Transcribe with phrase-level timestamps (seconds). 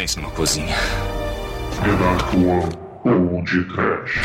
[0.00, 0.74] Pense numa cozinha.
[1.82, 4.18] The Dark One ou de Trash.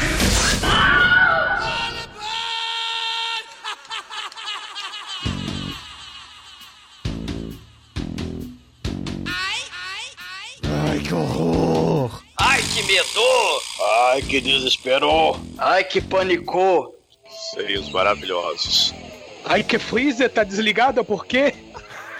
[10.63, 12.23] Ai, que horror!
[12.37, 13.61] Ai, que medo!
[14.13, 15.37] Ai, que desesperou!
[15.57, 16.97] Ai, que panicou!
[17.53, 18.93] Serios maravilhosos.
[19.43, 21.53] Ai, que freezer tá desligado, por quê?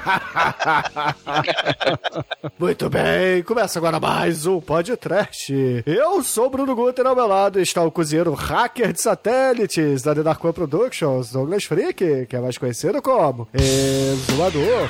[2.60, 5.54] Muito bem, começa agora mais um podcast.
[5.86, 10.14] Eu sou o Bruno Guter, ao meu lado está o cozinheiro hacker de satélites da
[10.14, 14.90] The Dark One Productions, Douglas Freak, que é mais conhecido como Exumador.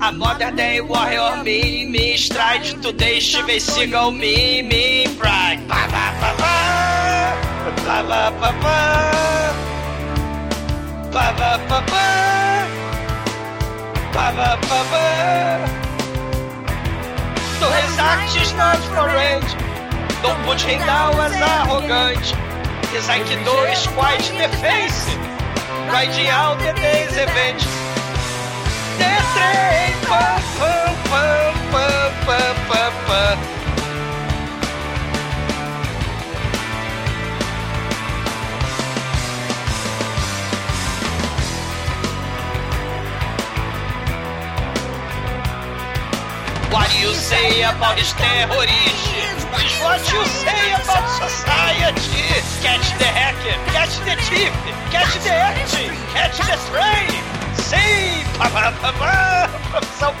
[0.00, 5.62] A Modern Day Warrior me, me stride today, Steven Seagal me, me pride.
[5.66, 7.34] Pá, pá, pá, pá.
[7.86, 9.73] Pá, pá, pá, pá.
[17.70, 19.50] His actions not for range.
[20.22, 22.26] Don't put him down as arrogant.
[22.90, 25.22] His Aikido is quite defensive.
[25.86, 27.62] Riding out the day's event.
[28.98, 33.13] The train, pam, pam, pam, pam, pam, pam,
[46.74, 48.66] What do you say about this terrorist?
[48.66, 49.44] Is
[49.78, 52.26] what you say about society?
[52.66, 54.50] Catch the hacker, catch the thief,
[54.90, 57.43] catch the acting, catch the train.
[57.58, 58.24] Sim!
[58.38, 59.24] Pá, pá, pá, pá.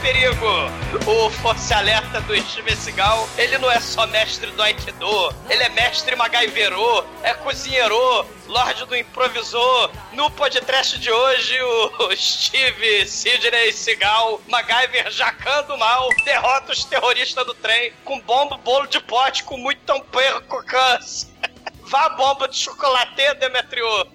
[0.04, 0.46] Perigo!
[1.06, 5.70] O Força Alerta do Steven Seagal, ele não é só mestre do Aikido, ele é
[5.70, 9.90] mestre MacGyverô, é cozinheiro, Lorde do Improvisor.
[10.12, 17.54] No podcast de hoje, o Steve Sidney Seagal, MacGyver jacando mal, derrota os terroristas do
[17.54, 21.32] trem com bomba, bolo de pote com muito tamperro cocãs.
[21.86, 23.86] Vá bomba de chocolate, Demetrio!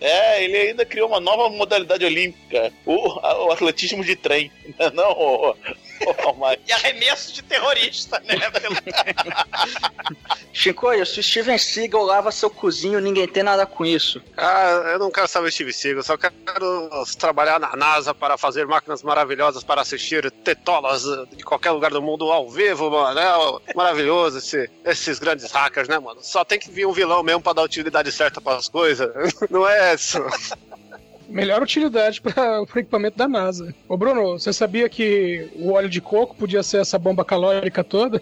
[0.00, 2.94] É, ele ainda criou uma nova modalidade olímpica, o,
[3.46, 4.50] o atletismo de trem.
[4.94, 5.56] Não, o,
[6.66, 8.50] E arremesso de terrorista, né?
[8.50, 8.76] Pelo-
[10.52, 14.20] Shinkoio, se o Steven Seagal lava seu cozinho, ninguém tem nada com isso.
[14.36, 19.02] Ah, eu não quero saber Steve Seagal, só quero trabalhar na NASA para fazer máquinas
[19.02, 21.02] maravilhosas para assistir tetolas
[21.36, 23.18] de qualquer lugar do mundo ao vivo, mano.
[23.20, 26.20] É maravilhoso esse- esses grandes hackers, né, mano?
[26.22, 29.10] Só tem que vir um vilão mesmo para dar a utilidade certa para as coisas.
[29.50, 30.18] Não é isso.
[31.30, 33.72] Melhor utilidade para o equipamento da NASA.
[33.88, 38.20] Ô Bruno, você sabia que o óleo de coco podia ser essa bomba calórica toda?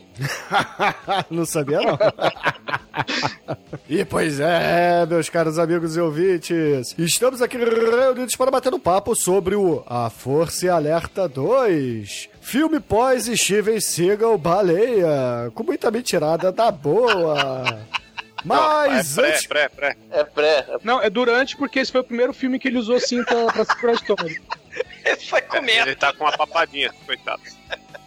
[1.31, 1.99] não sabia, não.
[3.89, 9.15] e pois é, meus caros amigos e ouvintes, estamos aqui reunidos para bater um papo
[9.15, 12.29] sobre o A Força e Alerta 2.
[12.41, 17.79] Filme pós Steven Seagal Baleia, com muita mentirada da boa.
[18.45, 19.47] Mas Não, é antes...
[19.47, 19.97] pré, pré, pré.
[20.11, 20.67] É pré.
[20.83, 23.93] Não, é durante, porque esse foi o primeiro filme que ele usou cinta pra segurar
[23.93, 24.31] o estômago.
[25.05, 25.89] Ele foi comendo.
[25.89, 27.43] Ele tá com uma papadinha, coitado.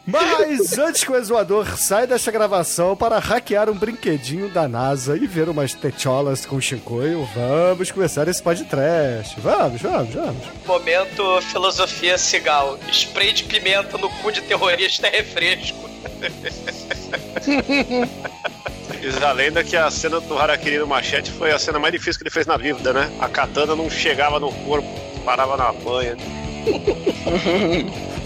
[0.06, 5.28] Mas antes que o exuador saia desta gravação para hackear um brinquedinho da NASA e
[5.28, 9.40] ver umas techolas com chincoio, vamos começar esse podcast.
[9.40, 10.44] Vamos, vamos, vamos.
[10.66, 12.80] Momento filosofia cigal.
[12.92, 15.90] Spray de pimenta no cu de terrorista é refresco.
[19.02, 22.20] Diz a lenda que a cena do Harakiri no machete foi a cena mais difícil
[22.20, 23.12] que ele fez na vida, né?
[23.20, 24.88] A katana não chegava no corpo,
[25.26, 26.16] parava na banha.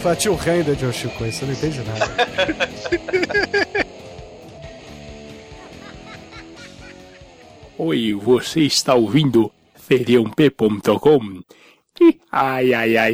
[0.01, 2.11] Fatia o render de Oshikoi, você não entende nada.
[7.77, 11.41] Oi, você está ouvindo feriump.com?
[12.29, 13.13] Ai, ai, ai.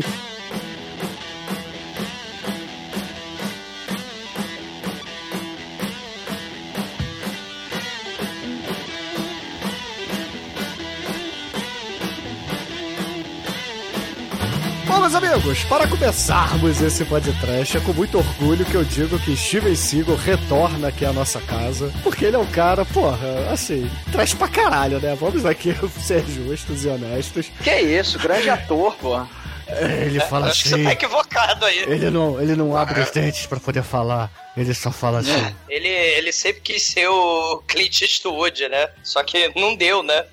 [15.12, 19.76] Meus amigos, para começarmos esse podcast, é com muito orgulho que eu digo que Steven
[19.76, 24.48] Seagal retorna aqui à nossa casa, porque ele é um cara, porra, assim, traz pra
[24.48, 25.14] caralho, né?
[25.20, 27.52] Vamos aqui ser justos e honestos.
[27.62, 29.22] Que isso, grande ator, pô.
[29.68, 30.84] Ele fala Acho que você assim.
[30.86, 31.80] tá equivocado aí.
[31.80, 34.30] Ele não, ele não abre os dentes pra poder falar.
[34.56, 35.32] Ele só fala assim.
[35.70, 38.90] Ele, ele sempre quis ser o Clint Eastwood, né?
[39.02, 40.26] Só que não deu, né?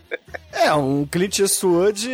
[0.53, 2.09] É, um Clint Eastwood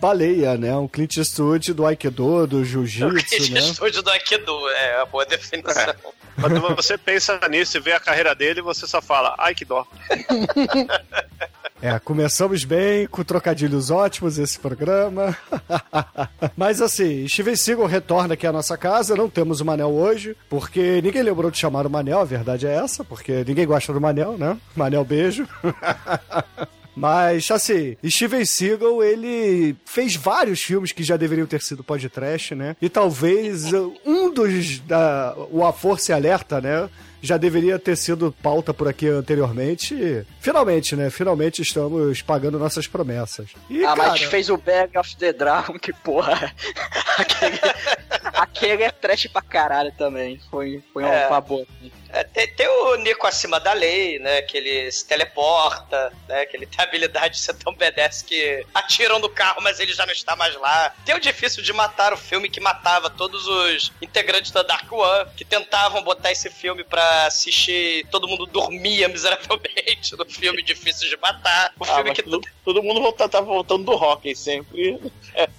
[0.00, 0.74] baleia, né?
[0.74, 3.60] Um Clint Eastwood do Aikido, do O Jiu-Jitsu, Clint né?
[3.60, 5.94] Eastwood do Aikido, é a boa definição.
[6.40, 9.86] Quando você pensa nisso e vê a carreira dele, você só fala, ai que dó.
[11.80, 15.36] É, começamos bem, com trocadilhos ótimos esse programa.
[16.56, 21.00] Mas assim, Steven Seagal retorna aqui à nossa casa, não temos o Manel hoje, porque
[21.00, 24.36] ninguém lembrou de chamar o Manel, a verdade é essa, porque ninguém gosta do Manel,
[24.36, 24.56] né?
[24.74, 25.46] Manel, beijo.
[26.96, 32.74] Mas, assim, Steven Seagal, ele fez vários filmes que já deveriam ter sido podcast, né?
[32.82, 36.88] E talvez uh, um dos da o A Força e Alerta, né?
[37.20, 39.94] Já deveria ter sido pauta por aqui anteriormente.
[39.94, 41.10] E, finalmente, né?
[41.10, 43.48] Finalmente estamos pagando nossas promessas.
[43.68, 46.52] E, ah, cara, mas fez o Bag of the Dragon, que porra.
[47.18, 47.58] aquele,
[48.34, 50.40] aquele é trash pra caralho também.
[50.50, 51.26] Foi, foi É.
[51.28, 51.66] uma boa.
[52.10, 54.42] É, tem, tem o Nico acima da lei, né?
[54.42, 56.46] Que ele se teleporta, né?
[56.46, 59.92] Que ele tem a habilidade de ser tão badass que atiram no carro, mas ele
[59.92, 60.94] já não está mais lá.
[61.04, 65.28] Tem o difícil de matar o filme que matava todos os integrantes da Dark One,
[65.36, 68.06] que tentavam botar esse filme pra assistir.
[68.10, 71.72] Todo mundo dormia miseravelmente no filme difícil de matar.
[71.78, 74.98] O Ah, filme que todo, todo mundo volta, tá voltando do hockey sempre.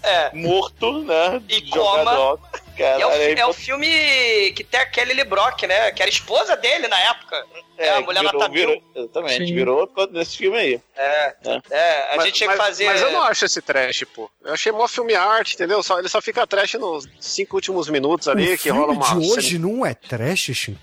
[0.04, 0.32] é.
[0.34, 1.42] Morto, né?
[1.48, 2.40] E coma.
[2.78, 5.92] Cara, É o, é o filme que tem a Kelly Lee Brock, né?
[5.92, 7.46] Que era esposa dele na época.
[7.78, 8.68] É, a mulher virou, nota mil.
[8.68, 9.54] virou, Exatamente, Sim.
[9.56, 10.82] virou nesse filme aí.
[10.98, 11.62] É, É.
[11.72, 12.86] é, a Mas- gente tinha que fazer.
[12.86, 14.30] Mas eu não acho esse trash, pô.
[14.44, 15.82] Eu achei mó filme arte, entendeu?
[15.82, 19.06] Só, ele só fica trash nos cinco últimos minutos ali, o que filme rola uma.
[19.22, 20.76] de hoje não é trash, é um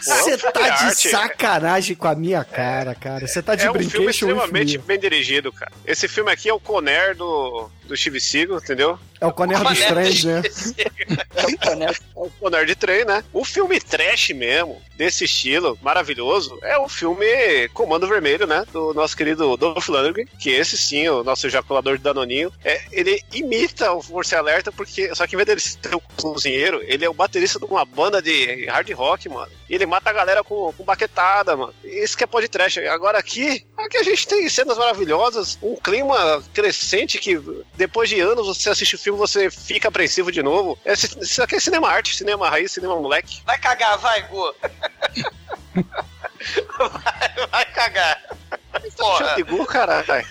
[0.00, 1.08] Você filme tá de arte.
[1.08, 3.26] sacanagem com a minha cara, cara.
[3.26, 5.72] Você tá de É um filme brinquedo extremamente bem dirigido, cara.
[5.84, 8.96] Esse filme aqui é o Conner do, do Steve Seagal, entendeu?
[9.20, 10.42] É o Conner dos trens, né?
[11.36, 13.24] É o Conner de trem, né?
[13.32, 14.55] O filme trash mesmo,
[14.96, 18.64] desse estilo maravilhoso, é o filme Comando Vermelho, né?
[18.72, 22.52] Do nosso querido Dolph Lundgren, que esse sim, o nosso ejaculador de Danoninho.
[22.64, 26.80] É, ele imita o Força Alerta, porque só que em vez dele ser o cozinheiro,
[26.84, 29.50] ele é o baterista de uma banda de hard rock, mano.
[29.68, 31.74] E ele mata a galera com, com baquetada, mano.
[31.84, 32.78] Isso que é pode trash.
[32.78, 37.38] Agora aqui, aqui a gente tem cenas maravilhosas, um clima crescente que
[37.74, 40.78] depois de anos você assiste o filme, você fica apreensivo de novo.
[40.84, 43.40] Esse- Isso aqui é cinema arte, cinema raiz, cinema moleque.
[43.44, 44.22] Vai cagar, vai,
[46.78, 48.22] Vai, vai cagar.
[48.96, 50.06] Porra, Chute Gu, caralho.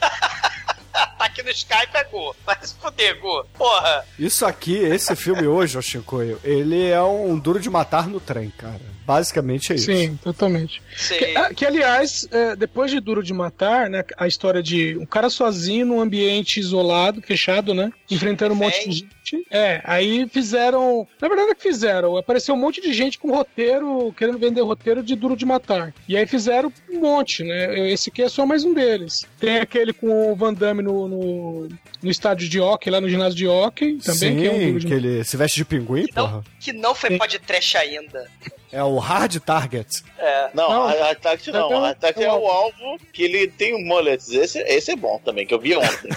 [1.18, 2.36] tá aqui no Skype é Gu.
[2.46, 3.46] Vai se fuder, Gu.
[3.58, 4.06] Porra.
[4.18, 8.50] Isso aqui, esse filme hoje, ô Chicoio, ele é um duro de matar no trem,
[8.52, 8.82] cara.
[9.06, 9.86] Basicamente é isso.
[9.86, 10.82] Sim, totalmente.
[10.98, 11.20] Sei.
[11.20, 14.04] Que, ah, que, aliás, é, depois de Duro de Matar, né?
[14.18, 17.92] A história de um cara sozinho num ambiente isolado, fechado, né?
[18.10, 19.08] Enfrentando um monte de
[19.50, 21.08] É, aí fizeram.
[21.22, 22.18] Na verdade, o que fizeram?
[22.18, 25.94] Apareceu um monte de gente com roteiro, querendo vender roteiro de Duro de Matar.
[26.08, 27.90] E aí fizeram um monte, né?
[27.90, 29.26] Esse aqui é só mais um deles.
[29.40, 31.70] Tem aquele com o Van Damme no, no,
[32.02, 34.80] no estádio de hockey, lá no ginásio de hockey, também, Sim, que é um Duro
[34.80, 36.44] de que ele se veste de pinguim, Não, porra.
[36.60, 38.30] que não foi pode trash ainda.
[38.72, 40.04] É o Hard Target.
[40.18, 40.50] É.
[40.54, 41.66] Não, Não, a Attack não.
[41.68, 44.22] então, A Attack é o alvo que ele tem um mullet.
[44.36, 46.10] Esse, esse é bom também, que eu vi ontem.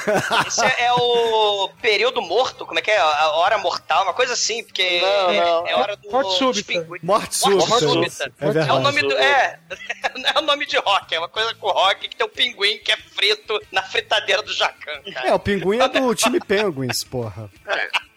[0.46, 2.97] Esse é, é o período morto, como é que é?
[2.98, 5.66] A hora mortal, uma coisa assim, porque Não, é, não.
[5.66, 6.10] é hora do.
[6.10, 6.72] Morte súbita.
[7.02, 7.78] Morte Morte súbita.
[7.80, 8.32] súbita.
[8.40, 8.82] É É o verdade.
[8.82, 9.12] nome do.
[9.16, 9.58] É,
[10.34, 12.92] é o nome de rock, é uma coisa com rock que tem um pinguim que
[12.92, 15.00] é frito na fritadeira do Jacan.
[15.24, 17.50] É, o pinguim é do time Penguins, porra.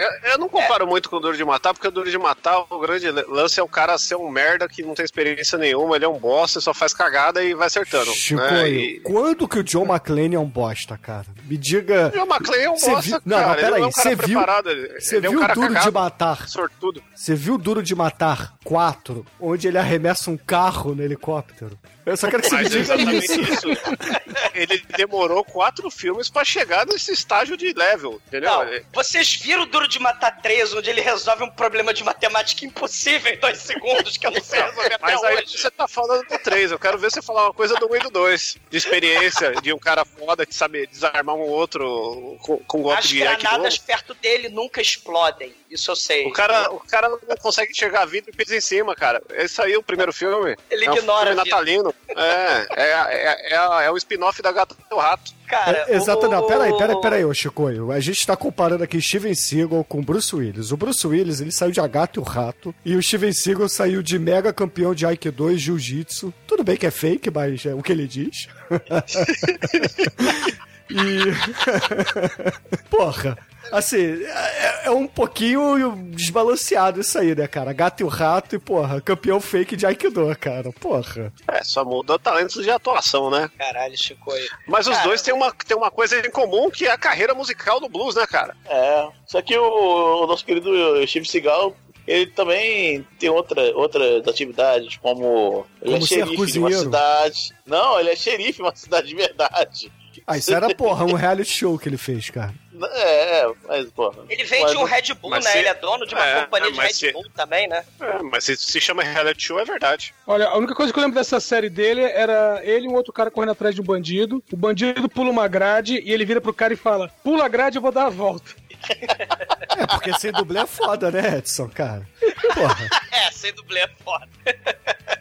[0.00, 2.64] Eu, eu não comparo muito com o Duro de Matar, porque o Duro de Matar,
[2.70, 6.04] o grande lance é o cara ser um merda que não tem experiência nenhuma, ele
[6.04, 8.10] é um bosta, só faz cagada e vai acertando.
[8.12, 8.68] Chico, né?
[8.68, 9.00] E...
[9.00, 11.26] quando que o John McClane é um bosta, cara?
[11.44, 12.12] Me diga.
[12.14, 13.48] O McLean é um bosta, viu- não, cara.
[13.48, 15.74] não, peraí, é um cara cê viu- ele- Você é um viu cara Duro de
[15.74, 16.48] cagado, Matar?
[16.48, 17.02] sortudo.
[17.14, 21.78] Você viu Duro de Matar 4, onde ele arremessa um carro no helicóptero?
[22.10, 23.40] Eu só quero que você é diga exatamente isso.
[23.40, 23.68] isso.
[24.52, 28.50] Ele demorou quatro filmes pra chegar nesse estágio de level, entendeu?
[28.50, 32.64] Não, vocês viram o Duro de Matar 3, onde ele resolve um problema de matemática
[32.64, 35.56] impossível em dois segundos, que eu não sei resolver até Mas aí hoje.
[35.58, 37.98] você tá falando do 3, eu quero ver você falar uma coisa do 1 e
[38.00, 38.56] do 2.
[38.68, 42.98] De experiência, de um cara foda que sabe desarmar um outro com, com um golpe
[42.98, 43.48] As de Aikido.
[43.48, 45.54] granadas perto dele nunca explodem.
[45.70, 46.26] Isso eu sei.
[46.26, 49.22] O cara, o cara não consegue enxergar vidro e pisa em cima, cara.
[49.30, 50.56] Esse aí, o primeiro filme.
[50.68, 51.94] Ele é um ignora filme natalino.
[52.08, 55.32] É, é, é, é, é o spin-off da Gata do Rato.
[55.46, 57.92] Cara, É, exato, o- não, peraí, peraí, peraí, ô Chicoio.
[57.92, 60.72] A gente tá comparando aqui Steven Seagal com Bruce Willis.
[60.72, 63.68] O Bruce Willis, ele saiu de A Gata e o Rato, e o Steven Seagal
[63.68, 66.32] saiu de mega campeão de Aikido e Jiu-Jitsu.
[66.46, 68.48] Tudo bem que é fake, mas é o que ele diz.
[70.90, 72.80] e...
[72.90, 73.38] Porra...
[73.70, 77.72] Assim, é, é um pouquinho desbalanceado isso aí, né, cara?
[77.72, 80.72] Gato e o rato e, porra, campeão fake de Aikido, cara.
[80.72, 81.32] Porra.
[81.46, 83.48] É, só mudou talentos de atuação, né?
[83.56, 84.32] Caralho, Chico.
[84.66, 87.32] Mas os Cara, dois têm uma, têm uma coisa em comum que é a carreira
[87.32, 88.56] musical do blues, né, cara?
[88.66, 89.08] É.
[89.26, 90.70] Só que o, o nosso querido
[91.06, 96.58] Steve Seagal ele também tem outra, outras atividades, como ele Como é ser xerife de
[96.58, 97.54] uma cidade.
[97.64, 99.92] Não, ele é xerife de uma cidade de verdade.
[100.32, 102.54] Ah, isso era, porra, um reality show que ele fez, cara.
[102.92, 104.24] É, é, mas, porra.
[104.28, 105.40] Ele vende Mas- um Red Bull, né?
[105.42, 107.84] se- Ele é dono de uma é, companhia de Red se- Bull também, né?
[108.00, 110.14] É, mas se se chama reality show, é verdade.
[110.26, 113.12] Olha, a única coisa que eu lembro dessa série dele era ele e um outro
[113.12, 114.42] cara correndo atrás de um bandido.
[114.50, 117.76] O bandido pula uma grade e ele vira pro cara e fala: Pula a grade,
[117.76, 118.52] eu vou dar a volta.
[118.88, 122.06] É, porque sem dublê é foda, né, Edson, cara?
[122.54, 122.88] Porra.
[123.12, 124.28] É, sem dublê é foda.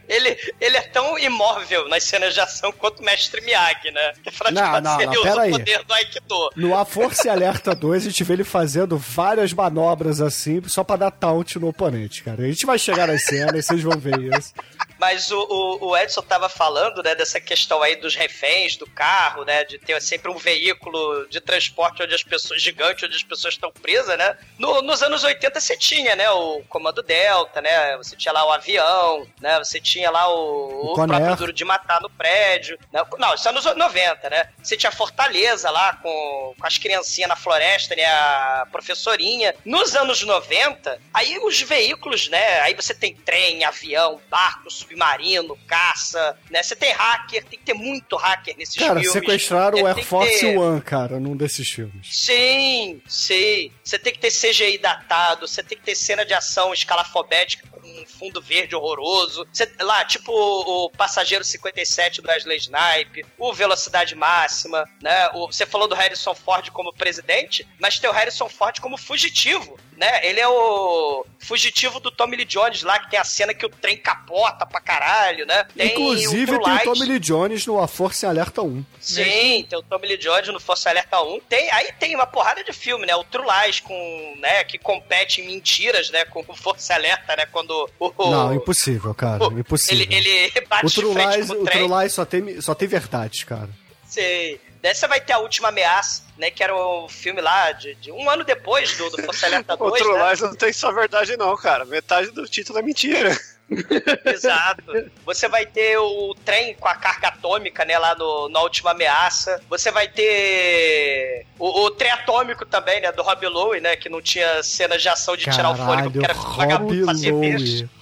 [0.07, 4.13] Ele, ele é tão imóvel nas cenas de ação quanto o Mestre Miyagi, né?
[4.23, 5.51] Que Não, não, ele não, pera o aí.
[5.51, 6.49] poder do Aikido.
[6.55, 10.83] No A Força e Alerta 2, a gente vê ele fazendo várias manobras assim, só
[10.83, 12.43] pra dar taunt no oponente, cara.
[12.43, 14.53] A gente vai chegar nas cenas, vocês vão ver isso.
[14.99, 19.45] Mas o, o, o Edson tava falando, né, dessa questão aí dos reféns do carro,
[19.45, 23.53] né, de ter sempre um veículo de transporte onde as pessoas, gigante, onde as pessoas
[23.53, 24.37] estão presas, né.
[24.57, 28.51] No- nos anos 80 você tinha, né, o Comando Delta, né, você tinha lá o
[28.51, 32.77] avião, né, você tinha lá o, O o próprio Duro de Matar no prédio.
[32.91, 33.01] Né?
[33.17, 34.49] Não, isso é nos anos 90, né.
[34.61, 39.55] Você tinha Fortaleza lá com, com as criancinhas na floresta, né, a professorinha.
[39.63, 46.37] Nos anos 90, aí os veículos, né, aí você tem trem, avião, barco, submarino, caça,
[46.49, 49.11] né, você tem hacker, tem que ter muito hacker nesses Cara, filmes.
[49.11, 52.07] sequestraram É, o Air Force ter- One, cara, num desses filmes.
[52.11, 53.71] Sim, sim.
[53.83, 57.79] Você tem que ter CGI datado, você tem que ter cena de ação escalafobética com
[57.79, 59.47] um fundo verde horroroso.
[59.51, 65.29] Você- lá, tipo o, o Passageiro 57 do Wesley Snipe, o Velocidade Máxima, né?
[65.33, 69.79] O- você falou do Harrison Ford como presidente, mas tem o Harrison Ford como fugitivo,
[69.99, 70.25] né?
[70.25, 73.69] Ele é o fugitivo do Tommy Lee Jones lá, que tem a cena que o
[73.69, 75.65] trem capota pra caralho, né?
[75.75, 76.83] Tem Inclusive, True tem o.
[76.85, 78.85] Tommy Lee Jones no A Força em Alerta 1.
[78.99, 81.39] Sim, tem o Tommy Lee Jones no Força Alerta 1.
[81.49, 83.15] Tem, aí tem uma porrada de filme, né?
[83.15, 87.45] O True Lies com, né, que compete em mentiras, né, com o Força Alerta, né,
[87.51, 89.47] quando o, o- Não, impossível, cara.
[89.47, 90.07] o- impossível.
[90.09, 91.65] ele, ele bate O de True frente Lies, com o o.
[91.65, 93.69] True Lies só tem, só tem verdades, cara.
[94.07, 94.59] Sei.
[94.81, 96.49] Daí você vai ter a última ameaça, né?
[96.49, 99.91] Que era o filme lá de, de um ano depois do, do Força Alerta 2,
[99.91, 100.29] Outro né?
[100.29, 101.85] Lies não tem só verdade, não, cara.
[101.85, 103.37] Metade do título é mentira.
[104.25, 104.83] Exato.
[105.25, 109.61] Você vai ter o trem com a carga atômica, né, lá no, na última ameaça.
[109.69, 114.21] Você vai ter o, o trem atômico também, né, do Rob Lowe, né, que não
[114.21, 117.31] tinha cenas de ação de tirar o fôlego, porque era vagabundo fazer.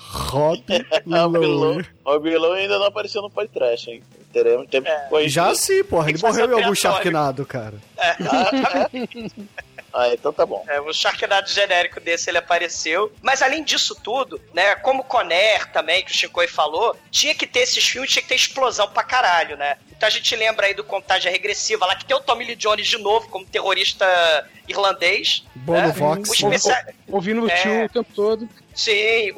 [0.10, 0.63] Rob.
[1.05, 4.01] Lowe Rob Lowe ainda não apareceu no podcast, hein?
[4.44, 5.24] Teremos tempo É.
[5.24, 6.10] de Já sim, porra.
[6.10, 6.75] Ele morreu em algum.
[6.75, 7.74] Sharknado, cara.
[9.94, 10.63] Ah, então tá bom.
[10.67, 13.12] É, o Sharknado genérico desse ele apareceu.
[13.22, 17.62] Mas além disso tudo, né, como Conner também, que o Shinkoi falou, tinha que ter
[17.62, 19.77] esses filmes, tinha que ter explosão pra caralho, né?
[19.96, 22.86] Então a gente lembra aí do Contagem Regressiva lá, que tem o Tommy Lee Jones
[22.88, 24.06] de novo como terrorista
[24.67, 25.44] irlandês.
[25.56, 25.91] Bono né?
[25.94, 26.29] Vox.
[26.29, 27.56] O especia- Ouvindo o É.
[27.56, 28.48] tio o tempo todo.
[28.77, 29.34] Sim,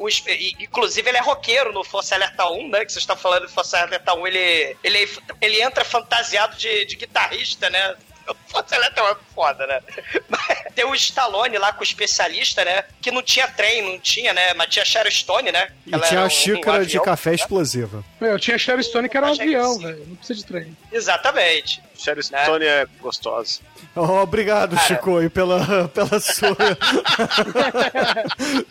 [0.58, 2.84] inclusive ele é roqueiro no Força Alerta 1, né?
[2.84, 6.94] Que vocês estão falando de Força Alerta 1, ele, ele, ele entra fantasiado de, de
[6.94, 7.96] guitarrista, né?
[8.48, 9.80] Força 1 é foda, né?
[10.28, 12.84] Mas Tem o Stallone lá com o especialista, né?
[13.00, 14.54] Que não tinha trem, não tinha, né?
[14.54, 15.70] Mas tinha Sharon Stone, né?
[15.86, 17.36] E Ela tinha era a um- xícara um de avião, café né?
[17.36, 18.04] explosiva.
[18.20, 20.04] Meu, tinha Sharon Stone que era um avião, velho.
[20.06, 20.76] Não precisa de trem.
[20.92, 21.82] Exatamente.
[21.98, 23.60] Sharon Stone é gostosa.
[23.96, 24.86] Oh, obrigado, Cara.
[24.88, 26.56] Chico, aí, pela, pela sua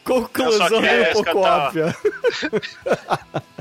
[0.04, 1.68] conclusão Eu um pouco cantar.
[1.68, 1.96] óbvia.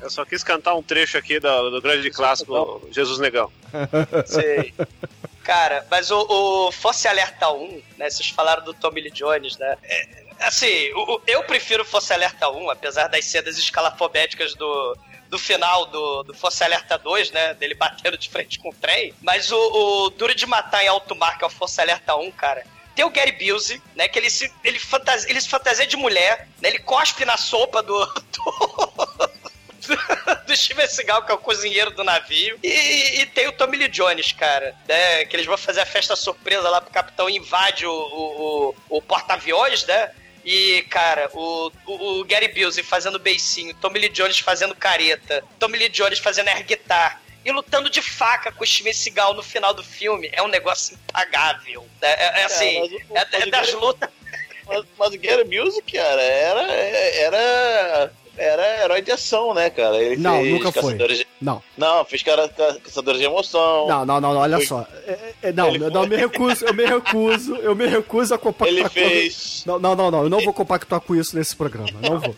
[0.00, 3.50] Eu só quis cantar um trecho aqui do, do grande clássico Jesus Negão.
[4.26, 4.72] Sei.
[5.48, 8.10] Cara, mas o, o Fosse Alerta 1, né?
[8.10, 9.78] Vocês falaram do Tommy Lee Jones, né?
[9.82, 10.06] É,
[10.40, 10.92] assim,
[11.26, 14.94] eu prefiro Fosse Alerta 1, apesar das cenas escalafobéticas do,
[15.30, 17.54] do final do, do Fosse Alerta 2, né?
[17.54, 19.14] Dele batendo de frente com o trem.
[19.22, 22.30] Mas o, o Duro de Matar em Alto Mar, que é o Fosse Alerta 1,
[22.32, 22.62] cara.
[22.94, 24.06] Tem o Gary Busey, né?
[24.06, 26.68] Que ele se, ele fantasia, ele se fantasia de mulher, né?
[26.68, 29.30] Ele cospe na sopa do- do,
[30.46, 32.58] do Steven Seagal, que é o cozinheiro do navio.
[32.62, 35.24] E, e tem o Tommy Lee Jones, cara, né?
[35.24, 39.02] Que eles vão fazer a festa surpresa lá pro capitão invade o, o, o, o
[39.02, 40.10] porta-aviões, né?
[40.44, 45.76] E, cara, o, o, o Gary Busey fazendo beicinho, Tommy Lee Jones fazendo careta, Tommy
[45.78, 49.74] Lee Jones fazendo air guitar e lutando de faca com o Steven Seagal no final
[49.74, 50.30] do filme.
[50.32, 51.86] É um negócio impagável.
[52.00, 52.80] É, é- é assim,
[53.10, 54.08] mas é, é mas das lutas...
[54.68, 59.96] Mas, mas o Gary Music, cara, era, era, era herói de ação, né, cara?
[60.02, 60.82] Ele Não, fez nunca foi.
[60.92, 63.86] Caçadores de- Não, Não, fez cara, ca- Caçadores de Emoção.
[63.88, 64.86] não, não, não, olha Foi- só.
[65.06, 68.34] É, é, não, Ele eu não foi- me recuso, eu me recuso, eu me recuso
[68.34, 69.62] a compactuar Ele com- fez.
[69.66, 72.34] Não, não, não, não, eu não vou compactuar com isso nesse programa, não vou.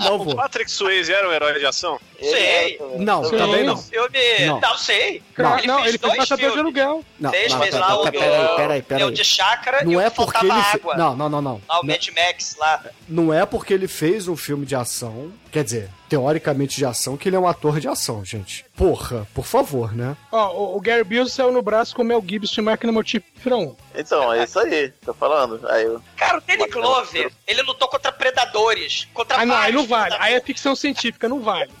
[0.00, 0.36] Não O vou.
[0.36, 1.98] Patrick Swayze era um herói de ação?
[2.20, 2.78] Sei.
[2.98, 3.36] Não, Sim.
[3.36, 3.76] também não.
[3.76, 4.18] Filme.
[4.46, 4.60] Não.
[4.60, 5.22] Não, sei.
[5.36, 7.04] Não, ele não, fez ele fez matador de aluguel.
[7.20, 9.10] Não, Fez, não, fez lá o pera- peraí, peraí, peraí.
[9.12, 10.68] de Chácara Não e é o porque Faltava ele.
[10.74, 10.94] Água.
[10.96, 11.60] Não, não, não, não.
[11.68, 12.84] Lá o Não- Mad Max lá.
[13.08, 15.15] Não é porque ele fez um filme de ação,
[15.50, 18.64] quer dizer, teoricamente de ação, que ele é um ator de ação, gente.
[18.76, 20.16] Porra, por favor, né?
[20.32, 23.56] Ó, o, o Gary Busey saiu no braço com o Mel Gibson e máquina mortífera
[23.56, 23.76] 1.
[23.94, 25.60] Então, é isso aí, tô falando.
[25.68, 26.00] Aí eu...
[26.16, 29.06] Cara, o Danny Glover, ele lutou contra predadores.
[29.14, 30.14] Contra Ah, não, aí não vale.
[30.18, 31.70] Aí é ficção científica, não vale.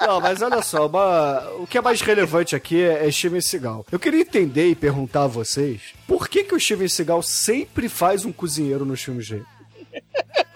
[0.00, 3.84] Não, mas olha só, uma- o que é mais relevante aqui é, é Steven Seagal.
[3.90, 8.24] Eu queria entender e perguntar a vocês por que, que o Steven Seagal sempre faz
[8.24, 9.44] um cozinheiro nos filmes dele?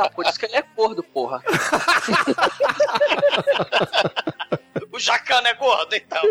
[0.00, 1.42] Ah, por isso que ele é gordo, porra.
[4.92, 6.22] O Jacana é gordo, então.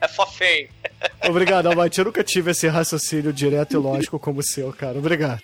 [0.00, 0.68] é fofeio.
[1.26, 1.98] Obrigado, Almighty.
[1.98, 4.98] Eu nunca tive esse raciocínio direto e lógico como o seu, cara.
[4.98, 5.42] Obrigado.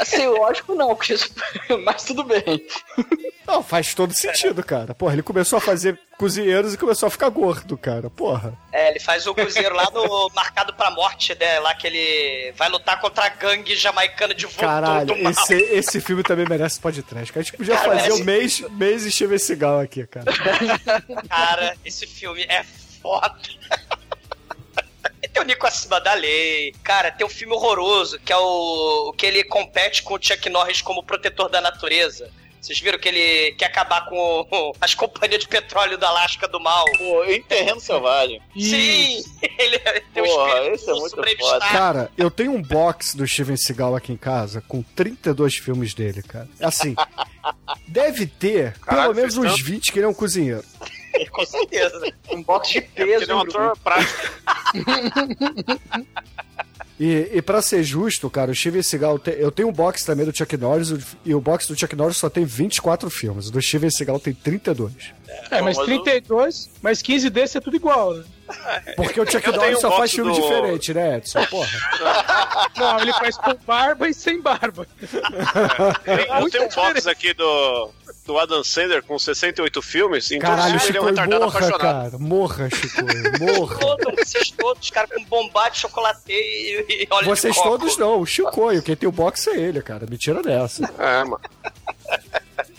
[0.00, 0.96] Assim, lógico não,
[1.84, 2.42] mas tudo bem.
[3.48, 4.94] Não, faz todo sentido, cara.
[4.94, 8.10] Porra, ele começou a fazer cozinheiros e começou a ficar gordo, cara.
[8.10, 8.52] Porra.
[8.70, 11.58] É, ele faz o cozinheiro lá no Marcado pra Morte, né?
[11.58, 16.22] Lá que ele vai lutar contra a gangue jamaicana de voodoo Caralho, esse, esse filme
[16.22, 17.14] também merece podcast.
[17.32, 17.40] cara.
[17.40, 20.26] A gente podia Cara, fazer o mês, mês e Steven Seagal aqui, cara.
[21.26, 22.62] Cara, esse filme é
[23.00, 23.34] foda.
[25.32, 26.74] Tem o Nico acima da lei.
[26.82, 30.48] Cara, tem um filme horroroso, que é o, o que ele compete com o Chuck
[30.48, 32.30] Norris como protetor da natureza.
[32.60, 34.16] Vocês viram que ele quer acabar com
[34.50, 36.84] o- as companhias de petróleo da Alasca do mal?
[36.98, 38.40] Pô, em Terreno Selvagem.
[38.58, 39.22] Sim!
[39.58, 39.78] Ele
[40.12, 41.58] tem um Porra, espírito esse é muito sobreviviente.
[41.70, 46.22] Cara, eu tenho um box do Steven Seagal aqui em casa com 32 filmes dele,
[46.22, 46.48] cara.
[46.60, 46.94] Assim,
[47.88, 49.64] deve ter Caralho, pelo menos uns tanto?
[49.64, 50.64] 20 que ele é um cozinheiro.
[51.32, 52.12] Com certeza.
[52.30, 53.24] Um box de É peso.
[53.24, 54.32] ele é um ator prático.
[57.00, 60.26] E, e para ser justo, cara, o Steven Seagal, te- eu tenho um box também
[60.26, 60.92] do Chuck Norris,
[61.24, 64.34] e o box do Chuck Norris só tem 24 filmes, o do Steven Seagal tem
[64.34, 64.92] 32.
[65.50, 68.24] É, mas mas o- 32, mas 15 desses é tudo igual, né?
[68.96, 71.44] Porque o Chuck Eu Norris só faz filme do- diferente, né, Edson?
[71.46, 71.68] Porra.
[72.76, 74.86] Não, ele faz com barba e sem barba.
[76.06, 77.90] Eu Muito tenho um box aqui do,
[78.28, 81.58] do Adam Sandler com 68 então em Caralho, eles ele é um Chico, retardado morra,
[81.58, 82.10] apaixonado.
[82.10, 82.18] cara.
[82.18, 83.02] Morra, Chico,
[83.40, 83.78] morra.
[83.78, 88.26] Todos, vocês todos, cara, com bombado de chocolate e, e óleo Vocês todos não, o
[88.26, 90.06] Chicoio, quem tem o box é ele, cara.
[90.06, 90.84] Me tira dessa.
[90.98, 91.40] É, mano.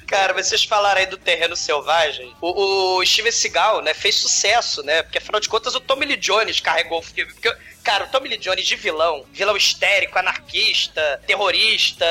[0.06, 2.32] Cara, vocês falaram aí do terreno selvagem.
[2.40, 5.02] O, o Steven Seagal, né, fez sucesso, né?
[5.02, 7.34] Porque afinal de contas o Tommy Lee Jones carregou o filme.
[7.34, 7.52] Porque,
[7.90, 12.06] cara, o Tommy Lee Jones de vilão, vilão histérico, anarquista, terrorista,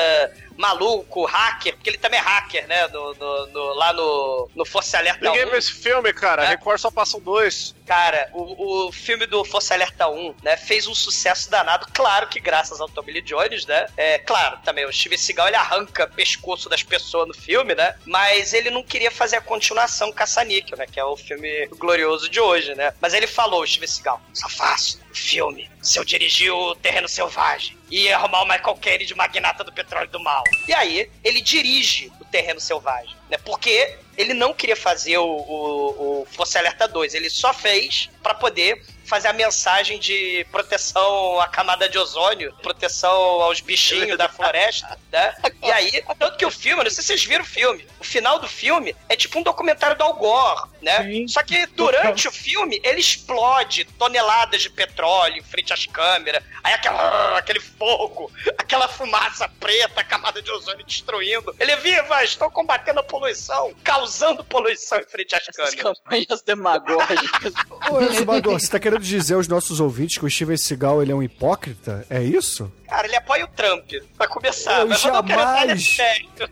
[0.57, 2.85] maluco, hacker, porque ele também é hacker, né?
[2.89, 5.49] No, no- no- lá no, no Força Alerta Ninguém 1.
[5.49, 6.43] viu esse filme, cara.
[6.43, 6.47] É.
[6.49, 7.73] Record só passam dois.
[7.87, 12.41] Cara, o, o filme do Força Alerta 1, né, fez um sucesso danado, claro que
[12.41, 13.87] graças ao Tommy Lee Jones, né?
[13.95, 17.95] É, claro, também o Steven Seagal, ele arranca pescoço das pessoas no filme, né?
[18.05, 20.85] Mas ele não queria fazer a continuação Caça-Níquel, né?
[20.85, 22.93] Que é o filme glorioso de hoje, né?
[22.99, 27.77] Mas ele falou, o Steven Seagal, só faço filme se eu dirigir o Terreno Selvagem
[27.89, 30.43] e arrumar o Michael Caine de magnata do petróleo do mal.
[30.67, 33.37] E aí, ele dirige o Terreno Selvagem, né?
[33.37, 38.33] Porque ele não queria fazer o, o, o Força Alerta 2, ele só fez pra
[38.33, 44.97] poder fazer a mensagem de proteção à camada de ozônio, proteção aos bichinhos da floresta,
[45.11, 45.35] né?
[45.63, 48.39] E aí, tanto que o filme, não sei se vocês viram o filme, o final
[48.39, 51.03] do filme é tipo um documentário do Al Gore, né?
[51.03, 51.27] Sim.
[51.27, 56.73] Só que durante o filme, ele explode toneladas de petróleo em frente às câmeras, aí
[56.73, 61.55] aquela, aquele fogo, aquela fumaça preta, a camada de ozônio destruindo.
[61.59, 65.99] Ele, viva, estou combatendo a poluição, causando poluição em frente às Essas câmeras.
[65.99, 67.53] campanhas demagógicas.
[67.89, 71.15] Ô, Exumador, você tá querendo dizer aos nossos ouvintes que o Steven Seagal ele é
[71.15, 72.05] um hipócrita?
[72.09, 72.71] É isso?
[72.87, 74.81] Cara, ele apoia o Trump, pra começar.
[74.81, 75.97] Eu não jamais-.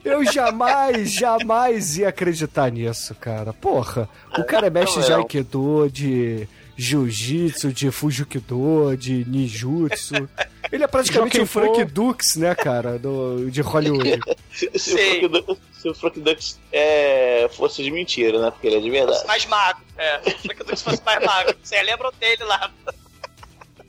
[0.05, 3.53] Eu jamais, jamais ia acreditar nisso, cara.
[3.53, 4.07] Porra,
[4.37, 5.17] o cara é mestre de não.
[5.17, 10.29] Aikido, de Jiu-Jitsu, de Fujikido, de Ninjutsu.
[10.71, 11.85] Ele é praticamente o Frank Pho.
[11.85, 14.19] Dux, né, cara, do, de Hollywood.
[14.51, 18.51] Se, se, o Frank Dux, se o Frank Dux é, fosse de mentira, né?
[18.51, 19.25] Porque ele é de verdade.
[19.25, 19.83] mais magro.
[19.97, 21.55] É, só que se fosse mais magro.
[21.63, 22.71] Vocês lembram dele lá.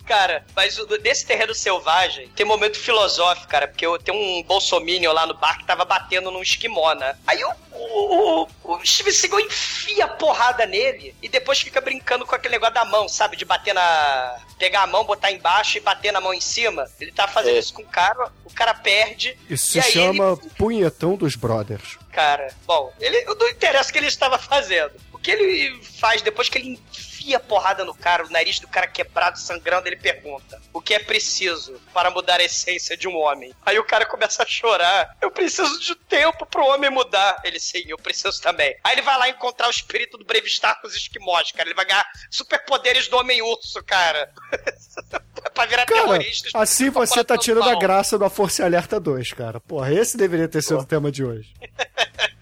[0.09, 5.13] Cara, mas desse terreno selvagem tem um momento filosófico, cara, porque eu- tem um bolsominion
[5.13, 7.15] lá no bar que tava batendo num esquimó, né?
[7.27, 12.25] Aí o, o, o, o Steven Seagal enfia a porrada nele e depois fica brincando
[12.25, 13.37] com aquele negócio da mão, sabe?
[13.37, 14.39] De bater na.
[14.59, 16.87] pegar a mão, botar embaixo e bater na mão em cima.
[16.99, 17.59] Ele tá fazendo É.
[17.59, 19.37] isso com o cara, o cara perde.
[19.49, 21.99] Isso E se aí chama Punhetão dos Brothers.
[22.11, 22.49] cara.
[22.67, 24.93] Bom, ele não interessa o que ele estava fazendo.
[25.13, 26.81] O que ele faz depois que ele
[27.29, 30.99] enfia porrada no cara, o nariz do cara quebrado, sangrando, ele pergunta: O que é
[30.99, 33.53] preciso para mudar a essência de um homem?
[33.67, 35.17] Aí o cara começa a chorar.
[35.21, 37.41] Eu preciso de tempo pro homem mudar.
[37.45, 38.75] Ele, sim, eu preciso também.
[38.83, 41.69] Aí ele vai lá encontrar o espírito do Brevistar com os esquimós, cara.
[41.69, 44.31] Ele vai ganhar superpoderes do Homem-Urso, cara.
[45.53, 46.51] pra virar Cara, terrorista.
[46.55, 49.61] assim você tá tirando a graça do A Força Alerta 2, cara.
[49.61, 51.53] Porra, esse deveria ter sido o tema de hoje.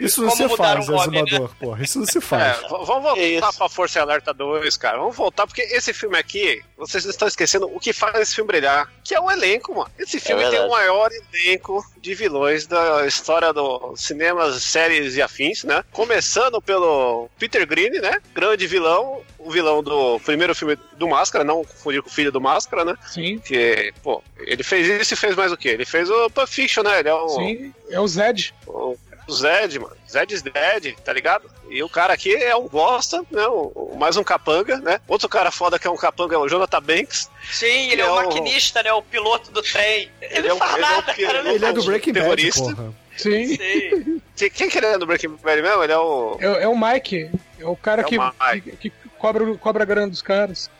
[0.00, 1.82] Isso não se faz, um Azumador, porra.
[1.84, 2.56] Isso não se É, faz.
[2.62, 3.58] v- vamos voltar isso.
[3.58, 4.98] pra Força Alerta 2, cara.
[4.98, 8.90] Vamos voltar, porque esse filme aqui, vocês estão esquecendo o que faz esse filme brilhar,
[9.04, 9.90] que é o elenco, mano.
[9.98, 10.68] Esse filme tem verdade.
[10.68, 15.84] o maior elenco de vilões da história do cinema, séries e afins, né?
[15.92, 18.20] Começando pelo Peter Green, né?
[18.34, 22.40] Grande vilão, o vilão do primeiro filme do Máscara, não confundir com o filho do
[22.40, 22.94] Máscara, né?
[23.06, 25.68] Sim, Que, pô, ele fez isso e fez mais o quê?
[25.68, 27.00] Ele fez o Pulp Fiction, né?
[27.00, 27.74] Ele é o, sim.
[27.90, 28.54] É o Zed.
[28.66, 28.96] o
[29.30, 29.96] o Zed, mano.
[30.10, 31.50] Zed is dead, tá ligado?
[31.70, 33.46] E o cara aqui é um bosta, né?
[33.46, 35.00] O- o- mais um capanga, né?
[35.08, 37.30] Outro cara foda que é um capanga é o Jonathan Banks.
[37.52, 38.92] Sim, ele é É o o- maquinista, né?
[38.92, 40.10] O piloto do trem.
[40.20, 41.42] Ele, Ele é não um- faz ele é um nada, cara.
[41.42, 42.62] Não Ele é do Breaking Bad, terrorista.
[42.74, 42.94] porra.
[43.16, 43.56] Sim.
[43.56, 44.22] Sim.
[44.54, 45.82] Quem, que ele é do Breaking Bad mesmo?
[45.84, 46.36] Ele é o.
[46.40, 47.30] É, é o Mike.
[47.58, 48.76] É o cara É o que, Mike.
[48.78, 50.70] que, que cobra, cobra a grana dos caras.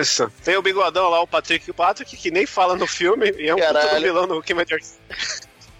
[0.00, 0.30] Isso.
[0.44, 4.00] Tem o bigodão lá, o Patrick Patrick, que nem fala no filme e é um
[4.00, 4.56] vilão no Kill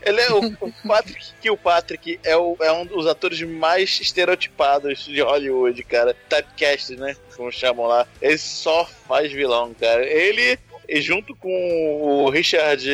[0.03, 5.21] Ele é o, o Patrick Kilpatrick é, o, é um dos atores mais estereotipados de
[5.21, 6.17] Hollywood, cara.
[6.29, 7.17] Typecast, né?
[7.37, 8.07] Como chamam lá.
[8.21, 10.05] Ele só faz vilão, cara.
[10.05, 10.59] Ele,
[10.91, 12.85] e junto com o Richard.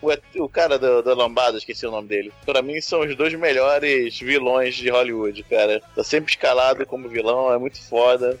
[0.00, 2.32] O, o cara da, da Lambada, esqueci o nome dele.
[2.44, 5.80] Pra mim, são os dois melhores vilões de Hollywood, cara.
[5.94, 8.38] Tá sempre escalado como vilão, é muito foda.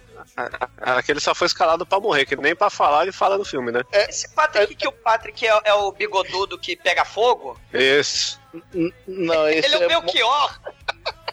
[0.80, 3.82] Aquele só foi escalado pra morrer, que nem pra falar ele fala no filme, né?
[3.92, 7.58] Esse Patrick que o Patrick é, é o bigodudo que pega fogo?
[7.72, 8.40] Isso.
[8.74, 10.60] N- Não, esse ele é o Belchior.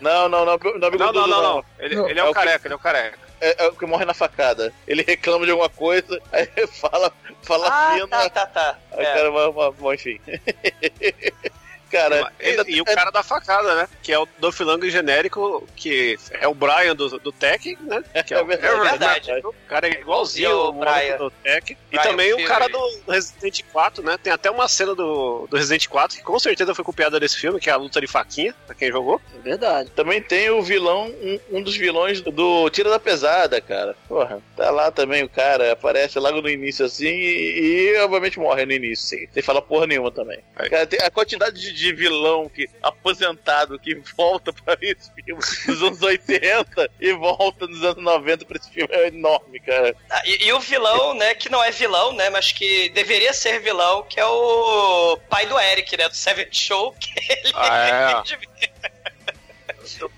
[0.01, 1.65] Não, não, não, não, é Não, não, não, não.
[1.77, 3.28] Ele, Não, ele é é o que- careca, ele é o careca.
[3.41, 4.73] É, é o que morre na facada.
[4.87, 8.77] Ele reclama de alguma coisa, aí fala, fala Ah, fino, tá, tá, tá.
[8.91, 9.13] aí o É.
[9.13, 10.19] cara vai, vai, vai, enfim.
[11.89, 13.87] cara, E, ainda, e o cara da facada, né?
[14.01, 18.03] Que é o Dolph Lundgren genérico, que é o Brian do, do Tech, né?
[18.25, 18.73] Que É verdade.
[18.73, 19.31] o- É verdade.
[19.47, 21.17] O cara é igualzinho o o Brian.
[21.17, 21.71] do Tech.
[21.71, 24.17] E Brian também o cara do Resident 4, né?
[24.21, 27.59] Tem até uma cena do, do Resident 4 que com certeza foi copiada desse filme,
[27.59, 29.21] que é a luta de faquinha, pra quem jogou.
[29.35, 29.89] É verdade.
[29.95, 33.95] também tem o vilão, um, um dos vilões do Tira da Pesada, cara.
[34.07, 38.65] Porra, tá lá também o cara, aparece logo no início assim e, e, obviamente morre
[38.65, 39.27] no início, sim.
[39.33, 40.39] Sem falar porra nenhuma também.
[40.69, 45.81] Cara, tem a quantidade de, de vilão que aposentado que volta pra esse filme nos
[45.81, 48.93] anos 80 e volta nos anos 90 pra esse filme.
[48.93, 49.95] É enorme, cara.
[50.09, 53.59] Ah, E, e o vilão, né, que não é vilão, né, mas que deveria ser
[53.61, 58.23] vilão, que é o pai do Eric, né, do Seven Show, que ele, Ah,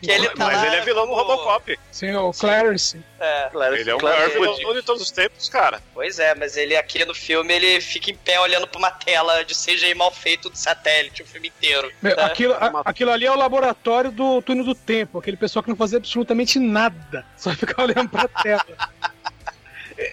[0.01, 1.79] que ele tá Mas lá ele é vilão no como- Robocop.
[1.91, 2.99] Sim, o Clarence.
[3.19, 5.81] É, Claro, Ele é o claro maior vilão de todos os tempos, cara.
[5.93, 9.43] pois é, mas ele aqui no filme, ele fica em pé olhando pra uma tela
[9.43, 11.91] de CGI mal feito do satélite o filme inteiro.
[12.01, 12.25] Meu, tá?
[12.25, 15.19] aquilo, a- aquilo ali é o laboratório do túnel do tempo.
[15.19, 17.25] Aquele pessoal que não fazia absolutamente nada.
[17.37, 18.65] Só ficar olhando pra tela.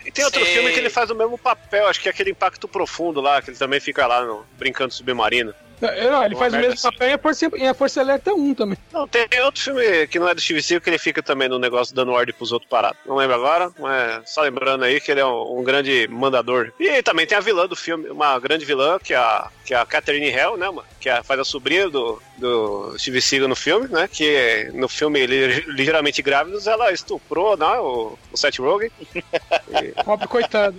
[0.04, 0.54] E tem outro Sei.
[0.54, 3.48] filme que ele faz o mesmo papel, acho que é aquele Impacto Profundo lá, que
[3.50, 5.54] ele também fica lá no, brincando submarino.
[5.80, 6.90] Não, ele Uma faz o mesmo assim.
[6.90, 8.78] papel em A Força, em a Força Alerta 1 também.
[8.92, 11.58] Não, tem outro filme que não é do Steve Seagal, que ele fica também no
[11.58, 12.98] negócio dando ordem pros outros parados.
[13.06, 16.72] Não lembro agora, mas só lembrando aí que ele é um, um grande mandador.
[16.80, 19.76] E também tem a vilã do filme, uma grande vilã, que é a, que é
[19.76, 20.84] a Catherine Hell, né, mano?
[21.00, 24.08] Que é- faz a sobrinha do, do Steve Seagal no filme, né?
[24.10, 28.90] Que no filme Li- Ligeiramente Grávidos, ela estuprou, né, o, o Seth Rogen.
[30.04, 30.76] Pobre coitado.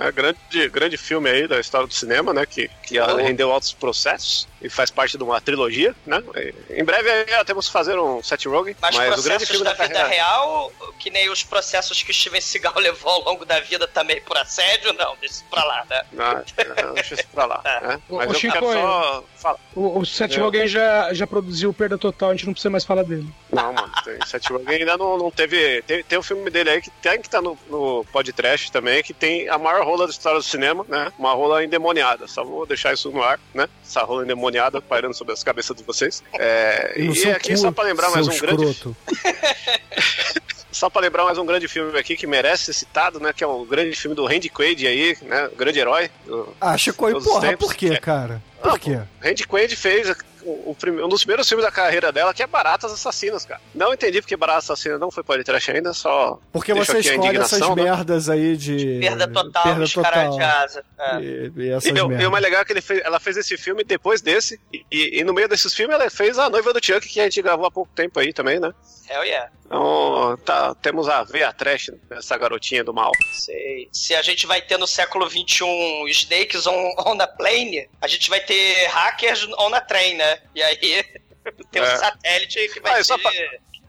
[0.00, 2.46] É grande, grande filme aí da história do cinema, né?
[2.46, 6.22] Que, que rendeu altos processos e faz parte de uma trilogia, né?
[6.70, 9.44] E, em breve aí, já temos que fazer um Seth Rogen, Mas, mas, o grande
[9.44, 10.24] processos filme da, da, vida carreira...
[10.24, 14.38] real, que nem os processos que Steven Seagal levou ao longo da vida também por
[14.38, 16.02] assédio, não, deixa isso pra lá, né?
[16.18, 16.42] Ah,
[16.94, 17.60] deixa isso pra lá.
[17.64, 17.80] É.
[17.80, 18.00] né?
[18.08, 19.58] O- Mas o eu Chico, quero só falar.
[19.74, 20.40] O, o Seth É.
[20.40, 23.26] Rogen já, já produziu Perda Total, a gente não precisa mais falar dele.
[23.50, 25.82] Não, mano, tem, Seth Rogen ainda não, não teve.
[25.82, 29.12] Tem, tem um filme dele aí que tem que tá no, no podcast também, que
[29.12, 31.12] tem a maior rola da história do cinema, né?
[31.18, 32.26] Uma rola endemoniada.
[32.28, 33.68] Só vou deixar isso no ar, né?
[33.84, 36.22] Essa rola endemoniada pairando sobre as cabeças de vocês.
[36.34, 38.96] É, e aqui, cu, só pra lembrar mais um grande escroto.
[40.72, 43.32] Só pra lembrar mais um grande filme aqui que merece ser citado, né?
[43.32, 45.46] Que é o grande filme do Randy Quaid aí, né?
[45.46, 46.10] O grande herói.
[46.26, 47.68] do- Ah, Chico, e porra, tempos.
[47.68, 47.96] por quê, É.
[47.96, 48.42] cara?
[48.60, 48.98] Por Ah, quê?
[49.22, 50.12] Randy Quaid fez
[50.44, 53.60] o, o um dos primeiros filmes da carreira dela, que é Baratas Assassinas, cara.
[53.74, 56.38] Não entendi porque Baratas Assassinas não foi trash ainda, só.
[56.52, 57.74] Porque você a escolhe essas né?
[57.74, 58.98] merdas aí de.
[59.00, 60.30] Perda total, Perda total.
[60.36, 60.84] de asa.
[60.98, 61.20] É.
[61.20, 63.36] E, e essas E, o- e o mais legal é que ele fez- ela fez
[63.36, 66.72] esse filme depois desse, e, e- e no meio desses filmes ela fez A Noiva
[66.72, 68.72] do Chuck, que a gente gravou há pouco tempo aí também, né?
[69.10, 69.50] Hell yeah.
[69.66, 73.10] Então, tá, temos a veia trash dessa garotinha do mal.
[73.32, 73.88] Sei.
[73.92, 75.64] Se a gente vai ter no século XXI
[76.10, 80.33] Snakes on, on a plane, a gente vai ter hackers on a train, né?
[80.54, 80.76] E aí
[81.70, 81.96] tem um É.
[81.96, 83.04] satélite que vai Ah, ser...
[83.04, 83.32] só pra-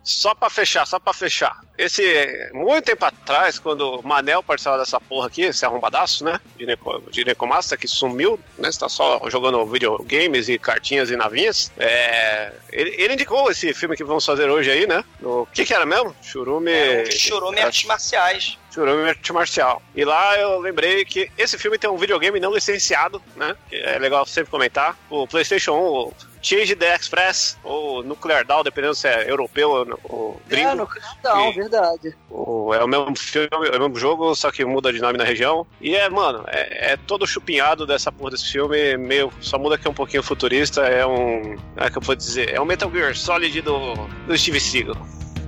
[0.08, 1.60] Só pra fechar, só pra fechar.
[1.76, 6.40] Esse, muito tempo atrás, quando o Manel participava dessa porra aqui, esse arrombadaço, né?
[6.56, 8.70] De, Neco, de Necomasta, que sumiu, né?
[8.70, 11.72] Está só jogando videogames e cartinhas e navinhas.
[11.80, 15.04] É, ele, ele indicou esse filme que vamos fazer hoje aí, né?
[15.24, 16.16] O que que era mesmo?
[16.22, 16.72] Churume...
[16.72, 18.60] É, um Churume Artes Marciais.
[18.72, 19.82] Churume Arte Marcial.
[19.96, 23.56] E lá eu lembrei que esse filme tem um videogame não licenciado, né?
[23.68, 24.96] Que é legal sempre comentar.
[25.10, 26.14] O PlayStation 1, o
[26.46, 30.70] Change the Express, ou Nuclear Down, dependendo se é europeu ou, ou gringo.
[30.70, 30.88] É, no
[31.24, 32.16] não, E- verdade.
[32.30, 35.24] O- é o mesmo filme, é o mesmo jogo, só que muda de nome na
[35.24, 35.66] região.
[35.82, 39.32] E é, mano, é, é todo chupinhado dessa porra desse filme, meio.
[39.42, 41.58] Só muda que é um pouquinho futurista, é um.
[41.78, 43.96] É que eu vou dizer, é um Metal Gear Solid do,
[44.28, 44.96] do Steve Seagal.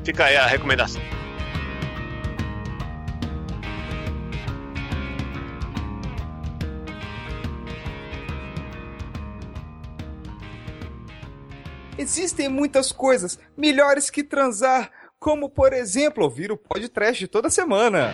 [0.04, 1.02] Fica aí a recomendação.
[11.98, 18.14] Existem muitas coisas melhores que transar, como por exemplo ouvir o podcast toda semana.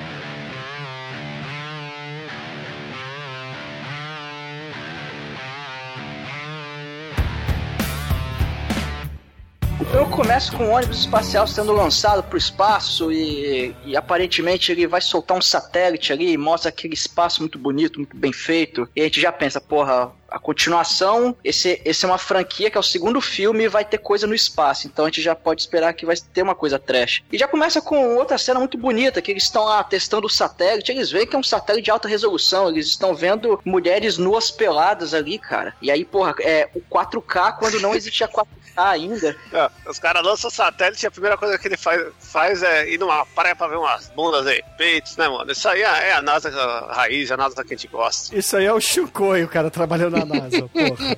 [9.94, 15.02] Eu começo com um ônibus espacial sendo lançado pro espaço e, e aparentemente ele vai
[15.02, 18.90] soltar um satélite ali e mostra aquele espaço muito bonito, muito bem feito.
[18.96, 22.80] E a gente já pensa, porra, a continuação, esse, esse é uma franquia que é
[22.80, 24.88] o segundo filme e vai ter coisa no espaço.
[24.88, 27.22] Então a gente já pode esperar que vai ter uma coisa trash.
[27.32, 30.92] E já começa com outra cena muito bonita, que eles estão lá testando o satélite,
[30.92, 35.14] eles veem que é um satélite de alta resolução, eles estão vendo mulheres nuas peladas
[35.14, 35.76] ali, cara.
[35.80, 39.36] E aí, porra, é o 4K quando não existia 4K ainda.
[39.52, 42.90] É, os caras lançam o satélite e a primeira coisa que ele faz, faz é
[42.90, 45.52] ir numa praia pra ver umas bundas aí, peitos, né, mano?
[45.52, 46.50] Isso aí é, é a NASA
[46.90, 48.36] raiz, a NASA que a gente gosta.
[48.36, 51.18] Isso aí é o Chicoio, o cara trabalhando na NASA, porra.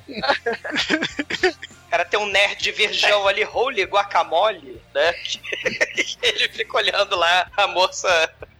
[1.86, 5.14] O cara tem um nerd virgão ali, holy guacamole, né?
[6.22, 8.08] Ele fica olhando lá a moça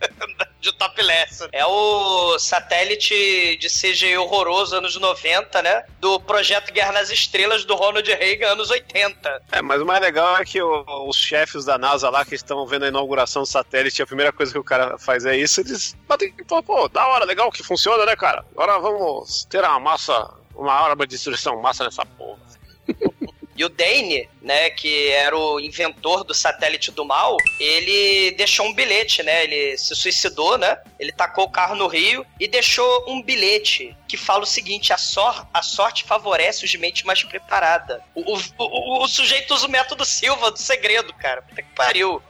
[0.61, 1.49] de topless.
[1.53, 5.85] É o satélite de CGI horroroso anos 90, né?
[6.01, 9.43] Do projeto Guerra nas Estrelas do Ronald Reagan anos 80.
[9.53, 12.65] É, mas o mais legal é que o- os chefes da NASA lá que estão
[12.67, 15.97] vendo a inauguração do satélite, a primeira coisa que o cara faz é isso, eles
[16.07, 18.45] batem, pô, pô, da hora, legal que funciona, né, cara?
[18.53, 22.36] Agora vamos ter uma massa, uma arma de destruição massa nessa porra.
[23.57, 28.75] E o Dane, né, que era o inventor do satélite do mal, ele deixou um
[28.75, 29.45] bilhete, né?
[29.45, 30.79] Ele se suicidou, né?
[31.01, 34.99] Ele tacou o carro no rio e deixou um bilhete que fala o seguinte: a,
[34.99, 38.03] sor a sorte favorece os de mente mais preparada.
[38.15, 41.43] O, o, o- o sujeito usa o método Silva do segredo, cara.
[41.43, 42.23] Puta que pariu.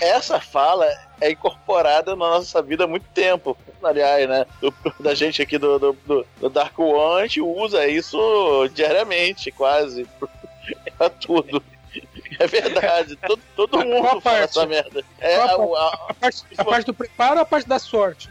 [0.00, 0.86] Essa fala
[1.22, 3.56] é incorporada na nossa vida há muito tempo.
[3.82, 4.44] Aliás, né?
[4.60, 10.06] Do- da gente aqui do, do, do- Dark One, a gente usa isso diariamente, quase.
[11.00, 11.62] Pra tudo.
[12.38, 13.16] É verdade.
[13.16, 14.42] Todo, todo Qual mundo fala parte?
[14.44, 15.02] essa merda.
[15.18, 18.28] É, Qual a- a- A parte, a parte do preparo ou a parte da sorte?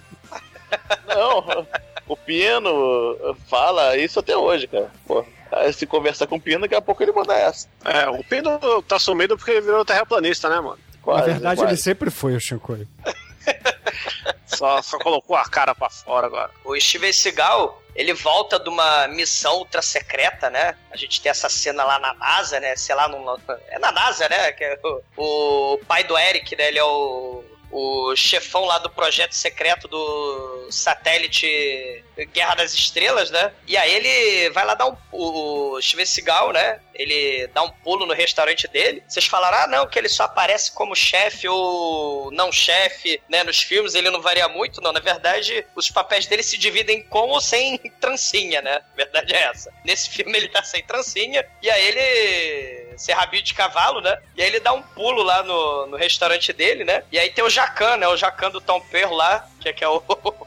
[1.07, 1.65] não,
[2.07, 4.91] o Pino fala isso até hoje, cara.
[5.07, 7.67] Pô, aí se conversar com o Pino, daqui a pouco ele manda essa.
[7.83, 10.77] É, o Pino tá sumido porque ele virou terraplanista, né, mano?
[10.95, 11.71] Na Quase, verdade, quase.
[11.73, 12.87] ele sempre foi o Chicoio.
[14.55, 16.51] Só, só colocou a cara pra fora agora.
[16.63, 20.75] O Steven Seagal, ele volta de uma missão ultra secreta, né?
[20.91, 22.75] A gente tem essa cena lá na NASA, né?
[22.75, 23.25] Sei lá, num,
[23.67, 24.51] é na NASA, né?
[24.53, 24.79] Que é
[25.17, 26.67] o, o pai do Eric, né?
[26.67, 33.51] Ele é o, o chefão lá do projeto secreto do satélite Guerra das Estrelas, né?
[33.67, 34.97] E aí ele vai lá dar um.
[35.11, 36.79] O Steven Seagal, né?
[36.99, 39.01] Ele dá um pulo no restaurante dele.
[39.07, 43.41] Vocês falaram, ah, não, que ele só aparece como chefe ou não chefe, né?
[43.41, 44.81] Nos filmes ele não varia muito.
[44.81, 48.81] Não, na verdade, os papéis dele se dividem com ou sem trancinha, né?
[48.93, 49.73] A verdade é essa.
[49.85, 51.45] Nesse filme ele tá sem trancinha.
[51.61, 52.89] E aí ele.
[52.97, 54.21] Ser rabinho de cavalo, né?
[54.35, 57.01] E aí ele dá um pulo lá no, no restaurante dele, né?
[57.09, 58.05] E aí tem o Jacan, né?
[58.09, 60.01] O Jacan do Tom Perro lá, que é, que é o,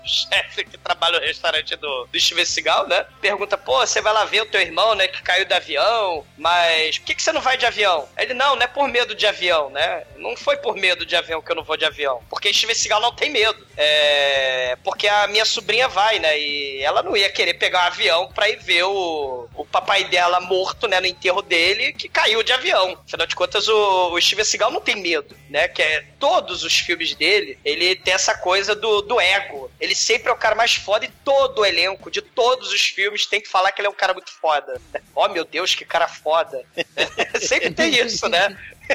[0.04, 3.06] chefe que trabalha no restaurante do, do Steven Seagal, né?
[3.20, 5.06] Pergunta, pô, você vai lá ver o teu irmão, né?
[5.08, 8.08] Que caiu do avião, mas por que, que você não vai de avião?
[8.16, 10.04] Ele, não, não é por medo de avião, né?
[10.16, 12.22] Não foi por medo de avião que eu não vou de avião.
[12.28, 13.66] Porque Steven Seagal não tem medo.
[13.76, 14.76] É...
[14.82, 16.38] Porque a minha sobrinha vai, né?
[16.38, 20.40] E ela não ia querer pegar um avião pra ir ver o, o papai dela
[20.40, 21.00] morto, né?
[21.00, 22.98] No enterro dele, que caiu de avião.
[23.06, 25.68] Afinal de contas, o, o Steven Seagal não tem medo, né?
[25.68, 29.70] Que é todos os filmes dele, ele tem essa coisa do, do ego.
[29.80, 33.26] Ele sempre é o cara mais foda e todo o elenco de todos os filmes
[33.26, 34.80] tem que falar que ele é um cara muito foda.
[35.14, 36.64] Oh, meu Deus, que cara foda.
[37.40, 38.56] sempre tem isso, né?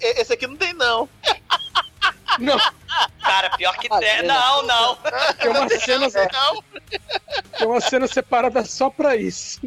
[0.00, 1.08] E- esse aqui não tem, não.
[2.38, 2.58] Não,
[3.22, 4.08] cara, pior que Ah, tem.
[4.08, 4.22] é.
[4.22, 4.96] Não, não.
[5.40, 6.62] tem uma cena, Não.
[7.58, 9.60] tem uma cena separada só pra isso.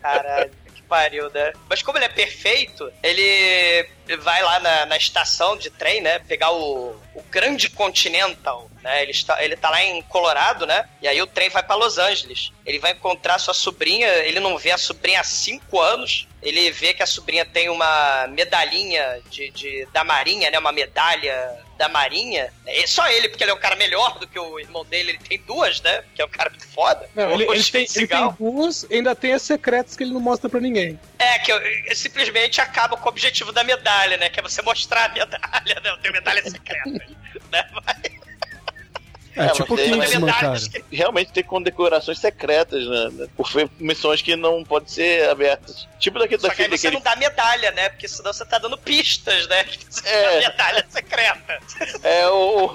[0.00, 1.52] Caralho, que pariu, né?
[1.68, 3.88] Mas como ele é perfeito, ele
[4.20, 6.18] vai lá na, na estação de trem, né?
[6.20, 9.02] Pegar o, o Grande Continental, né?
[9.02, 10.84] Ele, está, ele tá lá em Colorado, né?
[11.02, 12.50] E aí o trem vai pra Los Angeles.
[12.64, 16.26] Ele vai encontrar sua sobrinha, ele não vê a sobrinha há cinco anos.
[16.42, 20.58] Ele vê que a sobrinha tem uma medalhinha de, de- da Marinha, né?
[20.58, 22.50] Uma medalha da Marinha.
[22.66, 25.10] É só ele, porque ele é um cara melhor do que o irmão dele.
[25.10, 26.02] Ele tem duas, né?
[26.14, 27.08] Que é um cara muito foda.
[27.14, 30.20] Não, ele, O ele tem, ele tem duas, ainda tem as secretas que ele não
[30.20, 30.98] mostra pra ninguém.
[31.18, 34.30] É, que eu, eu simplesmente acaba com o objetivo da medalha, né?
[34.30, 35.90] Que é você mostrar a medalha, né?
[35.90, 36.99] Eu tenho medalha secreta.
[37.50, 37.64] né?
[39.36, 40.58] É, É, tipo Kingsman, cara.
[40.90, 43.08] Realmente tem condecorações secretas, né?
[43.12, 45.86] né, Por missões que não podem ser abertas.
[46.00, 47.88] Tipo daquele, Só que aí daquele, você não dá medalha, né?
[47.90, 49.62] Porque senão você tá dando pistas, né?
[49.70, 50.40] Que você É.
[50.40, 51.60] dá medalha secreta.
[52.02, 52.70] É o.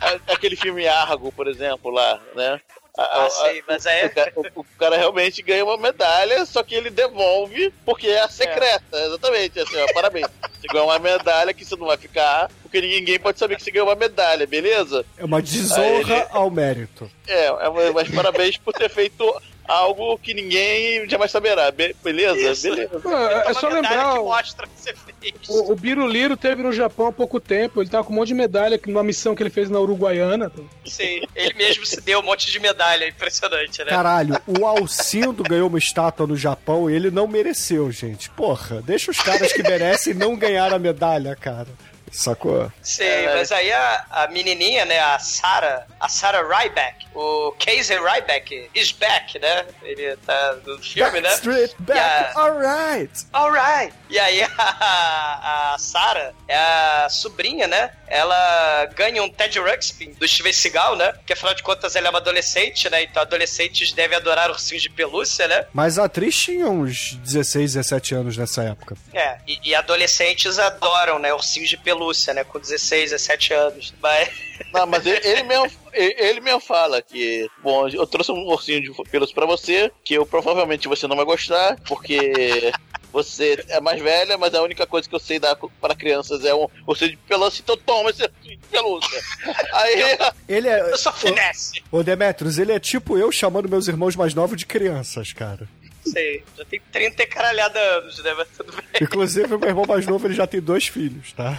[0.00, 2.60] a- aquele filme Argo, por exemplo, lá, né?
[3.00, 4.04] A- a- Ah, sei, mas é.
[4.06, 8.20] O cara, o- o cara realmente ganha uma medalha, só que ele devolve porque é
[8.20, 8.82] a secreta.
[9.06, 10.26] Exatamente, assim, ó, parabéns.
[10.60, 13.70] Você ganhou uma medalha que você não vai ficar, porque ninguém pode saber que você
[13.70, 15.04] ganhou uma medalha, beleza?
[15.16, 17.10] É uma desonra ele- ao mérito.
[17.26, 19.24] É, é, mas parabéns por ter feito
[19.70, 22.50] algo que ninguém jamais saberá, be- beleza?
[22.50, 22.68] Isso.
[22.70, 23.00] Beleza.
[23.00, 25.48] Pô, é, é Uma só medalha lembrar, que o, mostra o que você fez.
[25.48, 28.34] o, o Biruliro teve no Japão há pouco tempo, ele tava com um monte de
[28.34, 30.50] medalha que- numa missão que ele fez na Uruguaiana.
[30.84, 33.08] Sim, ele mesmo se deu um monte de medalha.
[33.08, 33.90] Impressionante, né?
[33.90, 38.28] Caralho, o Alcindo ganhou uma estátua no Japão e ele não mereceu, gente.
[38.30, 41.68] Porra, deixa os caras que merecem não ganhar a medalha, cara.
[42.10, 42.70] Sacou?
[42.82, 43.34] Sim, É.
[43.36, 48.92] mas aí a, a menininha, né, a Sarah, a Sarah Ryback, o Casey Ryback is
[48.92, 49.66] back, né?
[49.82, 51.28] Ele tá no filme, né?
[51.28, 52.40] Backstreet Back, Yeah.
[52.40, 53.26] alright.
[53.32, 53.94] Alright!
[54.08, 57.90] E aí a, a Sarah é a sobrinha, né?
[58.10, 61.12] Ela ganha um Ted Ruxpin do Steven Seagal, né?
[61.12, 63.04] Porque afinal de contas ela é uma adolescente, né?
[63.04, 65.66] Então adolescentes devem adorar ursinhos de pelúcia, né?
[65.72, 68.96] Mas a atriz tinha uns 16, 17 anos nessa época.
[69.14, 71.32] É, e, e adolescentes adoram, né?
[71.32, 72.44] Ursinhos de pelúcia, né?
[72.44, 73.94] Com 16, 17 anos.
[74.02, 74.28] Mas.
[74.74, 79.10] Não, mas ele, ele mesmo, ele, mesmo fala que, bom, eu trouxe um ursinho de
[79.10, 82.70] pelos pra você, que eu provavelmente você não vai gostar, porque
[83.12, 86.54] você é mais velha, mas a única coisa que eu sei dar para crianças é
[86.54, 89.22] um ursinho de pelúcia, então toma esse ursinho de pelúcia.
[89.72, 90.18] Aí,
[90.48, 90.80] Ele é.
[90.80, 91.82] Eu sou finesse.
[91.90, 95.68] Ô Demetrius, ele é tipo eu chamando meus irmãos mais novos de crianças, cara.
[96.04, 98.34] Sei, já tem 30 e caralhada anos, né?
[98.34, 98.84] Mas tudo bem.
[99.02, 101.58] Inclusive, o meu irmão mais novo ele já tem dois filhos, tá?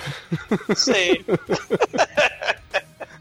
[0.76, 1.24] Sei.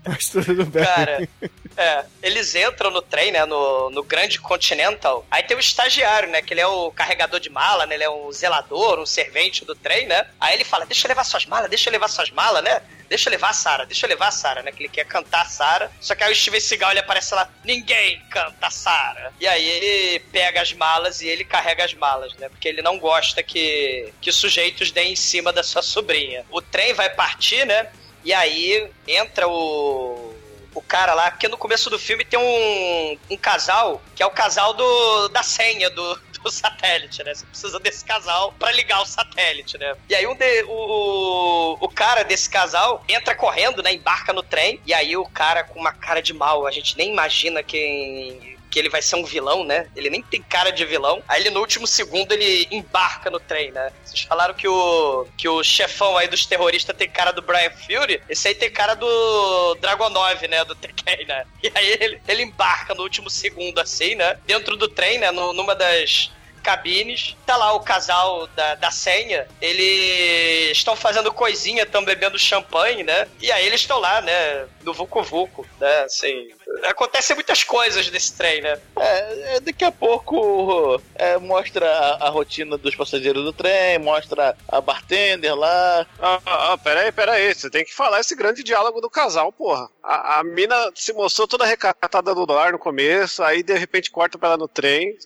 [0.06, 0.84] Mas tudo bem.
[0.84, 1.28] Cara,
[1.76, 5.26] é, eles entram no trem, né, no, no Grande Continental.
[5.30, 8.10] Aí tem o estagiário, né, que ele é o carregador de mala, né, ele é
[8.10, 10.26] um zelador, um servente do trem, né.
[10.40, 12.80] Aí ele fala, deixa eu levar suas malas, deixa eu levar suas malas, né.
[13.10, 14.70] Deixa eu levar a Sarah, deixa eu levar a Sarah, né?
[14.70, 15.90] Que ele quer cantar a Sarah.
[16.00, 19.32] Só que aí o Steven Seagal ele aparece lá, ninguém canta a Sarah.
[19.40, 22.48] E aí ele pega as malas e ele carrega as malas, né?
[22.48, 26.46] Porque ele não gosta que, que sujeitos deem em cima da sua sobrinha.
[26.52, 27.90] O trem vai partir, né?
[28.24, 30.30] E aí entra o.
[30.72, 34.30] O cara lá, porque no começo do filme tem um, um casal, que é o
[34.30, 37.34] casal do, da senha do, do satélite, né?
[37.34, 39.96] Você precisa desse casal pra ligar o satélite, né?
[40.08, 43.92] E aí um de, o, o cara desse casal entra correndo, né?
[43.92, 47.10] Embarca no trem, e aí o cara com uma cara de mal, a gente nem
[47.10, 49.88] imagina quem que ele vai ser um vilão, né?
[49.96, 51.22] Ele nem tem cara de vilão.
[51.28, 53.90] Aí ele no último segundo ele embarca no trem, né?
[54.04, 58.22] Vocês falaram que o que o chefão aí dos terroristas tem cara do Brian Fury,
[58.28, 61.44] esse aí tem cara do Dragonov, né, do Tekken, né?
[61.62, 64.38] E aí ele, ele embarca no último segundo assim, né?
[64.46, 66.30] Dentro do trem, né, no- numa das
[66.62, 73.02] cabines, tá lá o casal da, da senha, eles estão fazendo coisinha, estão bebendo champanhe,
[73.02, 73.26] né?
[73.40, 76.50] E aí eles estão lá, né, no Vucu Vucu, né, assim...
[76.84, 78.78] Acontecem muitas coisas nesse trem, né?
[78.96, 84.56] é, é, daqui a pouco é, mostra a, a rotina dos passageiros do trem, mostra
[84.68, 86.06] a bartender lá.
[86.20, 87.54] Ah, ah, peraí, peraí.
[87.54, 89.88] Você tem que falar esse grande diálogo do casal, porra.
[90.02, 94.38] A, a mina se mostrou toda recatada do lar no começo, aí de repente corta
[94.38, 95.16] pra ela no trem,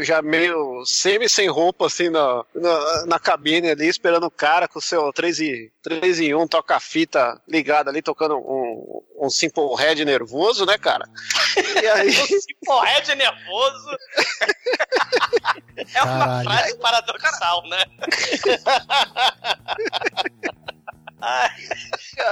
[0.00, 4.78] já meio semi sem roupa, assim, na, na, na cabine ali, esperando o cara com
[4.78, 10.04] o seu 3 e, 3 em 1, toca-fita ligado ali, tocando um, um Simple Red
[10.04, 11.04] nervoso, né, cara?
[11.82, 12.12] E aí.
[12.64, 13.90] Porra, é de nervoso.
[15.94, 16.44] é uma Caralho.
[16.44, 17.84] frase paradoxal, né?
[21.20, 21.50] Ai,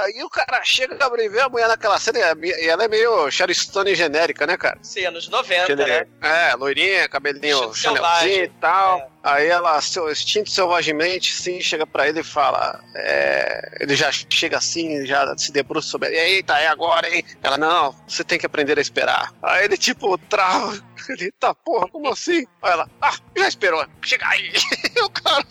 [0.03, 3.95] Aí o cara chega e vê a mulher naquela cena e ela é meio Charistone
[3.95, 4.77] genérica, né, cara?
[4.81, 6.07] sim, anos 90, Aquele- né?
[6.21, 8.99] É, loirinha, cabelinho chanelzinho e tal.
[8.99, 9.16] É.
[9.23, 12.81] Aí ela, seu instinto selvagemente, sim, chega pra ele e fala.
[12.95, 16.17] é, ele já chega assim, já se debruça sobre ele.
[16.17, 17.23] Eita, é agora, hein?
[17.41, 19.33] Ela, não, você tem que aprender a esperar.
[19.41, 20.77] Aí ele, tipo, trava.
[21.09, 22.45] Ele, tá, porra, como assim?
[22.61, 24.51] Aí ela, ah, já esperou, chega aí.
[25.01, 25.45] o cara.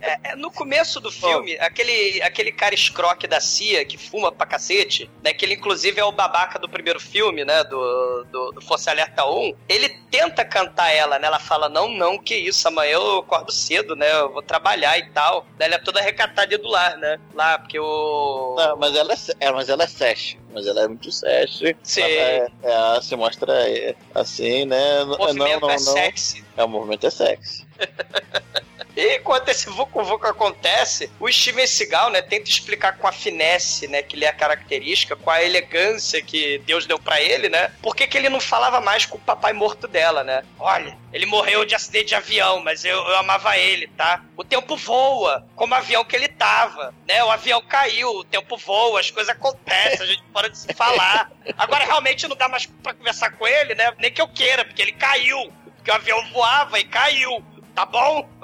[0.00, 4.46] É, é, no começo do filme, aquele, aquele cara escroque da CIA que fuma pra
[4.46, 5.32] cacete, né?
[5.32, 7.62] Que ele inclusive é o babaca do primeiro filme, né?
[7.64, 9.54] Do, do, do Força Alerta 1.
[9.68, 11.26] Ele tenta cantar ela, né?
[11.26, 14.10] Ela fala: Não, não, que isso, amanhã eu acordo cedo, né?
[14.12, 15.46] Eu vou trabalhar e tal.
[15.56, 17.18] Daí ela é toda recatada do lar, né?
[17.34, 18.54] Lá, porque o.
[18.56, 20.36] Não, mas ela é, é, mas ela é sesh.
[20.52, 21.62] Mas ela é muito sesh.
[21.82, 22.02] Sim.
[22.02, 25.02] É, é, ela se mostra é, assim, né?
[25.02, 25.78] O Não, movimento não, é não.
[25.78, 26.44] sexy.
[26.56, 27.66] É, o movimento é sexy.
[28.96, 33.88] E enquanto esse Vucu Vucu acontece, o Steven Seagal, né, tenta explicar com a finesse,
[33.88, 37.96] né, que lhe é característica, com a elegância que Deus deu pra ele, né, por
[37.96, 40.42] que que ele não falava mais com o papai morto dela, né?
[40.58, 44.22] Olha, ele morreu de acidente de avião, mas eu, eu amava ele, tá?
[44.36, 47.22] O tempo voa, como o avião que ele tava, né?
[47.24, 51.30] O avião caiu, o tempo voa, as coisas acontecem, a gente para de se falar.
[51.56, 53.92] Agora realmente não dá mais pra conversar com ele, né?
[53.98, 55.52] Nem que eu queira, porque ele caiu.
[55.76, 57.44] Porque o avião voava e caiu.
[57.74, 58.28] Tá bom?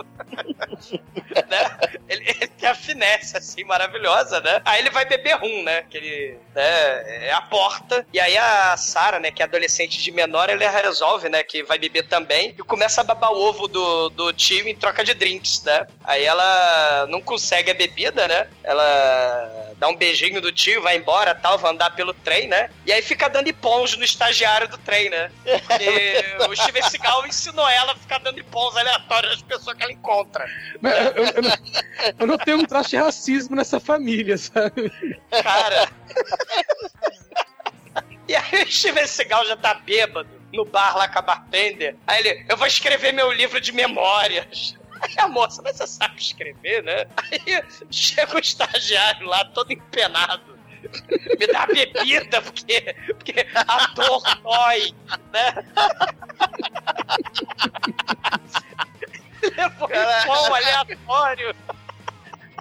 [1.48, 1.78] né?
[2.08, 4.62] Ele, ele tem a finesse, assim, maravilhosa, né?
[4.64, 5.82] Aí ele vai beber rum, né?
[5.82, 8.06] Que ele né, é a porta.
[8.12, 11.78] E aí a Sarah, né, que é adolescente de menor, ela resolve, né, que vai
[11.78, 12.54] beber também.
[12.58, 15.86] E começa a babar o ovo do, do tio em troca de drinks, né?
[16.04, 18.48] Aí ela não consegue a bebida, né?
[18.64, 22.70] Ela dá um beijinho do tio, vai embora, tal, vai andar pelo trem, né?
[22.84, 25.30] E aí fica dando ipons no estagiário do trem, né?
[25.46, 29.92] E o Steven Seagal ensinou ela a ficar dando ipons aleatórios às pessoas que ela
[29.92, 30.46] encontra.
[30.82, 31.56] Eu, eu- eu não,
[32.20, 34.90] eu não tenho um traço de racismo nessa família, sabe?
[35.42, 35.88] Cara.
[38.28, 41.96] E aí o Steven Seagal já tá bêbado no bar lá com a bartender.
[42.06, 44.76] Aí ele, eu vou escrever meu livro de memórias.
[45.00, 47.06] Aí a moça, mas você sabe escrever, né?
[47.16, 50.58] Aí chega o estagiário lá, todo empenado.
[51.38, 54.92] Me dá bebida, porque, porque a dor dói,
[55.32, 55.54] né?
[59.42, 61.54] Levou um pão aleatório.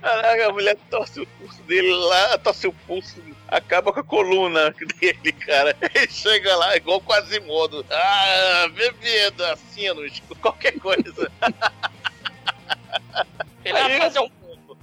[0.01, 4.73] Caraca, a mulher torce o pulso dele lá, torce o pulso, acaba com a coluna
[4.99, 5.75] dele, cara.
[5.82, 7.86] Ele chega lá igual Quasimodo.
[7.89, 11.32] Ah, bebida, sinos, qualquer coisa.
[13.65, 14.78] Ele vai fazer um pouco.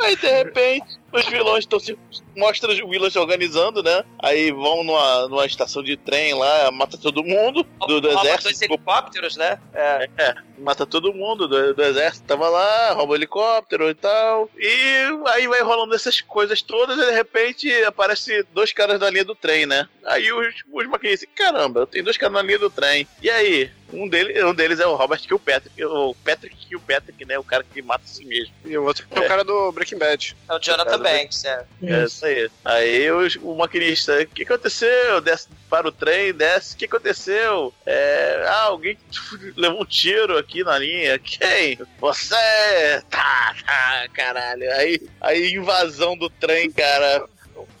[0.00, 1.98] Aí de repente, os vilões estão se.
[2.36, 4.04] Mostra os vilões se organizando, né?
[4.20, 8.44] Aí vão numa, numa estação de trem lá, mata todo mundo do, do exército.
[8.44, 9.58] dois helicópteros, né?
[9.74, 10.08] É.
[10.16, 14.48] É, mata todo mundo do, do exército, tava lá, rouba o helicóptero e tal.
[14.56, 19.24] E aí vai rolando essas coisas todas e de repente aparece dois caras na linha
[19.24, 19.88] do trem, né?
[20.04, 23.06] Aí os, os maquinistas, caramba, tem dois caras na linha do trem.
[23.20, 23.70] E aí?
[23.90, 27.38] Um, dele, um deles é o Robert Kilpatrick, o Patrick Kilpatrick, né?
[27.38, 28.52] O cara que mata a si mesmo.
[28.64, 30.36] E o outro é o cara do Breaking Bad.
[30.46, 31.64] É o Jonathan Banks, é.
[31.82, 32.50] É isso aí.
[32.64, 35.20] Aí os- o maquinista, o que aconteceu?
[35.20, 37.72] Desce para o trem, desce, o que aconteceu?
[37.86, 38.98] É, ah, alguém
[39.56, 41.18] levou um tiro aqui na linha.
[41.18, 41.78] Quem?
[42.00, 43.02] Você!
[43.10, 44.70] Tá, tá, caralho.
[44.74, 47.24] Aí, aí invasão do trem, cara.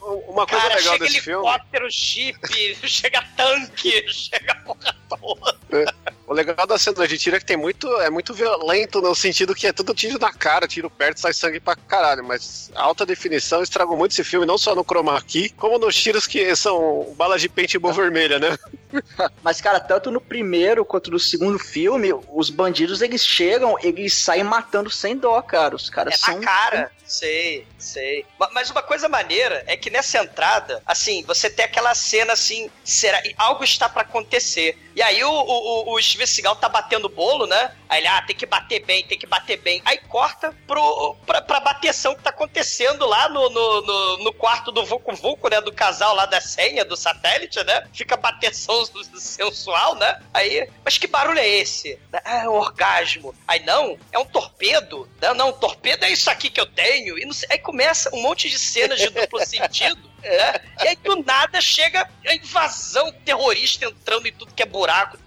[0.00, 1.46] Uma coisa Cara, legal chega desse filme.
[1.46, 2.38] helicóptero, jeep,
[2.88, 5.94] chega tanque, chega porra toda.
[6.26, 7.86] O legal da cena de tiro é que tem muito.
[8.00, 11.60] É muito violento no sentido que é tudo tiro na cara, tiro perto, sai sangue
[11.60, 12.24] pra caralho.
[12.24, 15.96] Mas a alta definição estragou muito esse filme, não só no chroma key, como nos
[15.96, 18.56] tiros que são balas de paintball vermelha, né?
[19.42, 24.44] Mas, cara, tanto no primeiro quanto no segundo filme, os bandidos eles chegam, eles saem
[24.44, 25.76] matando sem dó, cara.
[25.76, 26.38] Os caras É são.
[26.38, 26.90] na cara.
[27.06, 28.24] Sei, sei.
[28.38, 32.70] Ma- Mas uma coisa maneira é que nessa entrada, assim, você tem aquela cena assim,
[32.84, 34.76] será algo está pra acontecer.
[34.94, 37.72] E aí o, o, o- Steven Seagal tá batendo bolo, né?
[37.88, 39.80] Aí ele, ah, tem que bater bem, tem que bater bem.
[39.84, 44.72] Aí corta pro, pra, pra bateção que tá acontecendo lá no, no, no, no quarto
[44.72, 45.60] do Vucu Vucu, né?
[45.60, 47.86] Do casal lá da senha, do satélite, né?
[47.92, 48.84] Fica bateção
[49.16, 50.20] sensual, né?
[50.34, 51.98] Aí, mas que barulho é esse?
[52.24, 53.34] Ah, é um orgasmo.
[53.46, 55.08] Aí, não, é um torpedo.
[55.20, 57.18] Não, não, torpedo é isso aqui que eu tenho.
[57.18, 59.68] E não sei- aí começa um monte de cenas de duplo sentido.
[59.84, 60.54] né?
[60.82, 65.18] E aí, do nada, chega a invasão terrorista entrando em tudo que é buraco.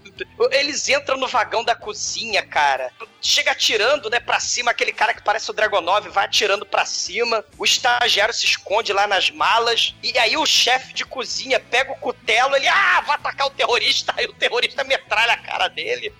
[0.50, 2.92] Eles entram no vagão da cozinha, cara.
[3.20, 7.44] Chega atirando, né, pra cima, aquele cara que parece o Dragonov vai atirando pra cima.
[7.56, 9.94] O estagiário se esconde lá nas malas.
[10.02, 14.12] E aí o chefe de cozinha pega o cutelo, ele, ah, vai atacar o terrorista.
[14.16, 16.12] Aí o terrorista metralha a cara dele.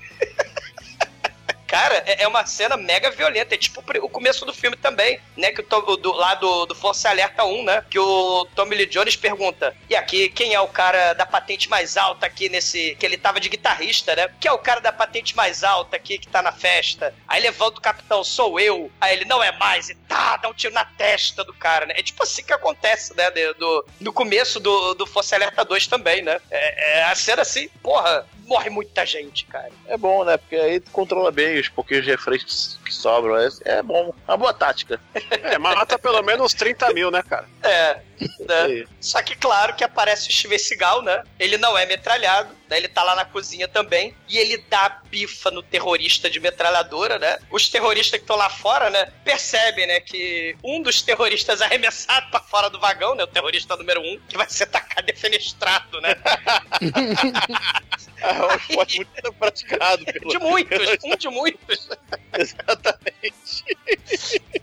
[1.72, 3.54] Cara, é, é uma cena mega violenta.
[3.54, 5.52] É tipo o começo do filme também, né?
[5.52, 7.82] Que o do, lá do, do Força Alerta 1, né?
[7.88, 11.96] Que o Tommy Lee Jones pergunta: E aqui, quem é o cara da patente mais
[11.96, 12.94] alta aqui nesse.
[12.96, 14.28] Que ele tava de guitarrista, né?
[14.38, 17.14] Quem é o cara da patente mais alta aqui que tá na festa?
[17.26, 18.92] Aí levanta o capitão, sou eu.
[19.00, 21.94] Aí ele não é mais, e tá, dá um tiro na testa do cara, né?
[21.96, 23.30] É tipo assim que acontece, né?
[23.58, 26.38] do, no começo do, do Força Alerta 2 também, né?
[26.50, 29.70] É, é a cena assim, porra, morre muita gente, cara.
[29.86, 30.36] É bom, né?
[30.36, 33.36] Porque aí tu controla bem os pouquinhos refrescos que sobram.
[33.36, 34.14] É, é bom.
[34.28, 35.00] Uma boa tática.
[35.30, 37.46] É, mata pelo menos 30 mil, né, cara?
[37.62, 38.00] É.
[38.40, 38.62] Né?
[38.62, 38.88] Aí.
[39.00, 41.22] Só que, claro, que aparece o Steven Seagal, né?
[41.38, 42.76] Ele não é metralhado, né?
[42.76, 44.14] Ele tá lá na cozinha também.
[44.28, 47.38] E ele dá a pifa no terrorista de metralhadora, né?
[47.50, 49.12] Os terroristas que estão lá fora, né?
[49.24, 50.00] Percebem, né?
[50.00, 53.24] Que um dos terroristas é arremessado pra fora do vagão, né?
[53.24, 56.14] O terrorista número um, que vai ser tacado defenestrado, né?
[58.22, 60.04] É um esporte muito praticado.
[60.04, 60.30] Pelo...
[60.30, 61.88] De muitos, um de muitos.
[62.84, 63.64] Exatamente.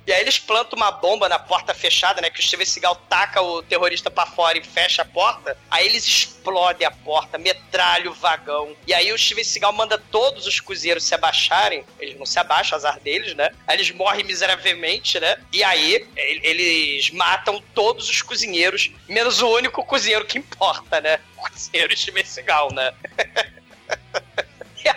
[0.05, 2.29] E aí eles plantam uma bomba na porta fechada, né?
[2.29, 5.55] Que o Steven Seagal taca o terrorista pra fora e fecha a porta.
[5.69, 8.75] Aí eles explodem a porta, metralham o vagão.
[8.87, 11.85] E aí o Steven Seagal manda todos os cozinheiros se abaixarem.
[11.99, 13.51] Eles não se abaixam, azar deles, né?
[13.67, 15.37] Aí eles morrem miseravelmente, né?
[15.53, 21.19] E aí el- eles matam todos os cozinheiros, menos o único cozinheiro que importa, né?
[21.37, 22.93] O cozinheiro Steven Seagal, né?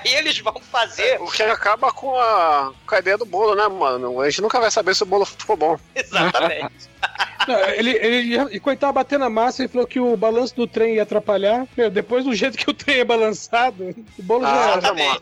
[0.05, 1.21] E aí eles vão fazer.
[1.21, 4.21] O que acaba com a, com a ideia do bolo, né, mano?
[4.21, 5.79] A gente nunca vai saber se o bolo ficou bom.
[5.95, 6.91] Exatamente.
[7.49, 10.55] Não, ele, ele, e quando ele tava batendo a massa, ele falou que o balanço
[10.55, 11.67] do trem ia atrapalhar.
[11.77, 14.81] Meu, depois do jeito que o trem é balançado, o bolo já Ah, era.
[14.81, 15.17] tá bom.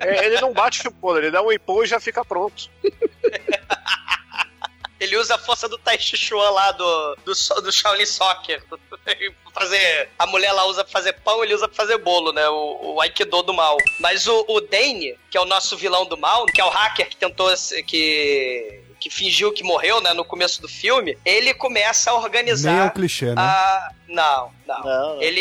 [0.00, 2.68] É, Ele não bate o bolo, ele dá um empurro e já fica pronto.
[4.98, 7.32] Ele usa a força do Tai Chi Chuan lá do, do,
[7.62, 8.62] do Shaolin Soccer.
[9.52, 12.46] Fazer, a mulher lá usa pra fazer pão, ele usa pra fazer bolo, né?
[12.46, 13.78] O, o Aikido do mal.
[13.98, 17.08] Mas o, o Dane, que é o nosso vilão do mal, que é o hacker
[17.08, 17.50] que tentou.
[17.86, 18.85] que.
[18.98, 20.12] Que fingiu que morreu, né?
[20.12, 22.70] No começo do filme, ele começa a organizar.
[22.72, 23.34] Nem é um clichê, né?
[23.38, 24.84] a- Não, não.
[24.84, 25.40] Não, Ele,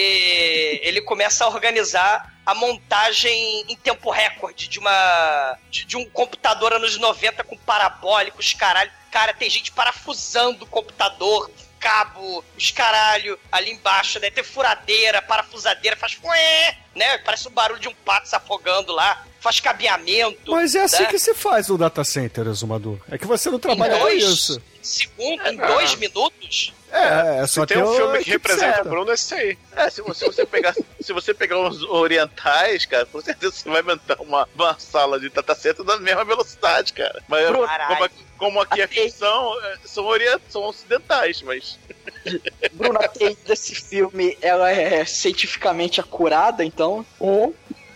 [0.83, 6.73] ele começa a organizar a montagem em tempo recorde de uma de, de um computador
[6.73, 8.91] anos 90 com parabólicos, caralho.
[9.11, 11.49] Cara, tem gente parafusando o computador,
[11.85, 14.31] cabo, os caralho, ali embaixo, né?
[14.31, 17.19] Tem furadeira, parafusadeira, faz fué, né?
[17.19, 20.51] Parece o barulho de um pato se afogando lá, faz cabeamento.
[20.51, 21.09] Mas é assim né?
[21.09, 22.97] que se faz no data center, Exumador.
[23.11, 24.99] É que você não trabalha com dois isso.
[24.99, 26.73] segundos, em dois minutos.
[26.91, 28.87] É, é só Se tem um filme que equipe representa certa.
[28.87, 29.57] o Bruno, é esse aí.
[29.75, 33.69] É, se você, se você pegar, se você pegar os orientais, cara, com certeza você
[33.69, 37.21] vai montar uma, uma sala de datacenter da mesma velocidade, cara.
[37.27, 41.77] Mas Bruno, como, como aqui é ficção, é, são, orient, são ocidentais, mas.
[42.73, 47.05] Bruno, a TI desse filme, ela é cientificamente acurada, então...
[47.19, 47.53] Ou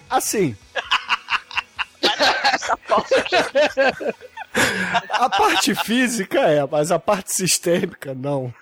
[0.09, 0.57] Assim,
[2.53, 3.23] Essa pausa
[5.11, 8.53] a parte física é, mas a parte sistêmica não.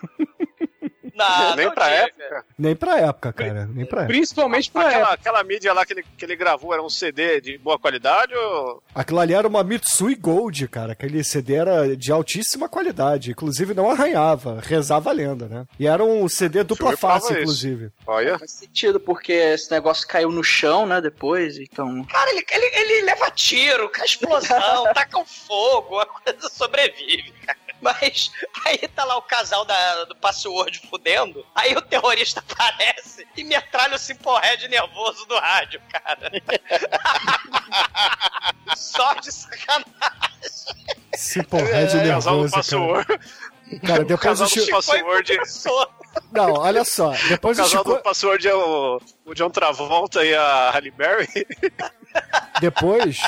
[1.17, 1.97] Não, Nem não pra diga.
[2.03, 2.45] época.
[2.57, 3.69] Nem pra época, cara.
[3.73, 4.13] Nem pra época.
[4.13, 5.13] principalmente pra Aquela, época.
[5.15, 8.83] aquela mídia lá que ele, que ele gravou era um CD de boa qualidade ou.
[8.93, 10.93] Aquilo ali era uma Mitsui Gold, cara.
[10.93, 13.31] Aquele CD era de altíssima qualidade.
[13.31, 15.65] Inclusive não arranhava, rezava a lenda, né?
[15.79, 17.39] E era um CD dupla face, isso.
[17.41, 17.91] inclusive.
[18.05, 18.37] Olha.
[18.37, 22.03] faz sentido, porque esse negócio caiu no chão, né, depois, então...
[22.05, 27.31] Cara, ele, ele, ele leva tiro, com a explosão, taca um fogo, a coisa sobrevive,
[27.45, 27.57] cara.
[27.81, 28.31] Mas
[28.65, 33.95] aí tá lá o casal da, do Password fudendo, aí o terrorista aparece e metralha
[33.95, 34.31] o Simple
[34.69, 36.31] nervoso do rádio, cara.
[38.75, 39.87] Só de sacanagem.
[41.15, 42.51] Simple É, casal do nervoso, cara.
[42.51, 43.19] password.
[43.85, 44.71] Cara, depois o casal do Chico...
[44.71, 45.37] password.
[46.31, 47.11] Não, olha só.
[47.11, 47.95] O Depois o casal Chico...
[47.95, 51.27] do password é o, o John Travolta e a Halle Berry.
[52.61, 53.19] Depois...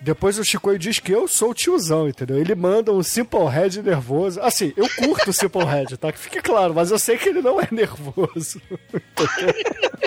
[0.00, 2.38] Depois o Chico diz que eu sou o tiozão, entendeu?
[2.38, 4.40] Ele manda um Simple Red nervoso.
[4.40, 6.12] Assim, eu curto o Simple Red, tá?
[6.12, 8.60] Que fique claro, mas eu sei que ele não é nervoso.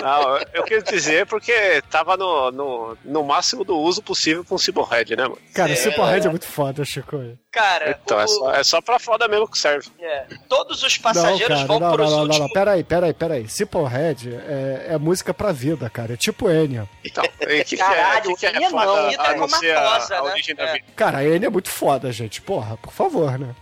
[0.00, 4.58] Não, eu quis dizer porque tava no, no, no máximo do uso possível com o
[4.58, 5.38] Cyborg, né, mano?
[5.54, 7.20] Cara, É, Simple Red é muito foda, Chico.
[7.50, 9.88] Cara, Então, é o- só, é só pra foda mesmo que serve.
[10.00, 12.38] é, todos os Não, passageiros cara, vão não, não, pros não, não, últimos...
[12.46, 13.48] não, peraí, peraí, peraí.
[13.48, 16.14] Simple Red é, é música pra vida, cara.
[16.14, 16.88] É tipo Enya.
[17.04, 19.36] Então, o que, que é, Caralho, que, que é Enya foda não, Enya a é
[19.36, 20.30] não ser a, comatosa, a né?
[20.30, 20.72] origem da É.
[20.74, 20.84] vida?
[20.96, 22.40] Cara, a Enya é muito foda, gente.
[22.42, 23.54] Porra, por favor, né?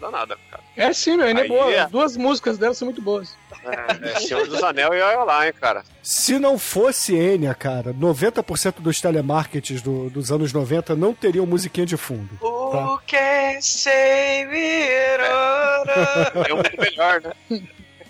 [0.00, 0.62] Não dá nada, cara.
[0.76, 1.70] É sim, meu, ainda é Aí boa.
[1.72, 1.80] é.
[1.80, 3.36] As duas músicas dela são muito boas.
[3.62, 5.82] É, é Senhor dos Anel e olha lá, hein, cara.
[6.02, 11.84] Se não fosse Enya, cara, 90% dos telemarketings do- dos anos 90 não teriam musiquinha
[11.84, 12.30] de fundo.
[12.40, 16.44] Who can save it all?
[16.48, 17.60] É um mundo melhor, né?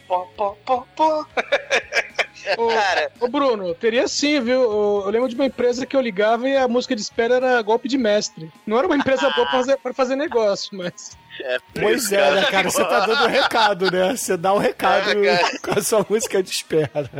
[0.06, 1.26] Pó, pó, pó, pó.
[2.56, 4.62] Ô, Cara, ô, Bruno, teria sim, viu?
[4.62, 7.88] Eu, lembro de uma empresa que eu ligava e a música de espera era golpe
[7.88, 8.50] de mestre.
[8.66, 11.16] Não era uma empresa boa pra fazer, pra fazer negócio, mas.
[11.44, 12.70] É, Pois é, né, cara?
[12.70, 14.16] Você tá dando o recado, né?
[14.16, 17.10] Você dá o recado É, com a sua música de espera.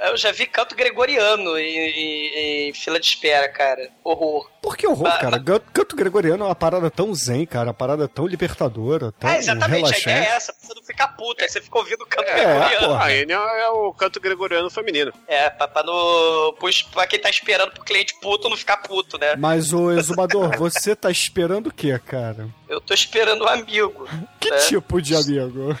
[0.00, 3.90] eu já vi canto gregoriano em, em- em fila de espera, cara.
[4.04, 4.48] Horror.
[4.62, 5.40] Por que horror, cara?
[5.72, 7.68] Canto gregoriano é uma parada tão zen, cara.
[7.68, 10.02] Uma parada tão libertadora, tão Ah, exatamente, a relaxante.
[10.08, 11.42] ideia é essa, pra você não ficar puto.
[11.44, 12.86] Aí você fica ouvindo o canto É, gregoriano.
[12.88, 13.04] porra.
[13.04, 15.12] A Enya é o canto gregoriano feminino.
[15.28, 16.56] É, pra, pra, no,
[16.92, 19.34] pra quem tá esperando pro cliente puto não ficar puto, né?
[19.36, 22.48] Mas, ô Exumador, você tá esperando o quê, cara?
[22.68, 24.08] Eu tô esperando um amigo.
[24.38, 24.58] Que né?
[24.58, 25.76] tipo de amigo?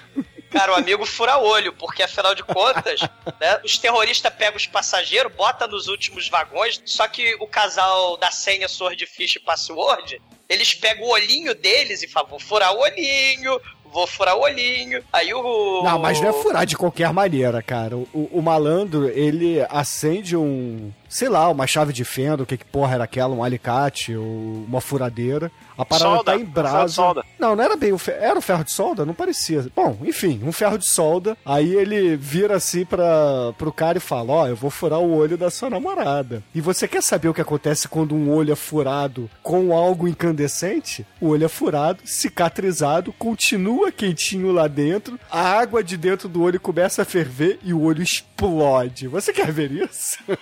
[0.50, 3.00] Cara, o amigo fura olho, porque afinal de contas,
[3.38, 8.30] né, os terroristas pegam os passageiros, bota nos últimos vagões, só que o casal da
[8.30, 13.60] senha Swordfish e Password, eles pegam o olhinho deles e falam, furar o olhinho,
[13.96, 15.02] vou furar o olhinho.
[15.10, 15.82] Aí o...
[15.82, 17.96] Não, mas não é furar de qualquer maneira, cara.
[17.96, 20.92] O, o malandro, ele acende um.
[21.08, 24.24] Sei lá, uma chave de fenda, o que que porra era aquela, um alicate ou
[24.68, 25.50] uma furadeira.
[25.78, 26.88] A parada Solda, tá em brasa.
[26.94, 27.24] solda.
[27.38, 28.18] Não, não era bem o ferro.
[28.22, 29.04] Era o ferro de solda?
[29.06, 29.66] Não parecia.
[29.74, 31.36] Bom, enfim, um ferro de solda.
[31.44, 35.38] Aí ele vira assim pra, pro cara e fala: Ó, eu vou furar o olho
[35.38, 36.42] da sua namorada.
[36.54, 41.06] E você quer saber o que acontece quando um olho é furado com algo incandescente?
[41.20, 46.60] O olho é furado, cicatrizado, continua quentinho lá dentro, a água de dentro do olho
[46.60, 49.08] começa a ferver e o olho explode.
[49.08, 50.18] Você quer ver isso?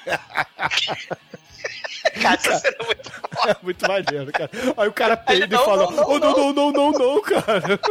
[2.20, 3.10] Cara, tá sendo muito
[3.48, 4.50] É muito maneiro, cara.
[4.76, 7.80] Aí o cara peida e fala: não, não, Oh, não, não, não, não, não, cara.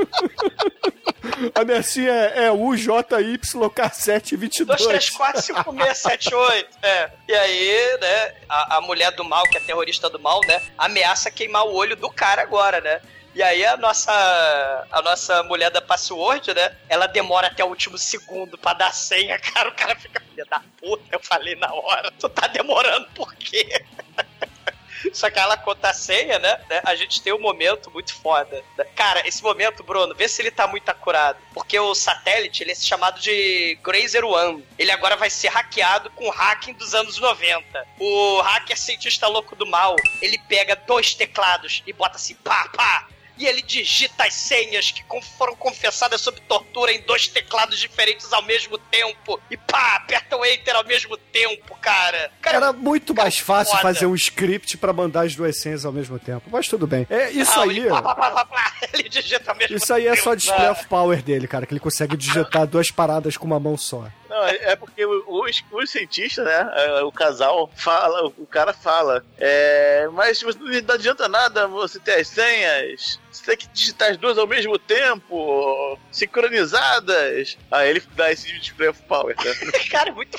[1.56, 4.66] A minha senha é, é UJYK722.
[4.66, 6.70] 2, 3, 4, 5, 6, 7, 8.
[6.82, 7.10] É.
[7.28, 11.32] E aí, né, a, a mulher do mal, que é terrorista do mal, né, ameaça
[11.32, 13.00] queimar o olho do cara agora, né?
[13.36, 16.76] E aí a nossa a nossa mulher da password, né?
[16.88, 19.70] Ela demora até o último segundo pra dar senha, cara.
[19.70, 22.12] O cara fica, filha da puta, eu falei na hora.
[22.12, 23.84] Tu tá demorando por quê?
[25.12, 26.60] Só que ela conta a senha, né?
[26.70, 26.82] né?
[26.86, 28.64] A gente tem um momento muito foda.
[28.78, 28.86] né?
[28.96, 31.38] Cara, esse momento, Bruno, vê se ele tá muito acurado.
[31.54, 34.66] Porque o satélite, ele é chamado de Grazer One.
[34.78, 37.88] Ele agora vai ser hackeado com hacking dos anos 90.
[38.00, 43.08] O hacker cientista louco do mal, ele pega dois teclados e bota assim, pá, pá.
[43.38, 45.04] E ele digita as senhas que
[45.38, 49.40] foram confessadas sob tortura em dois teclados diferentes ao mesmo tempo.
[49.50, 52.32] E pá, aperta o Enter ao mesmo tempo, cara.
[52.42, 53.82] Cara, Era muito mais fácil foda.
[53.82, 56.48] fazer um script pra mandar as duas senhas ao mesmo tempo.
[56.52, 57.08] Mas tudo bem.
[57.10, 57.70] É, isso Ah, aí.
[57.80, 60.24] ele, pá, pá, pá, ele digita ao mesmo Isso aí é tempo.
[60.24, 60.72] só display Ah.
[60.72, 64.08] of power dele, cara, que ele consegue digitar duas paradas com uma mão só.
[64.34, 66.72] Não, é é porque os, os cientistas, né?
[66.76, 69.24] é, O casal fala, o cara fala.
[69.38, 73.20] É, mas não adianta nada você ter as senhas.
[73.32, 77.60] Você tem que digitar as duas ao mesmo tempo, sincronizadas.
[77.70, 79.54] Aí ele dá esse display of power, né?
[79.92, 80.36] Cara, é muito.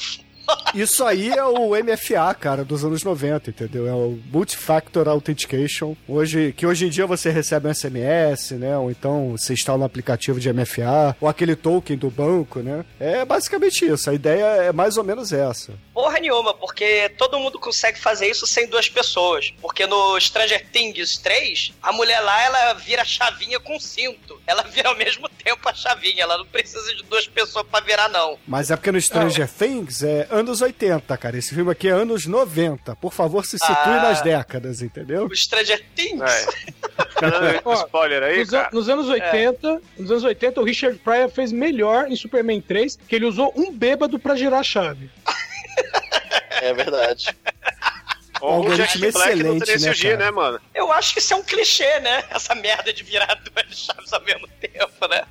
[0.74, 3.86] Isso aí é o MFA, cara, dos anos 90, entendeu?
[3.86, 5.94] É o Multifactor Authentication.
[6.08, 8.76] Hoje, que hoje em dia você recebe um SMS, né?
[8.76, 12.84] Ou então você instala um aplicativo de MFA, ou aquele token do banco, né?
[12.98, 14.10] É basicamente isso.
[14.10, 15.74] A ideia é mais ou menos essa.
[15.92, 19.54] Porra nenhuma, porque todo mundo consegue fazer isso sem duas pessoas.
[19.62, 24.40] Porque no Stranger Things 3, a mulher lá, ela vira a chavinha com cinto.
[24.44, 26.24] Ela vira ao mesmo tempo a chavinha.
[26.24, 28.36] Ela não precisa de duas pessoas pra virar, não.
[28.46, 31.36] Mas é porque no Stranger Things é anos 80, cara.
[31.38, 32.94] Esse filme aqui é anos 90.
[32.96, 34.02] Por favor, se situe Ah.
[34.02, 35.26] nas décadas, entendeu?
[35.26, 36.22] O Stranger Things...
[36.22, 37.60] É.
[37.64, 38.70] Ó, spoiler aí, Nos, an- cara.
[38.72, 43.14] nos anos 80, nos anos 80, o Richard Pryor fez melhor em Superman 3, que
[43.16, 45.10] ele usou um bêbado pra girar a chave.
[46.62, 47.34] É verdade.
[48.40, 49.64] O Jack Black não excelente,
[49.96, 50.60] teria né, né, mano?
[50.74, 52.24] Eu acho que isso é um clichê, né?
[52.30, 55.24] Essa merda de virar duas chaves ao mesmo tempo, né?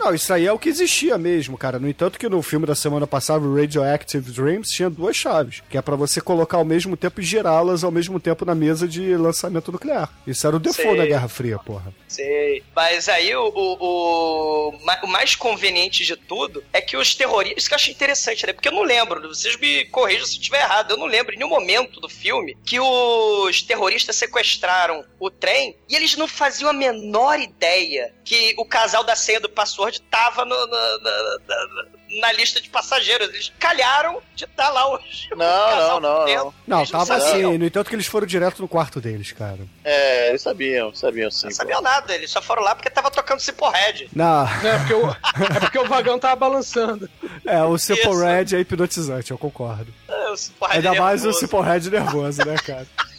[0.00, 1.78] Não, isso aí é o que existia mesmo, cara.
[1.78, 5.76] No entanto que no filme da semana passada, o Radioactive Dreams, tinha duas chaves, que
[5.76, 9.14] é pra você colocar ao mesmo tempo e girá-las ao mesmo tempo na mesa de
[9.14, 10.10] lançamento nuclear.
[10.26, 10.98] Isso era o default Sei.
[10.98, 11.92] da Guerra Fria, porra.
[12.08, 12.62] Sei.
[12.74, 17.58] Mas aí o, o, o mais conveniente de tudo é que os terroristas.
[17.58, 18.54] Isso que eu achei interessante, né?
[18.54, 20.92] Porque eu não lembro, vocês me corrijam se eu estiver errado.
[20.92, 25.94] Eu não lembro em nenhum momento do filme que os terroristas sequestraram o trem e
[25.94, 30.66] eles não faziam a menor ideia que o casal da senha do password tava no-
[30.66, 31.84] na, na- na-
[32.20, 33.28] na lista de passageiros.
[33.28, 35.28] Eles calharam de estar lá hoje.
[35.36, 35.36] Não,
[35.76, 36.26] não, não, não.
[36.66, 37.56] Não, não tava assim.
[37.58, 39.58] No entanto que eles foram direto no quarto deles, cara.
[39.84, 41.46] É, eles sabiam, sabiam sim.
[41.46, 44.08] Não sabiam nada, eles só foram lá porque tava tocando Ciporhead.
[44.14, 44.48] Na...
[44.64, 47.08] É porque o, é porque o vagão tava balançando.
[47.46, 48.24] É, o Simple Isso.
[48.24, 49.92] Red é hipnotizante, eu concordo.
[50.08, 51.32] É, o Ciporhead Ainda mais o.
[51.32, 52.86] Simple Red nervoso, né, cara?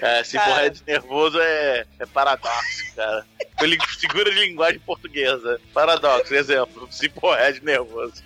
[0.00, 0.50] É, se Cara.
[0.50, 3.24] porra de nervoso é, é paradoxo, cara.
[3.62, 5.60] Ele segura de linguagem portuguesa.
[5.72, 6.86] Paradoxo, exemplo.
[6.90, 8.22] Se porra de nervoso.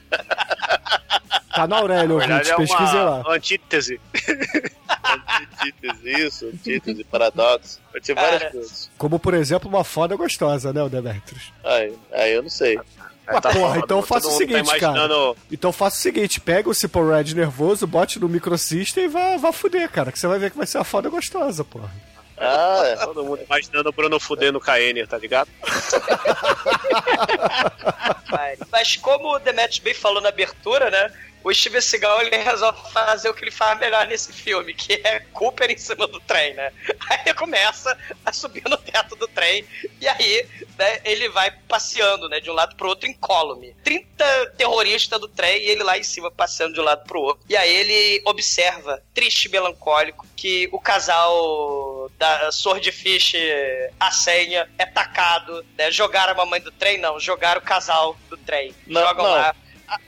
[1.55, 3.21] Tá na Aurélio, Na verdade, ouvinte, é pesquise lá.
[3.21, 4.01] uma antítese.
[5.63, 7.81] Antítese, isso, antítese, paradoxo.
[7.93, 8.91] Pode ser várias coisas.
[8.97, 11.53] Como, por exemplo, uma foda gostosa, né, o Demetrius?
[11.65, 12.79] Aí, aí eu não sei.
[13.33, 15.37] Ah, porra, foda, então faça o mundo seguinte, tá imaginando...
[15.51, 19.53] Então faça o seguinte, pega o Simple Red nervoso, bote no microsystem e vá, vá
[19.53, 21.91] fuder, cara, que você vai ver que vai ser uma foda gostosa, porra.
[22.43, 22.97] Ah, é.
[22.97, 25.49] Todo mundo imaginando o Bruno fudendo o KN, tá ligado?
[28.31, 31.13] Mas- Mas como o Demetrius bem falou na abertura, né?
[31.43, 35.21] O Steven Seagal ele resolve fazer o que ele faz melhor nesse filme, que é
[35.33, 36.73] Cooper em cima do trem, né?
[37.09, 39.65] Aí ele começa a subir no teto do trem
[40.01, 40.47] e aí
[40.79, 43.75] né, ele vai passeando, né, de um lado pro outro incólume.
[43.83, 47.45] 30 terroristas do trem e ele lá em cima passeando de um lado pro outro.
[47.49, 53.35] E aí ele observa, triste e melancólico, que o casal da Swordfish
[53.99, 55.91] a senha é tacado, né?
[55.91, 56.99] Jogaram a mamãe do trem?
[56.99, 58.75] Não, jogaram o casal do trem.
[58.87, 59.33] Não, Jogam não.
[59.33, 59.55] lá.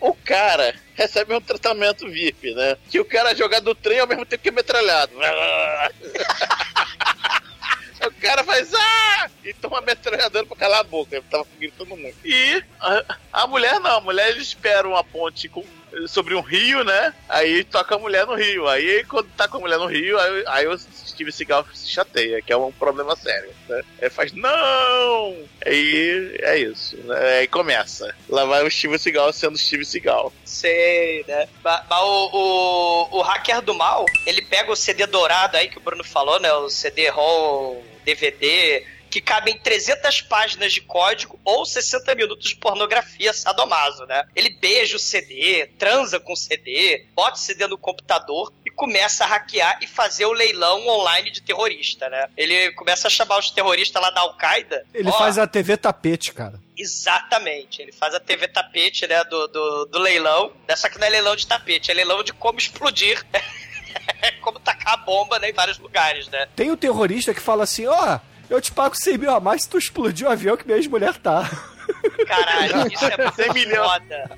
[0.01, 2.76] O cara recebe um tratamento VIP, né?
[2.91, 5.12] Que o cara joga do trem ao mesmo tempo que é metralhado.
[8.05, 9.30] O cara faz ah!
[9.45, 11.14] E toma metralhadora pra calar a boca.
[11.14, 12.16] Ele tava gritando muito.
[12.24, 15.64] E a, a mulher não, a mulher eles esperam uma ponte com-
[16.07, 17.14] sobre um rio, né?
[17.28, 18.68] Aí toca a mulher no rio.
[18.68, 22.40] Aí quando tá com a mulher no rio, aí, aí o Steve Seagal se chateia,
[22.43, 23.51] que é um problema sério.
[23.68, 23.82] Né?
[24.01, 25.36] Aí faz, não!
[25.64, 26.97] Aí é isso.
[26.99, 27.38] Né?
[27.38, 28.14] Aí começa.
[28.28, 30.32] Lá vai o Steve Seagal sendo Steve Seagal.
[30.45, 31.49] Sei, né?
[31.62, 35.82] Mas o, o, o hacker do mal, ele pega o CD dourado aí que o
[35.82, 36.53] Bruno falou, né?
[36.53, 44.07] O CD-ROM, DVD, que cabem 300 páginas de código ou 60 minutos de pornografia sadomaso,
[44.07, 44.25] né?
[44.35, 49.25] Ele beija o CD, transa com o CD, bota o CD no computador e começa
[49.25, 52.27] a hackear e fazer o leilão online de terrorista, né?
[52.39, 54.87] Ele começa a chamar os terroristas lá da Al-Qaeda.
[54.95, 56.59] Ele Ó, faz a TV tapete, cara.
[56.75, 57.83] Exatamente.
[57.83, 60.55] Ele faz a TV tapete, né, do, do, do leilão.
[60.75, 63.23] Só que não é leilão de tapete, é leilão de como explodir.
[64.41, 66.49] como tacar a bomba né, em vários lugares, né?
[66.57, 68.19] Tem um terrorista que fala assim, ó,
[68.53, 71.17] eu te pago 100 mil a mais se tu explodir o avião que minha ex-mulher
[71.17, 71.49] tá.
[72.27, 73.89] Caralho, isso é muito 100 milhões.
[73.93, 74.31] foda.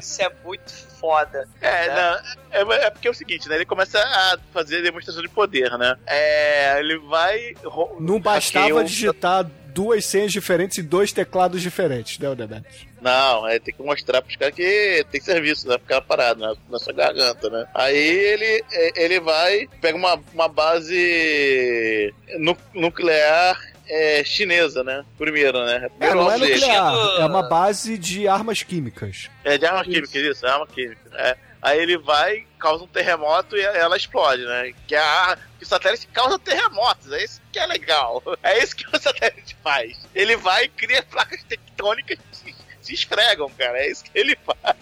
[0.00, 1.48] Isso é muito foda.
[1.60, 2.22] É, né?
[2.64, 3.56] não, é, é porque é o seguinte, né?
[3.56, 5.96] Ele começa a fazer demonstração de poder, né?
[6.06, 7.54] É, ele vai.
[8.00, 9.44] Não bastava hackeia o- digitar
[9.74, 12.87] duas senhas diferentes e dois teclados diferentes, né, o Demetrius?
[13.00, 15.78] Não, é, tem que mostrar pros caras que tem serviço, né?
[15.78, 17.66] Ficar parado na, na sua garganta, né?
[17.74, 25.04] Aí ele, é, ele vai, pega uma, uma base nu- nuclear é, chinesa, né?
[25.16, 25.76] Primeiro, né?
[25.84, 26.54] É, Primeiro não é alvo dele.
[26.60, 29.30] nuclear, é uma base de armas químicas.
[29.44, 31.00] É de arma química, isso, é arma química.
[31.14, 31.36] É.
[31.60, 34.72] Aí ele vai, causa um terremoto e ela explode, né?
[34.86, 38.22] Que, é a, que o satélite causa terremotos, é isso que é legal.
[38.42, 39.98] É isso que o satélite faz.
[40.14, 42.54] Ele vai e cria placas tectônicas que
[42.88, 43.78] se, esfregam, cara.
[43.78, 44.76] É isso que ele faz.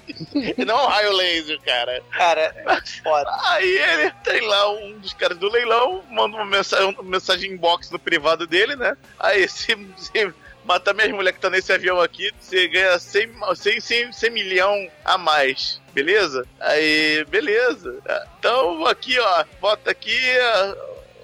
[0.58, 2.02] Não um raio laser, cara.
[2.10, 3.30] Cara, é foda.
[3.50, 7.90] Aí ele tem lá um dos caras do leilão, manda uma mensagem, uma mensagem inbox
[7.90, 8.96] no privado dele, né?
[9.18, 10.32] Aí se, se
[10.64, 14.90] matar minhas mulheres que tá nesse avião aqui, você ganha 100, 100, 100, 100 milhão
[15.04, 15.80] a mais.
[15.92, 16.46] Beleza?
[16.60, 17.98] Aí, beleza.
[18.38, 20.20] Então, aqui, ó, bota aqui,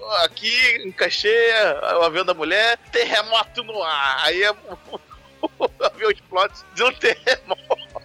[0.01, 1.51] ó, aqui, encaixei
[1.99, 4.25] o avião da mulher, terremoto no ar.
[4.25, 4.51] Aí é,
[5.59, 8.03] o avião explode de um terremoto.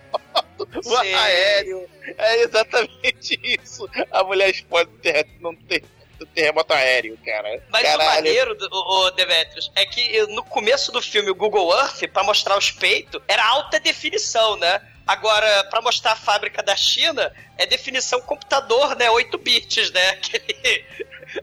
[0.84, 1.89] O aéreo.
[2.16, 3.89] É exatamente isso.
[4.11, 5.84] A mulher explode no terre- num ter-
[6.18, 7.62] no terremoto aéreo, cara.
[7.70, 8.11] Mas o Caralho.
[8.11, 12.24] maneiro, do, o, o Demetrius, é que no começo do filme, o Google Earth, pra
[12.24, 14.80] mostrar os peitos, era alta definição, né?
[15.07, 19.09] Agora, pra mostrar a fábrica da China, é definição computador, né?
[19.11, 20.11] 8 bits, né?
[20.20, 20.84] Aquele,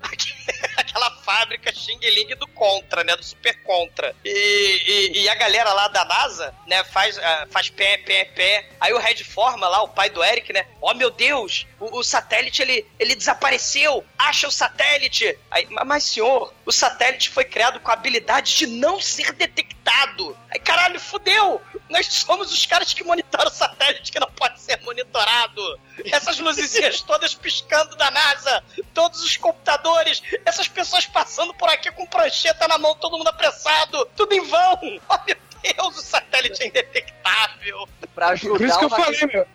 [0.77, 3.15] aquela fábrica Xing Ling do Contra, né?
[3.15, 4.15] Do Super Contra.
[4.23, 6.83] E, e, e a galera lá da NASA, né?
[6.85, 8.69] Faz, ah, faz pé, pé, pé.
[8.79, 10.65] Aí o Red Forma lá, o pai do Eric, né?
[10.81, 14.05] Oh, meu Deus, o, o satélite, ele, ele desapareceu.
[14.17, 15.37] Acha o satélite.
[15.51, 20.37] Aí, "Ma- mas, senhor, o satélite foi criado com a habilidade de não ser detectado.
[20.49, 21.61] Aí, caralho, fudeu.
[21.89, 25.79] Nós somos os caras que monitoram o satélite que não pode ser monitorado.
[26.11, 28.63] Essas luzinhas todas piscando da NASA.
[28.93, 30.21] Todos os computadores.
[30.45, 34.05] Essas pessoas passando por aqui com prancheta na mão, todo mundo apressado.
[34.15, 34.79] Tudo em vão.
[35.27, 37.87] Meu Deus, o satélite é indetectável.
[38.13, 39.47] Pra ajudar Por isso que eu o Hacker- falei, meu.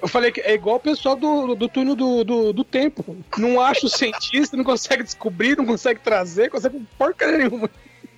[0.00, 3.16] Eu falei que é igual o pessoal do, do túnel do, do, do tempo.
[3.36, 7.68] Não acha o cientista, não consegue descobrir, não consegue trazer, consegue porcaria nenhuma.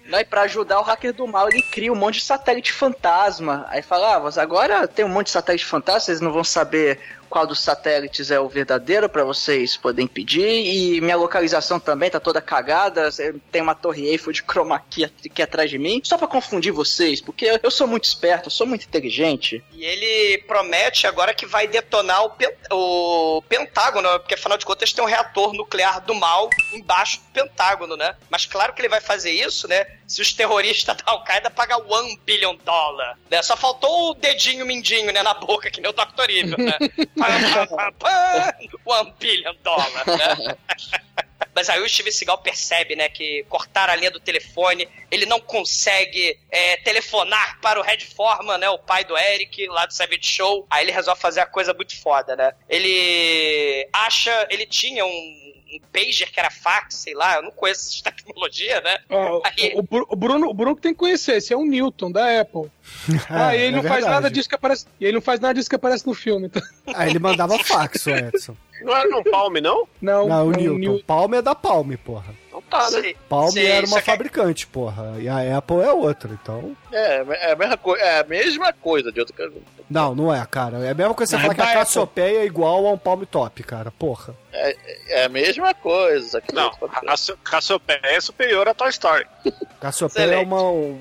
[0.04, 3.66] Não, e pra ajudar o hacker do mal, ele cria um monte de satélite fantasma.
[3.68, 7.00] Aí fala, ah, mas agora tem um monte de satélite fantasma, vocês não vão saber
[7.28, 10.46] qual dos satélites é o verdadeiro pra vocês poderem pedir.
[10.46, 13.08] E minha localização também tá toda cagada.
[13.50, 16.00] Tem uma torre Eiffel de chroma key aqui atrás de mim.
[16.04, 19.62] Só pra confundir vocês, porque eu sou muito esperto, eu sou muito inteligente.
[19.72, 22.32] E ele promete agora que vai detonar o,
[22.70, 27.96] o Pentágono, porque afinal de contas tem um reator nuclear do mal embaixo do Pentágono,
[27.96, 28.14] né?
[28.30, 29.86] Mas claro que ele vai fazer isso, né?
[30.06, 33.42] Se os terroristas da Al-Qaeda pagar one billion dollar, né?
[33.42, 36.30] Só faltou o dedinho mindinho, né, na boca, que nem o Dr.
[36.30, 36.78] Evil, né?
[37.18, 40.56] Pá, pá, pá, pá, one billion dollar, né?
[41.56, 45.40] Mas aí o Steven Seagal percebe, né, que cortaram a linha do telefone, ele não
[45.40, 50.20] consegue é, telefonar para o Red Foreman, né, o pai do Eric, lá do Savage
[50.22, 50.66] Show.
[50.68, 52.52] Aí ele resolve fazer a coisa muito foda, né?
[52.68, 57.90] Ele acha, ele tinha um, um pager que era fax, sei lá, eu não conheço
[58.00, 58.98] essa tecnologia, né?
[59.10, 62.10] Ó, Aí- o, o Bruno, o Bruno que tem que conhecer, esse é o Newton
[62.10, 62.70] da Apple.
[63.28, 64.14] Ah, e ele é não faz verdade.
[64.14, 64.86] nada disso que aparece.
[65.00, 66.46] E ele não faz nada disso que aparece no filme.
[66.46, 66.62] Então.
[66.94, 68.56] Ah, ele mandava fax, o Edson.
[68.82, 69.88] Não era no Palme, não?
[70.00, 71.04] Não, Não, o não, Newton.
[71.06, 72.34] Palme é da Palme, porra.
[72.56, 73.14] Então tá, né?
[73.28, 75.14] Palme era uma fabricante, porra.
[75.18, 76.74] E a Apple é outra, então.
[76.90, 79.50] É, é a mesma, co é a mesma coisa de outra
[79.90, 80.78] Não, não é, cara.
[80.78, 81.78] É a mesma coisa que você falar é que a Apple.
[81.78, 83.90] Cassiopeia é igual a um Palme Top, cara.
[83.90, 84.34] Porra.
[84.52, 86.42] É a mesma coisa.
[86.52, 86.70] Não,
[87.04, 89.26] Cassio- Cassiopeia é superior a Toy Story.
[89.80, 90.98] Cassiopeia é uma, um-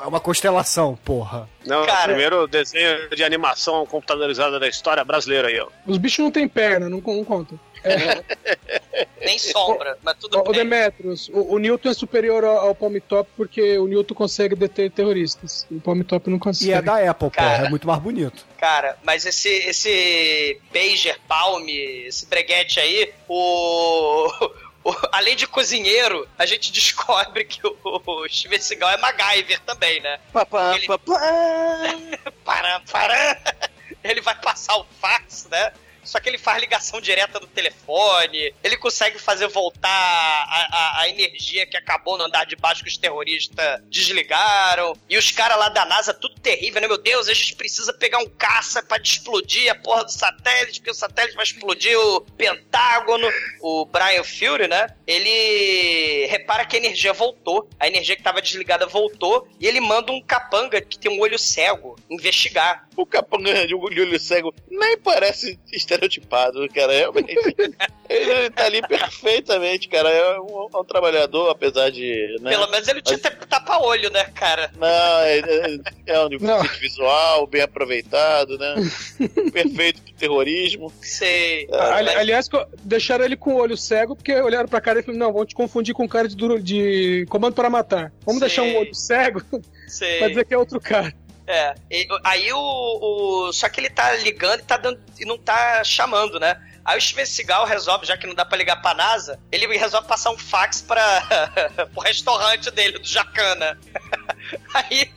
[0.00, 1.48] é uma constelação, porra.
[1.66, 2.00] Não, Cara.
[2.00, 5.68] o primeiro desenho de animação computadorizada da história brasileira aí, ó.
[5.86, 7.54] Os bichos não têm perna, não, não conta.
[9.20, 10.52] Nem sombra, mas tudo o bem.
[10.52, 14.90] Demetrius, o, o Newton é superior ao, ao Palm Top porque o Newton consegue deter
[14.90, 15.66] terroristas.
[15.70, 16.70] O Palm Top não consegue.
[16.70, 17.48] E é da Apple, porra.
[17.48, 17.66] Cara.
[17.66, 18.44] É muito mais bonito.
[18.58, 21.72] Cara, mas esse, esse pager, palme,
[22.06, 24.28] esse breguete aí, o...
[25.12, 30.20] Além de cozinheiro, a gente descobre que o, o Steven Seagal é MacGyver também, né?
[30.30, 31.20] Papá, Ele- papá.
[32.44, 33.40] Pará, pará.
[34.02, 35.72] Ele vai passar o fax, né?
[36.04, 41.08] Só que ele faz ligação direta do telefone, ele consegue fazer voltar a, a- a
[41.08, 44.96] energia que acabou no andar de baixo que os terroristas desligaram.
[45.08, 46.88] E os caras lá da NASA, tudo terrível, né?
[46.88, 50.90] Meu Deus, a gente precisa pegar um caça pra explodir a porra do satélite, porque
[50.90, 53.28] o satélite vai explodir o Pentágono.
[53.60, 54.88] O Brian Fury, né?
[55.06, 60.12] Ele repara que a energia voltou, a energia que tava desligada voltou, e ele manda
[60.12, 62.86] um capanga que tem um olho cego investigar.
[62.96, 65.58] O capanga de olho cego nem parece
[65.94, 66.92] estereotipado, cara.
[66.92, 67.34] Realmente.
[68.08, 70.08] ele tá ali perfeitamente, cara.
[70.10, 72.36] É um, é um trabalhador, apesar de.
[72.40, 72.50] Né?
[72.50, 74.70] Pelo menos ele tinha tapa-olho, né, cara?
[74.76, 74.86] Não,
[75.20, 76.62] é, é- é um Não.
[76.80, 78.74] visual, bem aproveitado, né?
[79.52, 80.92] Perfeito pro terrorismo.
[81.00, 81.66] Sei.
[81.72, 82.48] Ali- Mas- aliás,
[82.82, 85.54] deixaram ele com o olho cego porque olharam pra cara e falaram: não, vamos te
[85.54, 88.12] confundir com um cara de, duro, de comando para matar.
[88.24, 88.48] Vamos Sei.
[88.48, 89.42] deixar um olho cego
[89.88, 90.18] sei.
[90.18, 91.12] pra dizer que é outro cara.
[91.46, 91.74] É.
[91.90, 92.58] E- aí o,
[93.48, 96.60] o- Só que ele tá ligando e, tá dando, e não tá chamando, né?
[96.84, 100.06] Aí o Steven Seagal resolve, já que não dá pra ligar pra NASA, ele resolve
[100.06, 101.22] passar um fax pra,
[101.92, 103.78] pro restaurante dele, do Jacana.
[104.74, 105.10] Aí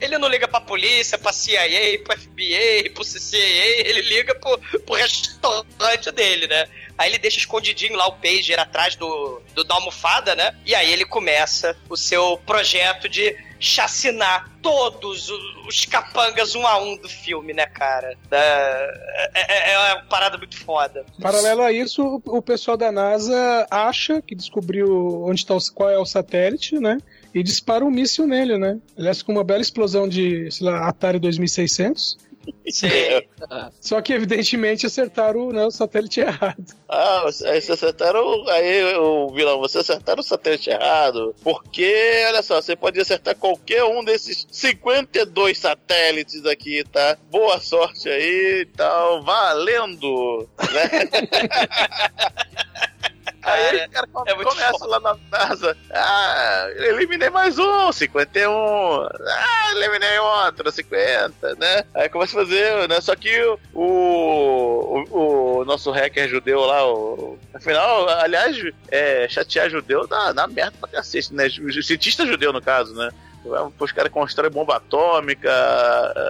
[0.00, 4.94] ele não liga pra polícia, pra CIA, pro FBI, pro CCA, ele liga pro, pro
[4.94, 6.66] restaurante dele, né?
[6.98, 10.54] Aí ele deixa escondidinho lá o pager atrás do, do da almofada, né?
[10.64, 15.28] E aí ele começa o seu projeto de chacinar todos
[15.66, 18.16] os, capangas um a um do filme, né, cara?
[18.30, 21.04] É, é- é uma parada muito foda.
[21.20, 25.98] Paralelo a isso, o pessoal da NASA acha que descobriu onde está o, qual é
[25.98, 26.98] o satélite, né?
[27.34, 28.78] E dispara um míssil nele, né?
[28.96, 32.18] Aliás, com uma bela explosão de, sei lá, Atari 2600.
[32.70, 33.26] Sei.
[33.80, 36.64] Só que, evidentemente, acertaram né, o satélite errado.
[36.88, 38.48] Ah, você- aí vocês acertaram.
[38.48, 41.34] Aí o vilão, vocês acertaram o satélite errado.
[41.42, 41.92] Porque,
[42.28, 47.18] olha só, você pode acertar qualquer um desses 52 satélites aqui, tá?
[47.30, 49.22] Boa sorte aí e tal.
[49.24, 50.48] Valendo!
[50.72, 51.08] Né?
[53.46, 54.86] Aí o cara é começa foda.
[54.86, 55.76] lá na NASA.
[55.92, 58.50] Ah, eliminei mais um, 51.
[58.50, 61.84] Ah, eliminei outro, 50, né?
[61.94, 63.00] Aí começa a fazer, né?
[63.00, 63.40] Só que
[63.72, 68.56] o, o, o nosso hacker judeu lá, o, afinal, aliás,
[68.90, 71.46] é, chatear judeu dá, dá merda pra cacete, né?
[71.46, 73.10] O cientista judeu, no caso, né?
[73.78, 75.50] Os caras constroem bomba atômica,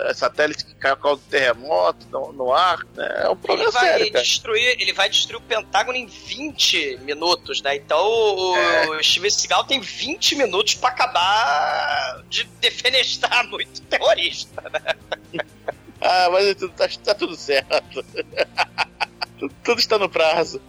[0.08, 2.78] é, satélite que cai por causa do terremoto no, no ar.
[2.94, 3.22] Né?
[3.22, 7.62] É um Ele problema vai sério, destruir, ele vai destruir o Pentágono em 20 minutos,
[7.62, 7.76] né?
[7.76, 15.42] Então o, o Steven Seagal tem 20 minutos pra acabar de defenestrar muito terrorista, né?
[15.98, 18.04] Ah, mas tudo, tá, tá tudo certo.
[19.40, 20.60] tudo, tudo está no prazo.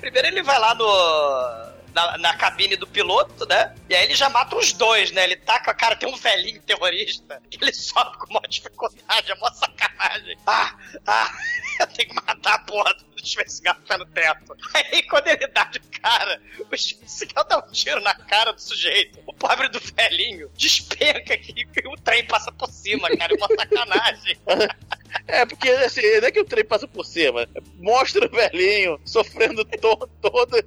[0.00, 3.74] Primeiro ele vai lá no, na, na cabine do piloto, né?
[3.88, 5.24] E aí ele já mata os dois, né?
[5.24, 9.50] Ele taca, cara, tem um velhinho terrorista que ele sobe com maior dificuldade, é mó
[9.50, 10.36] sacanagem.
[10.46, 10.76] Ah,
[11.06, 11.32] ah,
[11.80, 14.56] eu tenho que matar a porra do Seagal que tá no teto.
[14.74, 16.40] Aí quando ele dá de cara,
[16.70, 19.18] o Seagal dá um tiro na cara do sujeito.
[19.26, 23.32] O pobre do velhinho despenca aqui e o trem passa por cima, cara.
[23.32, 24.38] É uma sacanagem.
[25.26, 27.48] É, porque assim, não é que o trem passa por cima.
[27.78, 30.62] Mostra o velhinho sofrendo to toda.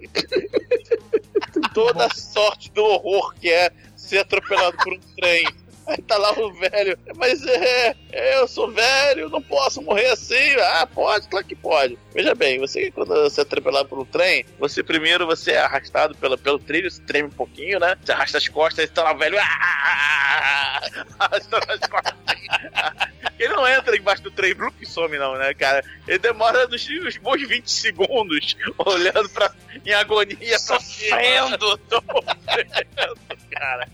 [1.73, 5.45] Toda a sorte do horror que é ser atropelado por um trem.
[5.89, 10.55] Aí tá lá o velho, mas é, eu sou velho, não posso morrer assim.
[10.73, 11.97] Ah, pode, claro que pode.
[12.13, 16.15] Veja bem, você quando você é atropelado por um trem, você primeiro você é arrastado
[16.15, 17.97] pela, pelo trilho, você treme um pouquinho, né?
[18.03, 19.37] Você arrasta as costas, aí tá lá o velho.
[19.39, 20.81] Ah,
[21.19, 22.13] arrastando as costas.
[23.39, 25.81] Ele não entra embaixo do trem blup e some, não, né, cara?
[26.05, 29.49] Ele demora uns, uns bons 20 segundos olhando pra,
[29.85, 31.17] em agonia pra cima.
[31.17, 31.79] Sofrendo.
[31.89, 33.17] Sofrendo,
[33.49, 33.87] cara.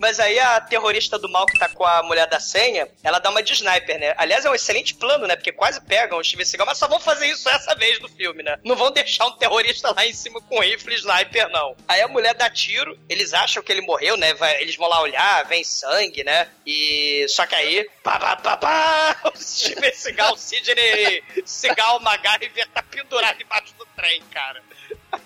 [0.00, 3.30] Mas aí a terrorista do mal que tá com a mulher da senha, ela dá
[3.30, 4.12] uma de sniper, né?
[4.18, 5.34] Aliás, é um excelente plano, né?
[5.34, 8.42] Porque quase pegam o Steven Seagal, mas só vão fazer isso essa vez no filme,
[8.42, 8.58] né?
[8.64, 11.74] Não vão deixar um terrorista lá em cima com rifle e sniper, não.
[11.88, 14.34] Aí a mulher dá tiro, eles acham que ele morreu, né?
[14.34, 16.48] Vai- eles vão lá olhar, vem sangue, né?
[16.66, 17.24] E.
[17.28, 17.88] Só que aí.
[18.02, 24.20] Pá, pá, pá, pá, o Steven Seagal, Sidney Seagal MacGyver tá pendurado embaixo do trem,
[24.30, 24.60] cara.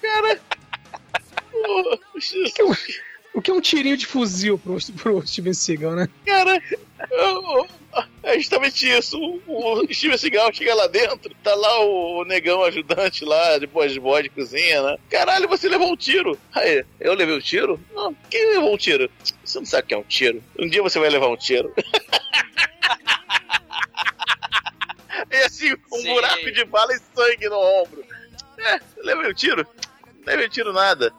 [0.00, 0.40] Cara.
[3.34, 6.08] O que é um tirinho de fuzil pro, pro Steven Seagal, né?
[6.26, 6.60] Cara,
[7.10, 7.68] eu-
[8.24, 9.16] é justamente isso.
[9.46, 14.00] O, o Steven Seagal chega lá dentro, tá lá o negão ajudante lá, depois de
[14.00, 14.96] boy de cozinha, né?
[15.08, 16.36] Caralho, você levou um tiro.
[16.54, 17.78] Aí, eu levei um tiro?
[17.94, 19.08] Não, quem levou um tiro?
[19.44, 20.42] Você não sabe o que é um tiro.
[20.58, 21.72] Um dia você vai levar um tiro.
[25.30, 26.14] e assim, um Sim.
[26.14, 28.04] buraco de bala e sangue no ombro.
[28.58, 29.66] É, levei um tiro?
[30.36, 31.12] Não um tiro nada.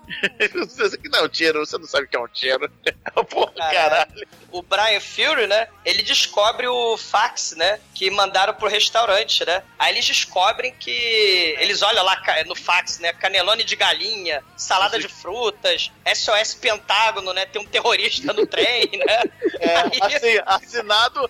[0.53, 2.69] Você que não é um tiro, você não sabe o que é um tiro.
[3.29, 4.27] Porra, caralho.
[4.51, 5.67] o Brian Fury, né?
[5.85, 7.79] Ele descobre o fax, né?
[7.93, 9.63] Que mandaram pro restaurante, né?
[9.77, 11.55] Aí eles descobrem que.
[11.59, 13.13] Eles olham lá no fax, né?
[13.13, 17.45] Canelone de galinha, salada de frutas, SOS Pentágono, né?
[17.45, 19.23] Tem um terrorista no trem, né?
[19.59, 21.29] É, Aí- assim, assinado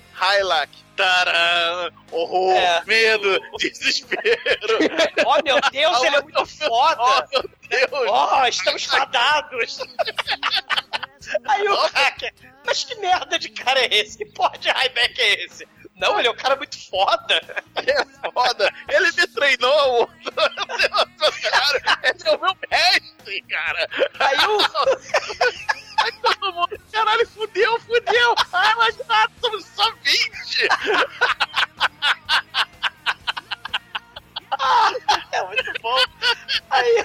[0.99, 1.25] Highlight.
[1.25, 2.83] Taran, horror, É.
[2.85, 4.77] medo, desespero.
[5.25, 7.27] Oh, meu Deus, ele é muito Oh, foda!
[7.31, 8.09] meu Deus.
[8.11, 9.79] Oh, estamos fadados!
[11.47, 12.33] Aí o hacker,
[12.65, 14.17] mas que merda de cara é esse?
[14.17, 15.67] Que porra de highback é esse?
[15.95, 17.41] Não, ele é um cara muito foda.
[17.75, 18.73] É foda.
[18.87, 20.09] Ele me treinou.
[21.51, 23.89] Cara, esse é o meu mestre, cara.
[24.19, 24.59] Aí o.
[26.03, 28.35] Aí todo mundo, caralho, fudeu, fudeu.
[28.53, 30.67] Ah, mas nada, somos só 20.
[35.31, 35.95] É muito bom.
[36.69, 37.03] Aí,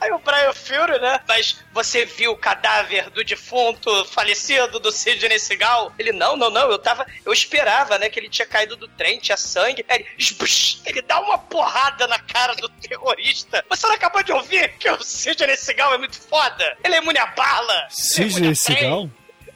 [0.00, 1.20] aí o Brian Fury, né?
[1.26, 5.92] Mas você viu o cadáver do defunto falecido do Sidney Seagal?
[5.98, 7.06] Ele, não, não, não, eu tava.
[7.24, 8.08] Eu esperava, né?
[8.10, 9.84] Que ele tinha caído do trem, tinha sangue.
[9.88, 10.36] Aí ele,
[10.84, 13.64] ele dá uma porrada na cara do terrorista.
[13.68, 16.76] Você não acabou de ouvir que o Sidney Seagal é muito foda?
[16.84, 17.86] Ele é imune a bala.
[17.86, 18.54] é Sidney.
[18.54, 19.08] Seagal?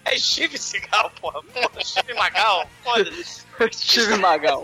[0.06, 1.42] É Steve Seagal, porra.
[1.42, 2.70] Porra, Steve Magal.
[2.84, 3.44] Foda-se.
[3.72, 4.62] Steve Magal.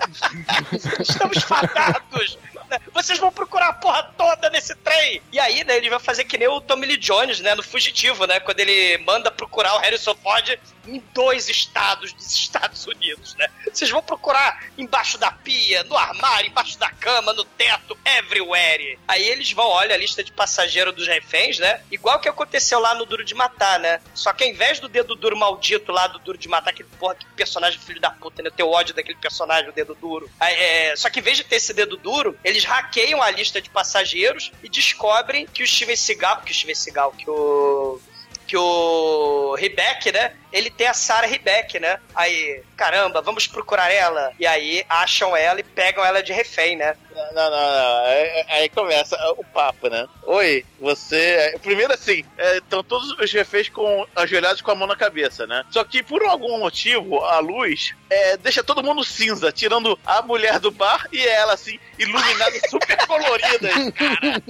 [1.01, 2.39] Estamos fadados!
[2.73, 2.81] Né?
[2.93, 5.23] Vocês vão procurar a porra toda nesse trem!
[5.31, 8.27] E aí, né, ele vai fazer que nem o Tommy Lee Jones, né, no Fugitivo,
[8.27, 8.41] né?
[8.41, 13.49] Quando ele manda procurar o Harrison Ford em dois estados dos Estados Unidos, né?
[13.73, 18.99] Vocês vão procurar embaixo da pia, no armário, embaixo da cama, no teto, everywhere.
[19.07, 21.81] Aí eles vão, olha a lista de passageiro dos reféns, né?
[21.91, 24.01] Igual que aconteceu lá no Duro de Matar, né?
[24.15, 27.15] Só que ao invés do dedo duro maldito lá do Duro de Matar, aquele porra,
[27.15, 28.49] que personagem filho da puta, né?
[28.49, 30.31] Eu tenho ódio daquele personagem, o dedo duro.
[30.41, 33.71] É, Só que em vez de ter esse dedo duro, eles hackeiam a lista de
[33.71, 38.01] passageiros e descobrem que o Steven Seagal, que o Steven Seagal, que o
[38.47, 40.37] que o Rebeck, né?
[40.53, 41.99] Ele tem a Sarah Rebeck, né?
[42.15, 44.33] Aí, caramba, vamos procurar ela.
[44.39, 46.97] E aí acham ela e pegam ela de refém, né?
[47.15, 48.05] Não, não, não.
[48.05, 50.07] Aí, aí começa o papo, né?
[50.25, 51.57] Oi, você.
[51.63, 52.25] Primeiro assim,
[52.57, 55.65] estão todos os reféns com ajoelhados com a mão na cabeça, né?
[55.71, 60.59] Só que por algum motivo, a luz é, deixa todo mundo cinza, tirando a mulher
[60.59, 64.43] do bar e ela, assim, iluminada, super colorida, cara.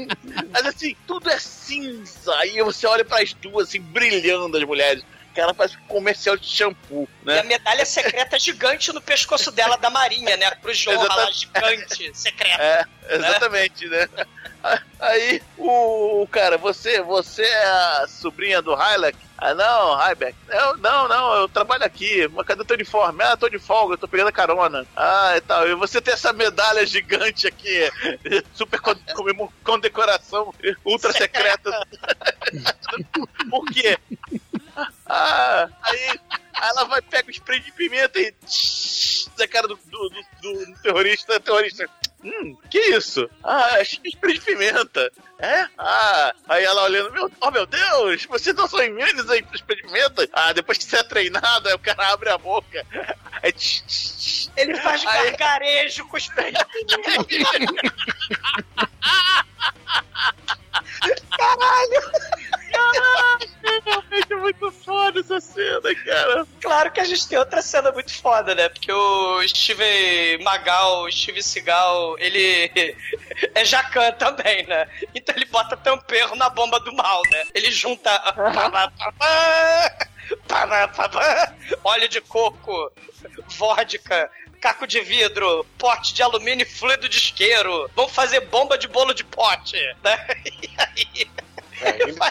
[0.51, 2.35] Mas assim, tudo é cinza.
[2.37, 5.05] Aí você olha para as duas, assim, brilhando as mulheres.
[5.35, 7.43] Cara, parece um comercial de shampoo, E a né?
[7.43, 10.51] medalha secreta gigante no pescoço dela da Marinha, né?
[10.53, 12.63] Pro Jorra lá, gigante, secreta.
[12.63, 14.09] É, exatamente, né?
[15.01, 19.19] Aí o, o cara, você, você é a sobrinha do Hylack?
[19.45, 20.37] Ah, não, Hybeck.
[20.49, 22.29] Eu, não, não, eu trabalho aqui.
[22.29, 23.25] Mas cadê o teu uniforme?
[23.25, 24.87] Ah, tô de folga, eu tô pegando carona.
[24.95, 25.67] Ah, e tal.
[25.69, 27.91] E você tem essa medalha gigante aqui,
[28.55, 30.55] super con com, com decoração
[30.85, 31.71] ultra secreta.
[33.51, 33.99] Por quê?
[35.07, 36.19] Ah, aí, aí
[36.71, 38.33] ela vai, pega o spray de pimenta e
[39.37, 41.89] da cara do, do, do, do terrorista, terrorista.
[42.25, 43.29] Hum, que isso?
[43.43, 45.11] Ah, é spray de pimenta.
[45.41, 45.67] É?
[45.77, 49.77] Ah, aí ela olhando, meu, oh meu Deus, vocês não são imunes aí pro spray
[49.79, 50.29] de pimenta?
[50.33, 52.87] Ah, depois que você é treinado, aí o cara abre a boca.
[53.43, 54.49] Aí, tch, tch, tch.
[54.57, 56.55] Ele faz Aí- gargarejo com os pés.
[63.85, 66.47] Realmente é muito foda essa cena, cara.
[66.61, 68.69] Claro que a gente tem outra cena muito foda, né?
[68.69, 72.71] Porque o Steven Magal, o Steven Seagal, ele
[73.55, 74.89] é jacan também, né?
[75.15, 77.45] Então ele bota tamperro na bomba do mal, né?
[77.55, 78.11] Ele junta
[81.85, 82.93] óleo de coco,
[83.49, 87.91] vodka, caco de vidro, pote de alumínio e fluido de isqueiro.
[87.95, 90.27] Vamos fazer bomba de bolo de pote, né?
[90.63, 91.31] E aí...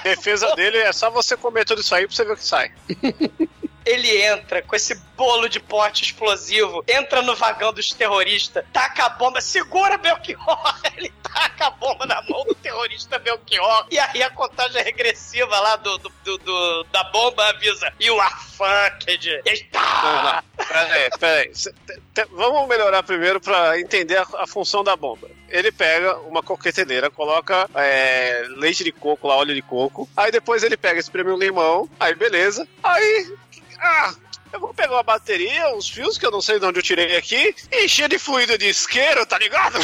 [0.03, 2.71] Defesa dele, é só você comer tudo isso aí pra você ver o que sai.
[3.86, 9.09] Ele entra com esse bolo de pote explosivo, entra no vagão dos terroristas, taca a
[9.09, 10.39] bomba, segura Belchior!
[10.97, 13.88] Ele taca a bomba na mão do terrorista Belchior.
[13.89, 18.34] E aí a contagem regressiva lá do, do, do- do- da bomba avisa: You are
[18.57, 19.27] fucked!
[19.45, 20.43] E aí, Não, tá!
[20.57, 20.65] não.
[20.65, 21.55] Pera aí, pera aí.
[21.55, 25.27] Cê- te- te- Vamos melhorar primeiro pra entender a, a função da bomba.
[25.49, 30.09] Ele pega uma coqueteleira, coloca é, leite de coco lá, óleo de coco.
[30.15, 31.89] Aí depois ele pega, espreme um limão.
[31.99, 32.67] Aí beleza.
[32.84, 33.34] Aí.
[33.82, 34.13] Ah!
[34.53, 37.15] Eu vou pegar uma bateria, uns fios que eu não sei de onde eu tirei
[37.15, 39.79] aqui, e encher de fluido de isqueiro, tá ligado?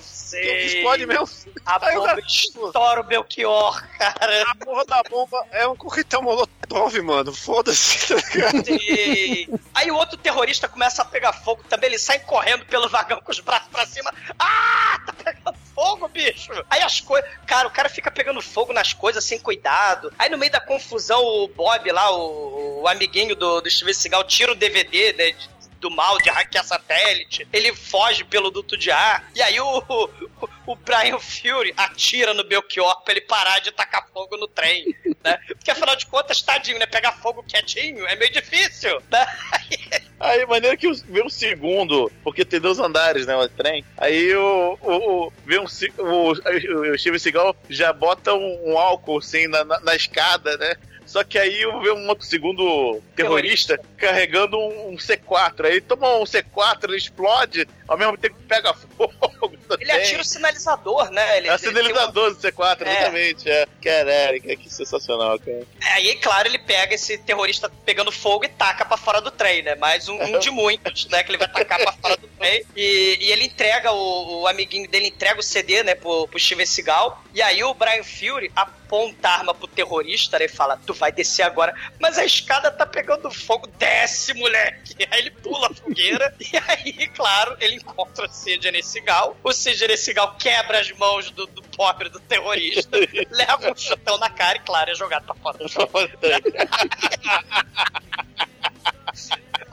[0.00, 0.66] Sei.
[0.66, 1.28] Explode mesmo.
[1.64, 4.42] A Aí bomba estoura o Belchior, cara.
[4.50, 7.32] A porra da bomba é um coquetel molotov, mano.
[7.32, 8.64] Foda-se, tá ligado?
[8.66, 9.48] Sei.
[9.72, 13.30] Aí o outro terrorista começa a pegar fogo também, ele sai correndo pelo vagão com
[13.30, 14.12] os braços pra cima.
[14.38, 16.52] Ah, tá pegando fogo, bicho!
[16.70, 17.28] Aí as coisas.
[17.46, 20.12] Cara, o cara fica pegando fogo nas coisas sem cuidado.
[20.18, 24.24] Aí no meio da confusão, o Bob lá, o, o amiguinho do, do Steven Seagal,
[24.24, 25.34] tira o DVD, né?
[25.84, 30.08] Do mal de hackear satélite, ele foge pelo duto de ar, e aí o, o,
[30.66, 35.38] o Brian Fury atira no Belchior pra ele parar de tacar fogo no trem, né?
[35.48, 36.86] Porque afinal de contas, tadinho, né?
[36.86, 39.26] Pegar fogo quietinho é meio difícil, né?
[40.18, 43.84] Aí, maneiro que vê um segundo, porque tem dois andares, né, o trem.
[43.98, 44.92] Aí o, o,
[45.26, 45.64] o- vê um
[45.98, 50.76] o, o, Steven Seagal já bota um, um álcool assim na, na, na escada, né?
[51.14, 55.64] Só que aí eu vê um outro segundo terrorista, carregando um, um C4.
[55.66, 59.14] Aí toma um C4, ele explode, ao mesmo tempo pega fogo.
[59.78, 61.36] Ele atira o sinalizador, né?
[61.36, 62.90] Ele, É o ele sinalizador do C4, É.
[62.92, 63.48] exatamente.
[63.48, 63.66] É.
[63.80, 65.58] Caralho, que, que sensacional, cara.
[65.58, 69.62] uma- Aí, claro, ele pega esse terrorista pegando fogo e taca pra fora do trem,
[69.62, 69.76] né?
[69.76, 71.22] Mais um, um de muitos, né?
[71.22, 72.64] Que ele vai tacar pra fora do trem.
[72.74, 75.94] E, e ele entrega, o, o amiguinho dele entrega o CD, né?
[75.94, 77.22] Pro, pro Steven Seagal.
[77.32, 78.50] E aí o Brian Fury
[78.94, 81.74] aponta a arma pro terrorista né, e fala: Tu vai descer agora.
[81.98, 83.66] Mas a escada tá pegando fogo.
[83.78, 84.94] Desce, moleque!
[85.10, 86.34] Aí ele pula a fogueira.
[86.40, 89.36] e aí, claro, ele encontra o Sidney Seagal.
[89.42, 92.96] O Sidney Seagal quebra as mãos do, do pobre do terrorista,
[93.30, 95.64] leva um chutão na cara e, claro, é jogado pra fora do.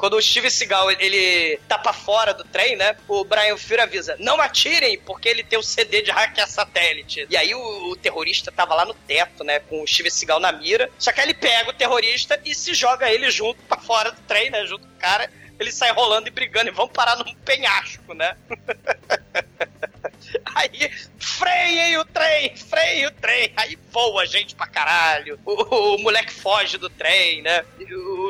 [0.01, 2.97] Quando o Steve Seagal ele tá pra fora do trem, né?
[3.07, 7.27] O Brian Fury avisa: não atirem, porque ele tem o CD de hackear satélite.
[7.29, 9.59] E aí o, o terrorista tava lá no teto, né?
[9.59, 10.89] Com o Steve Seagal na mira.
[10.97, 14.19] Só que aí ele pega o terrorista e se joga ele junto pra fora do
[14.21, 14.65] trem, né?
[14.65, 15.29] Junto com o cara.
[15.59, 18.35] Ele sai rolando e brigando e vão parar num penhasco, né?
[20.55, 23.51] Aí, freiem o trem, freiem o trem.
[23.57, 25.39] Aí voa gente pra caralho.
[25.45, 27.63] O, o moleque foge do trem, né?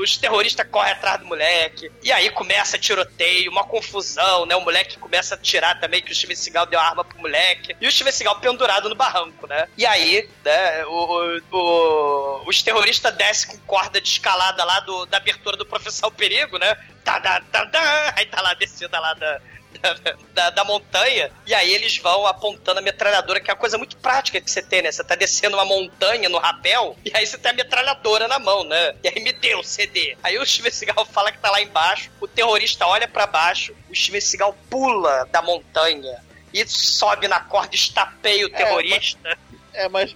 [0.02, 1.92] Os terroristas correm atrás do moleque.
[2.04, 4.56] E aí começa tiroteio, uma confusão, né?
[4.56, 7.76] O moleque começa a tirar também, que o Steven Seagal deu arma pro moleque.
[7.80, 9.68] E o Steven Seagal pendurado no barranco, né?
[9.78, 15.18] E aí, né, o, o- os terroristas descem com corda de escalada lá do, da
[15.18, 16.76] abertura do Professor Perigo, né?
[17.04, 18.14] Tá, tá, tá, tá.
[18.16, 19.42] Aí tá lá descida lá da,
[19.80, 19.94] da,
[20.34, 23.98] da- da montanha, e aí eles vão apontando a metralhadora, que é uma coisa muito
[23.98, 24.92] prática que você tem, né?
[24.92, 28.64] Você tá descendo uma montanha no rapel, e aí você tem a metralhadora na mão,
[28.64, 28.96] né?
[29.04, 30.18] E aí me deu o CD.
[30.24, 33.96] Aí o Steven Seagal fala que tá lá embaixo, o terrorista olha pra baixo, o
[33.96, 36.22] Steven Seagal pula da montanha
[36.54, 39.30] e sobe na corda, estapeia o terrorista.
[39.30, 39.51] É, mas,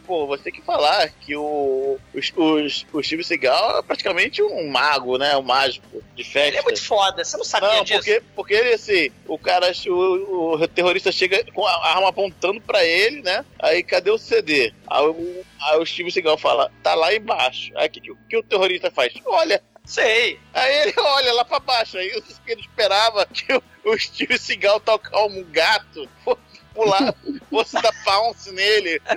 [0.06, 4.68] pô, você tem que falar que o, os, os, o Steve Seagal é praticamente um
[4.70, 5.36] mago, né?
[5.38, 6.48] Um mágico de festa.
[6.50, 8.00] Ele é muito foda, você não sabia Não, disso?
[8.00, 12.84] porque, porque ele, assim, o cara, o, o terrorista chega com a arma apontando pra
[12.84, 13.46] ele, né?
[13.60, 14.74] Aí, cadê o CD?
[14.88, 17.72] Aí o, aí o Steve Seagal fala, tá lá embaixo.
[17.76, 19.14] Aí o que, que, o- que o terrorista faz?
[19.26, 19.62] Olha.
[19.86, 20.40] Sei.
[20.52, 21.98] Aí ele olha lá pra baixo.
[21.98, 22.10] Aí
[22.48, 23.54] ele esperava que
[23.86, 26.10] o, Steve Seagal tocar um gato,
[26.76, 27.16] pular,
[27.50, 29.02] fosse dar pounce nele.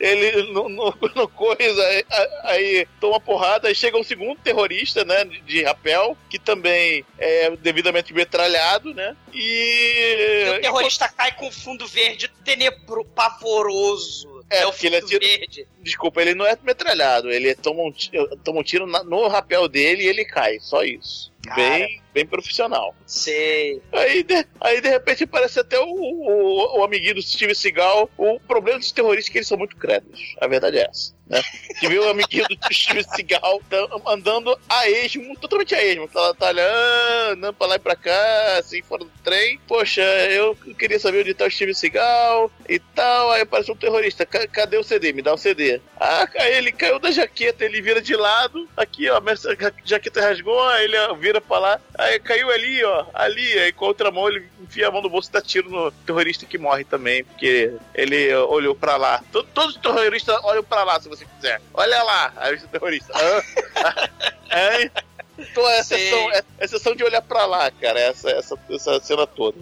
[0.00, 2.04] Ele no, no, no coisa, aí,
[2.42, 7.50] aí toma porrada, aí chega um segundo terrorista, né, de, de rapel, que também é
[7.56, 10.46] devidamente metralhado, né, e...
[10.46, 14.44] E o terrorista cai com fundo verde tenebro, pavoroso.
[14.50, 15.66] É, o porque ele fundo atira- verde.
[15.80, 17.92] Desculpa, ele não é metralhado, ele toma um,
[18.44, 21.32] toma um tiro na- no rapel dele e ele cai, só isso.
[21.44, 21.56] Cara.
[21.56, 22.94] Bem, bem profissional.
[23.06, 23.80] Sei.
[23.92, 28.10] Aí de, aí, de repente, aparece até o, o, o amiguinho do Steve Seagal.
[28.16, 30.34] O problema dos terroristas é que eles são muito crédulos.
[30.40, 31.14] A verdade é essa.
[31.26, 31.42] Né?
[31.80, 36.06] Que vê o amiguinho do Steve Seagal tá- andando a esmo, totalmente a esmo.
[36.08, 39.58] Tá, tá olhando, andando pra lá e pra cá, assim, fora do trem.
[39.66, 43.30] Poxa, eu queria saber onde tá o Steve Seagal e tal.
[43.32, 44.26] Aí aparece um terrorista.
[44.26, 45.12] "Ca- Cadê o CD?
[45.14, 45.80] Me dá um CD.
[45.98, 48.68] Ah, ele caiu da jaqueta, ele vira de lado.
[48.76, 51.80] Aqui, ó, a jaqueta rasgou, aí ele ó, vira pra lá.
[51.98, 53.58] Aí caiu ali, ó, ali.
[53.58, 55.90] Aí com a outra mão ele enfia a mão no bolso e dá tiro no
[55.90, 59.22] terrorista que morre também, porque ele ó, olhou pra lá.
[59.32, 61.60] Todo- Todos os terroristas olham pra lá, se você quiser.
[61.72, 63.12] Olha lá, aí o terrorista.
[63.14, 64.90] Ah,
[65.38, 69.58] então é exceção, é exceção de olhar pra lá, cara, essa, essa, essa cena toda.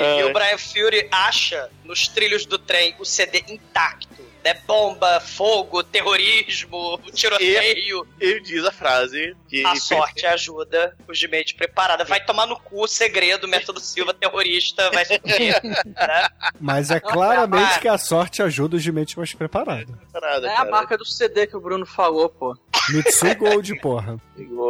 [0.00, 0.32] Ah, e o.
[0.32, 4.11] Brian Fury acha nos trilhos do trem o CD intacto.
[4.44, 4.54] Né?
[4.66, 8.06] Bomba, fogo, terrorismo, tiroteio.
[8.20, 9.64] Ele diz a frase que.
[9.64, 12.04] A sorte ajuda os de mente preparada.
[12.04, 16.28] Vai tomar no cu o segredo, método Silva terrorista, vai se fuder, né?
[16.60, 19.98] Mas é claramente que a sorte ajuda os de mente mais preparada.
[20.12, 22.56] Parada, É a marca do CD que o Bruno falou, pô.
[22.90, 24.20] Mitsu Gold, porra.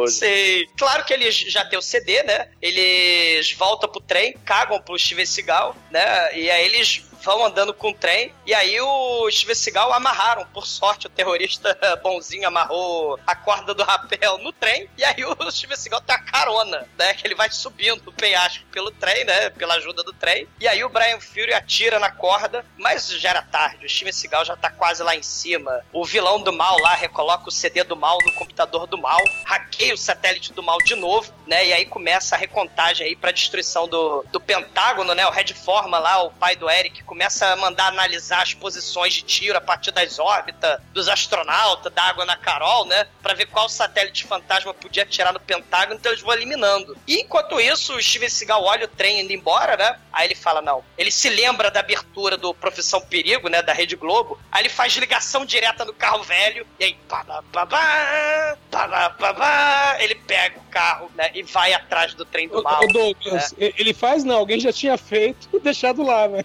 [0.07, 0.67] Sei.
[0.77, 2.49] Claro que eles já têm o CD, né?
[2.61, 6.37] Eles voltam pro trem, cagam pro Steven Seagal, né?
[6.37, 8.33] E aí eles vão andando com o trem.
[8.45, 10.45] E aí o Steven Seagal amarraram.
[10.53, 14.89] Por sorte, o terrorista bonzinho amarrou a corda do rapel no trem.
[14.97, 17.13] E aí o Steven Seagal tem a carona, né?
[17.13, 19.49] Que ele vai subindo o penhasco pelo trem, né?
[19.51, 20.47] Pela ajuda do trem.
[20.59, 23.85] E aí o Brian Fury atira na corda, mas já era tarde.
[23.85, 25.83] O Steven Seagal já tá quase lá em cima.
[25.91, 29.93] O vilão do mal lá recoloca o CD do mal no computador do mal, hackeia
[29.93, 31.67] o satélite do mal de novo, né?
[31.67, 35.25] E aí começa a recontagem aí pra destruição do, do Pentágono, né?
[35.25, 39.21] O Red Forma lá, o pai do Eric, começa a mandar analisar as posições de
[39.21, 43.05] tiro a partir das órbitas dos astronautas, da água na Carol, né?
[43.21, 46.97] Pra ver qual satélite fantasma podia tirar no Pentágono, então eles vão eliminando.
[47.07, 49.99] E enquanto isso, o Steven Seagal olha o trem indo embora, né?
[50.11, 50.83] Aí ele fala: não.
[50.97, 53.61] Ele se lembra da abertura do Profissão Perigo, né?
[53.61, 54.39] Da Rede Globo.
[54.51, 56.97] Aí ele faz ligação direta no carro velho, e aí.
[57.07, 61.29] Parababá, parababá, ele pega o carro, né?
[61.35, 62.83] E vai atrás do trem do mal.
[62.83, 63.71] Ô, Douglas, né?
[63.77, 66.43] ele faz não, alguém já tinha feito e deixado lá, né?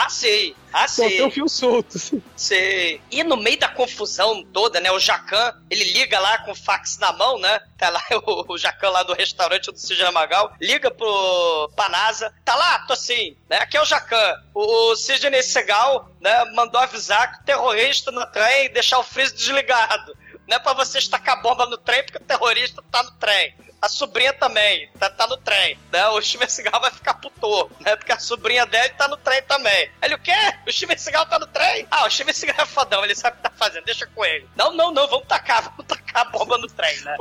[0.00, 0.54] Ah, sei.
[0.72, 1.16] Ah, Só sei.
[1.16, 1.98] tem o fio solto.
[2.36, 3.00] Sei.
[3.10, 4.92] E no meio da confusão toda, né?
[4.92, 7.58] O Jacan, ele liga lá com o fax na mão, né?
[7.76, 12.32] Tá lá o, o Jacan lá do restaurante do Sidney Magal, liga pro, pra NASA,
[12.44, 13.56] tá lá, tô assim, né?
[13.58, 14.40] Aqui é o Jacan.
[14.54, 19.36] O, o Sidney Segal, né, mandou avisar que o terrorista no trem deixar o freezer
[19.36, 20.16] desligado.
[20.46, 23.52] Não é pra você estacar bomba no trem, porque o terrorista tá no trem.
[23.80, 26.08] A sobrinha também, tá, tá no trem, né?
[26.08, 27.94] O Steven Seagal vai ficar puto, né?
[27.94, 29.90] Porque a sobrinha dele tá no trem também.
[30.02, 30.32] Ele, o quê?
[30.66, 31.86] O Steven Seagal tá no trem?
[31.90, 34.48] Ah, o Steven Seagal é fodão, ele sabe o que tá fazendo, deixa com ele.
[34.56, 37.16] Não, não, não, vamos tacar, vamos tacar a bomba no trem, né?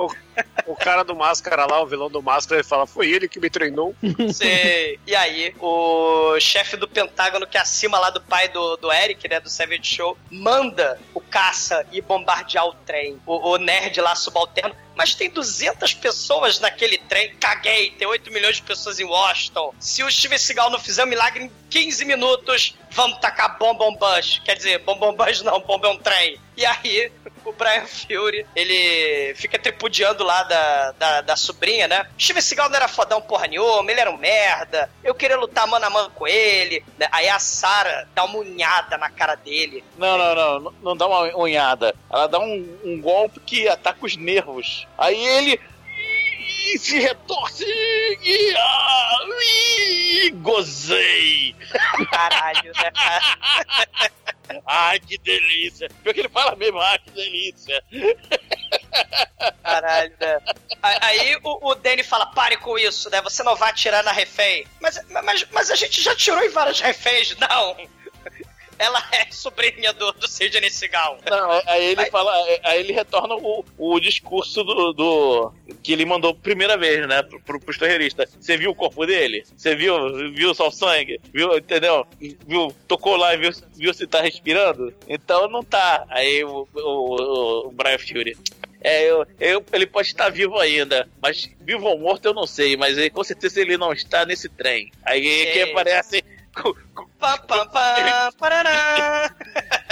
[0.65, 3.49] O cara do Máscara lá, o vilão do Máscara, ele fala, foi ele que me
[3.49, 3.95] treinou.
[4.34, 4.99] Sei.
[5.05, 9.27] E aí, o chefe do Pentágono, que é acima lá do pai do, do Eric,
[9.30, 13.19] né, do Savage Show, manda o caça ir bombardear o trem.
[13.26, 14.76] O, o nerd lá subalterno.
[14.95, 17.35] Mas tem 200 pessoas naquele trem.
[17.35, 19.73] Caguei, tem 8 milhões de pessoas em Washington.
[19.80, 23.95] Se o Steven Seagal não fizer um milagre em 15 minutos, vamos tacar bomba on
[23.95, 24.41] bus.
[24.43, 26.39] Quer dizer, bomba on bus não, bomba é um trem.
[26.55, 27.11] E aí,
[27.45, 32.07] o Brian Fury, ele fica tripudiando lá da, da, da sobrinha, né?
[32.19, 34.89] Steven Seagal não era fodão porra nenhuma, ele era um merda.
[35.03, 36.84] Eu queria lutar mano a mano com ele.
[36.97, 37.07] né?
[37.11, 39.84] Aí a Sarah dá uma unhada na cara dele.
[39.97, 41.93] Não, não, não, não dá uma unhada.
[42.11, 44.88] Ela dá um, um golpe que ataca os nervos.
[44.97, 45.61] Aí ele
[46.73, 51.56] e se retorce e, ah, e gozei.
[52.11, 52.91] Caralho, né?
[54.65, 55.89] Ai, que delícia.
[56.03, 57.84] Pior que ele fala mesmo, ai, que delícia.
[59.61, 60.39] Caralho, né?
[60.81, 63.22] Aí o, o Danny fala: pare com isso, né?
[63.22, 64.65] Você não vai atirar na refém.
[64.80, 67.76] Mas, mas, mas a gente já tirou em vários reféns, não.
[68.79, 71.17] Ela é sobrinha do, do Sidney Seagal.
[71.29, 72.09] Não, aí ele Vai.
[72.09, 72.33] fala,
[72.63, 77.39] aí ele retorna o, o discurso do, do- que ele mandou primeira vez, né, pro,
[77.41, 78.35] pro, pros terroristas.
[78.39, 79.43] Você viu o corpo dele?
[79.55, 81.19] Você viu, viu só o sangue?
[81.33, 82.05] Viu, entendeu?
[82.19, 84.93] Viu, tocou lá e viu, viu se tá respirando?
[85.07, 86.05] Então não tá.
[86.09, 88.37] Aí o, o, o Brian Fury.
[88.79, 92.77] É, eu, eu- ele pode estar vivo ainda, mas vivo ou morto eu não sei,
[92.77, 94.91] mas ele, com certeza ele não está nesse trem.
[95.03, 95.51] Aí Sei.
[95.51, 96.23] que aparece
[96.55, 99.31] com- com- Pam, pam, pam, parará.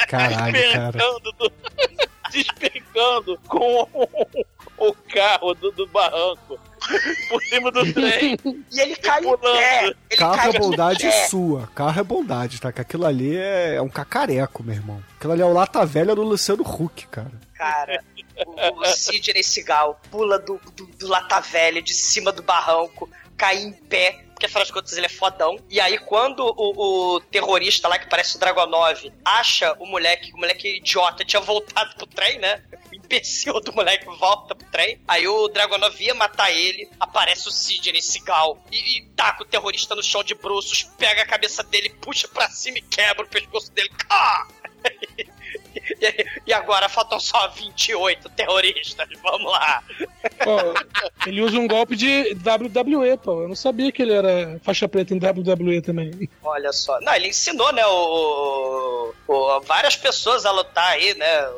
[0.08, 0.92] Caralho, cara.
[0.92, 1.52] despencando, do-
[2.32, 3.88] despencando com
[4.78, 6.60] o carro do, do barranco
[7.30, 8.38] por cima do trem.
[8.72, 9.42] E ele cai em pulando.
[9.58, 9.86] pé.
[9.86, 11.68] Ele Carro cai é bondade sua.
[11.74, 12.72] Carro é bondade, tá?
[12.72, 15.04] Que aquilo ali é, é um cacareco, meu irmão.
[15.18, 17.32] Aquilo ali é o lata velha do Luciano Huck, cara.
[17.56, 18.04] Cara,
[18.46, 23.58] o, o Sidney Seagal pula do, do, do lata velha de cima do barranco, cai
[23.58, 25.58] em pé, porque afinal de contas ele é fodão.
[25.70, 30.38] E aí, quando o, o terrorista lá, que parece o Dragonov, acha o moleque, o
[30.38, 32.62] moleque idiota tinha voltado pro trem, né?
[32.92, 35.00] O imbecil do moleque volta pro trem.
[35.08, 39.96] Aí o Dragonov ia matar ele, aparece o Sidney Seagal e, e taca o terrorista
[39.96, 43.72] no chão de bruços, pega a cabeça dele, puxa pra cima e quebra o pescoço
[43.72, 43.90] dele.
[44.10, 44.48] Ah!
[46.02, 49.08] E, e agora faltam só 28 terroristas.
[49.22, 49.84] Vamos lá.
[50.44, 50.58] Pô,
[51.28, 53.42] ele usa um golpe de WWE, pô.
[53.44, 56.30] Eu não sabia que ele era faixa preta em WWE também.
[56.44, 57.00] Olha só.
[57.02, 61.50] Não, ele ensinou, né, o, o- várias pessoas a lutar aí, né?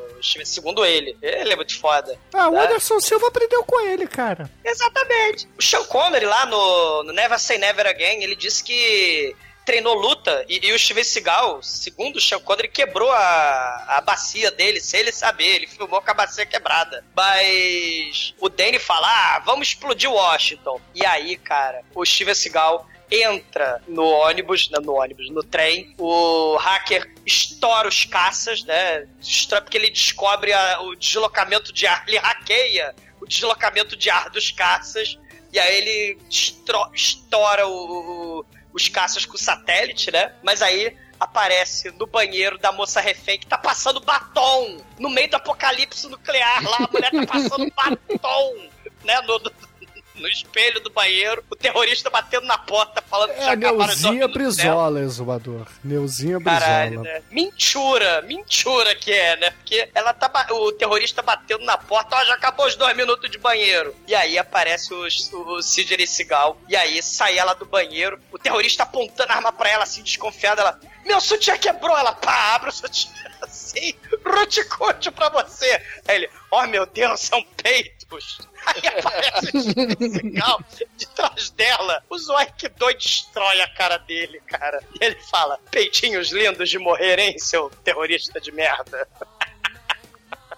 [0.43, 1.15] Segundo ele.
[1.21, 2.17] Ele é muito foda.
[2.33, 2.63] Ah, o Tá?
[2.63, 4.49] Anderson Silva aprendeu com ele, cara.
[4.63, 5.47] Exatamente.
[5.57, 9.35] O Sean Connery lá no, no Never Say Never Again, ele disse que
[9.67, 14.49] treinou luta e, e o Steven Seagal, segundo o Sean Connery, quebrou a, a bacia
[14.49, 15.43] dele, sem ele saber.
[15.57, 17.03] Ele filmou com a bacia quebrada.
[17.13, 20.79] Mas o Danny fala, ah, vamos explodir Washington.
[20.95, 26.55] E aí, cara, o Steven Seagal entra no ônibus, não, no ônibus, no trem, o
[26.57, 29.05] hacker estoura os caças, né?
[29.49, 34.51] Porque ele descobre a- o deslocamento de ar, ele hackeia o deslocamento de ar dos
[34.51, 35.17] caças,
[35.51, 38.45] e aí ele estoura o- o-
[38.77, 40.31] os caças com satélite, né?
[40.43, 45.35] Mas aí aparece no banheiro da moça refém que tá passando batom no meio do
[45.35, 48.69] apocalipse nuclear lá, a mulher tá passando batom,
[49.03, 49.19] né?
[49.21, 49.51] No, no-
[50.17, 54.27] no espelho do banheiro, o terrorista batendo na porta falando que É já Neuzinha.
[54.27, 55.67] Brizola, exumador.
[55.83, 57.07] Neuzinha Caralho, Brizola.
[57.19, 57.23] né?
[57.31, 59.51] Mentura, mentura que é, né?
[59.51, 60.27] Porque ela tá.
[60.51, 63.95] O terrorista batendo na porta, ó, já acabou os dois minutos de banheiro.
[64.07, 66.59] E aí aparece os- o, Sidney Seagal.
[66.67, 70.61] E aí sai ela do banheiro, o terrorista apontando a arma pra ela, assim, desconfiada.
[70.61, 71.97] Ela, meu sutiã quebrou.
[71.97, 73.11] Ela, pá, abre o sutiã
[73.41, 73.93] assim,
[74.25, 75.69] ruticote pra você.
[76.07, 77.96] Aí ele, ó meu Deus, são peitos.
[78.65, 79.51] Aí aparece
[80.11, 80.61] Seagal
[80.95, 82.03] de trás dela.
[82.09, 82.17] O
[82.69, 84.81] doido destrói a cara dele, cara.
[84.99, 89.07] E ele fala: peitinhos lindos de morrer, hein, seu terrorista de merda.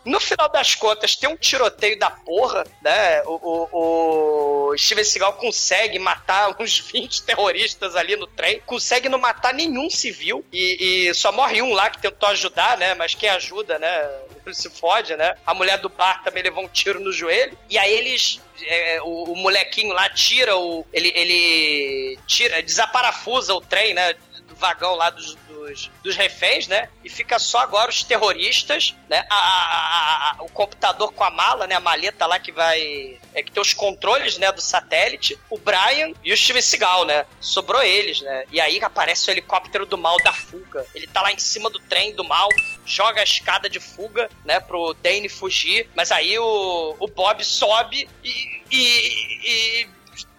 [0.09, 3.21] No final das contas, tem um tiroteio da porra, né?
[3.25, 9.19] O, o, o Steven Seagal consegue matar uns 20 terroristas ali no trem, consegue não
[9.19, 12.95] matar nenhum civil e, e só morre um lá que tentou ajudar, né?
[12.95, 14.09] Mas quem ajuda, né?
[14.51, 15.35] Se fode, né?
[15.45, 17.55] A mulher do bar também levou um tiro no joelho.
[17.69, 18.41] E aí eles.
[18.63, 20.83] é, o, o molequinho lá tira o.
[20.91, 24.15] Ele, ele tira, desaparafusa o trem, né?
[24.59, 26.89] Vagão lá dos, dos, dos reféns, né?
[27.03, 29.25] E fica só agora os terroristas, né?
[29.29, 31.75] A, a- a- o computador com a mala, né?
[31.75, 33.17] A maleta lá que vai.
[33.33, 34.51] É que tem os controles, né?
[34.51, 35.39] Do satélite.
[35.49, 37.25] O Brian e o Steven Seagal, né?
[37.39, 38.43] Sobrou eles, né?
[38.51, 40.85] E aí aparece o helicóptero do mal da fuga.
[40.93, 42.49] Ele tá lá em cima do trem do mal,
[42.85, 44.59] joga a escada de fuga, né?
[44.59, 45.89] Pro Dane fugir.
[45.95, 49.39] Mas aí o, o Bob sobe e- e-
[49.83, 49.89] e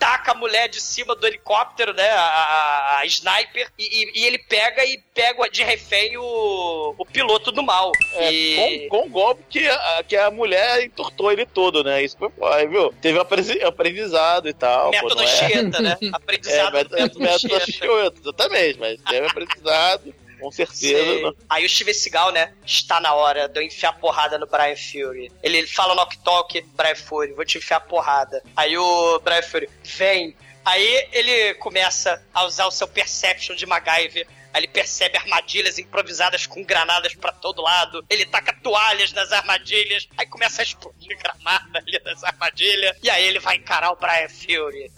[0.00, 2.08] taca a mulher de cima do helicóptero, né?
[2.10, 7.52] A, a- sniper, e, e- e ele pega e pega de refém o, o piloto
[7.52, 7.92] do mal.
[8.14, 8.88] É, e...
[8.88, 12.02] com, com o golpe que a, que a mulher entortou ele todo, né?
[12.02, 12.92] Isso foi foda, viu?
[13.00, 14.86] Teve aprendi- aprendizado e tal.
[14.86, 15.26] pô, Método não é?
[15.26, 15.96] Chieta, né?
[16.02, 17.72] É, Aprendizado do método, método método Chieta.
[17.72, 21.20] Chieta, exatamente, mas teve aprendizado, com certeza.
[21.22, 22.52] Não- Aí o Steven Seagal, né?
[22.66, 25.30] Está na hora de eu enfiar porrada no Brian Fury.
[25.42, 28.42] Ele fala no talk Brian Fury, vou te enfiar porrada.
[28.56, 30.36] Aí o Brian Fury, vem.
[30.64, 34.26] Aí ele começa a usar o seu Perception de MacGyver.
[34.52, 38.04] Aí ele percebe armadilhas improvisadas com granadas pra todo lado.
[38.10, 40.08] Ele taca toalhas nas armadilhas.
[40.18, 42.96] Aí começa a explodir granada ali nas armadilhas.
[43.00, 44.90] E aí ele vai encarar o Brian Fury.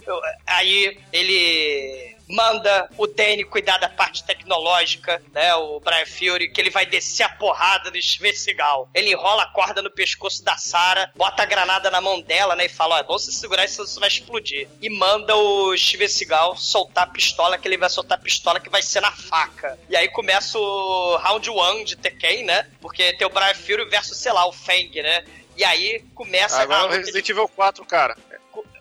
[0.47, 5.53] Aí ele manda o Danny cuidar da parte tecnológica, né?
[5.55, 8.89] O Brian Fury, que ele vai descer a porrada do Steven Seagal.
[8.93, 12.65] Ele enrola a corda no pescoço da Sarah, bota a granada na mão dela, né?
[12.65, 14.67] E fala: Ó, é bom você segurar isso, você vai explodir.
[14.81, 18.69] E manda o Steven Seagal soltar a pistola, que ele vai soltar a pistola que
[18.69, 19.77] vai ser na faca.
[19.89, 22.67] E aí começa o round one de Tekken, né?
[22.81, 25.23] Porque tem o Brian Fury versus, sei lá, o Fang, né?
[25.55, 28.17] E aí começa Agora a o Resident Evil 4, cara.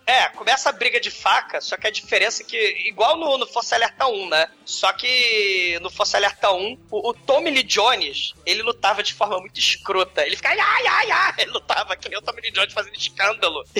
[0.07, 2.59] É, começa a briga de faca, só que a diferença é que,
[2.89, 4.49] igual no, no Força Alerta 1, né?
[4.65, 9.39] Só que no Força Alerta 1, o, o Tommy Lee Jones, ele lutava de forma
[9.39, 10.27] muito escrota.
[10.27, 13.65] Ele ficava, ai, ai, ai, ele lutava que nem o Tommy Lee Jones fazendo escândalo.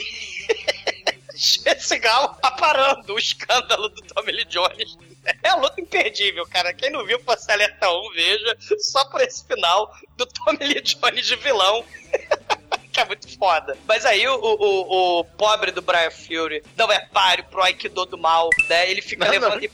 [1.35, 4.97] Segal aparando o escândalo do Tommy Lee Jones.
[5.43, 6.75] É a luta imperdível, cara.
[6.75, 8.57] Quem não viu Força Alerta 1, veja.
[8.79, 11.85] Só por esse final do Tommy Lee Jones de vilão.
[12.93, 13.77] que é muito foda.
[13.87, 18.19] Mas aí o, o, o pobre do Brian Fury não é páreo pro Aikido do
[18.19, 18.91] mal, né?
[18.91, 19.71] Ele fica Não, não, levando.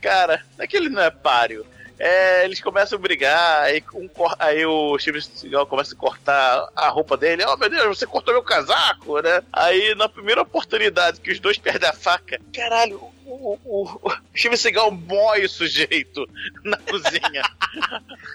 [0.00, 1.64] Cara, não é que ele não é páreo.
[1.98, 6.88] É, eles começam a brigar, aí, um aí o Steven Seagal começa a cortar a
[6.88, 7.42] roupa dele.
[7.46, 9.42] Oh meu Deus, você cortou meu casaco, né?
[9.50, 14.56] Aí na primeira oportunidade que os dois perdem a faca, caralho, o, o, o Steven
[14.56, 16.26] Seagal mói o sujeito
[16.64, 17.42] na cozinha.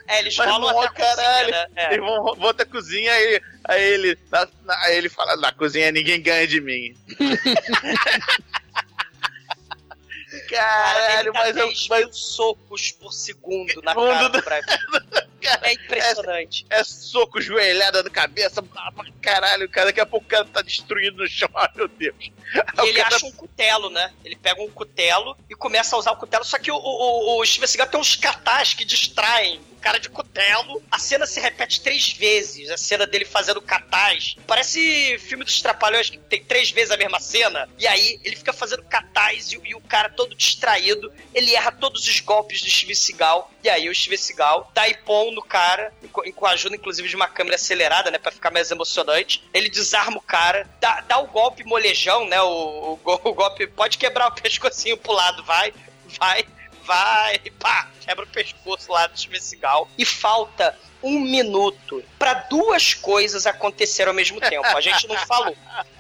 [0.07, 1.51] É, eles Mas mó até a cozinha, caralho.
[1.51, 1.67] né?
[1.75, 1.93] É.
[1.93, 4.17] Eles vão, vão até a cozinha, aí, aí ele.
[4.31, 6.95] na- na- aí ele fala, na cozinha ninguém ganha de mim.
[10.49, 11.67] Cara, Caralho, dá mas eu.
[11.67, 15.59] 10 Mas, socos por segundo na Mundo cara do- Fury.
[15.63, 16.65] É impressionante.
[16.69, 18.63] é soco, joelhada na cabeça,
[19.21, 22.15] caralho, cara, daqui a pouco o cara tá destruído no chão, ai meu Deus.
[22.19, 22.31] E
[22.77, 24.11] Aí ele cara- acha um cutelo, né?
[24.25, 26.43] Ele pega um cutelo e começa a usar o cutelo.
[26.43, 30.09] Só que o, o, o Steven Seagal tem uns catás que distraem o cara de
[30.09, 30.83] cutelo.
[30.91, 32.69] A cena se repete três vezes.
[32.69, 34.35] A cena dele fazendo catás.
[34.45, 37.69] Parece filme dos Trapalhões, que tem três vezes a mesma cena.
[37.79, 41.09] E aí ele fica fazendo catás e, o- e o cara todo distraído.
[41.33, 43.49] Ele erra todos os golpes do Steven Seagal.
[43.63, 47.27] E aí o Steven Seagal dá ipom no cara, com, a ajuda inclusive de uma
[47.27, 48.17] câmera acelerada, né?
[48.17, 49.43] Pra ficar mais emocionante.
[49.53, 52.41] Ele desarma o cara, dá, dá o golpe molejão, né?
[52.41, 55.73] O, o, o golpe pode quebrar o pescocinho pro lado, vai,
[56.19, 56.45] vai,
[56.85, 59.87] vai, pá, quebra o pescoço lá do Steven Seagal.
[59.97, 64.65] E falta um minuto pra duas coisas acontecerem ao mesmo tempo.
[64.65, 65.55] A gente não falou.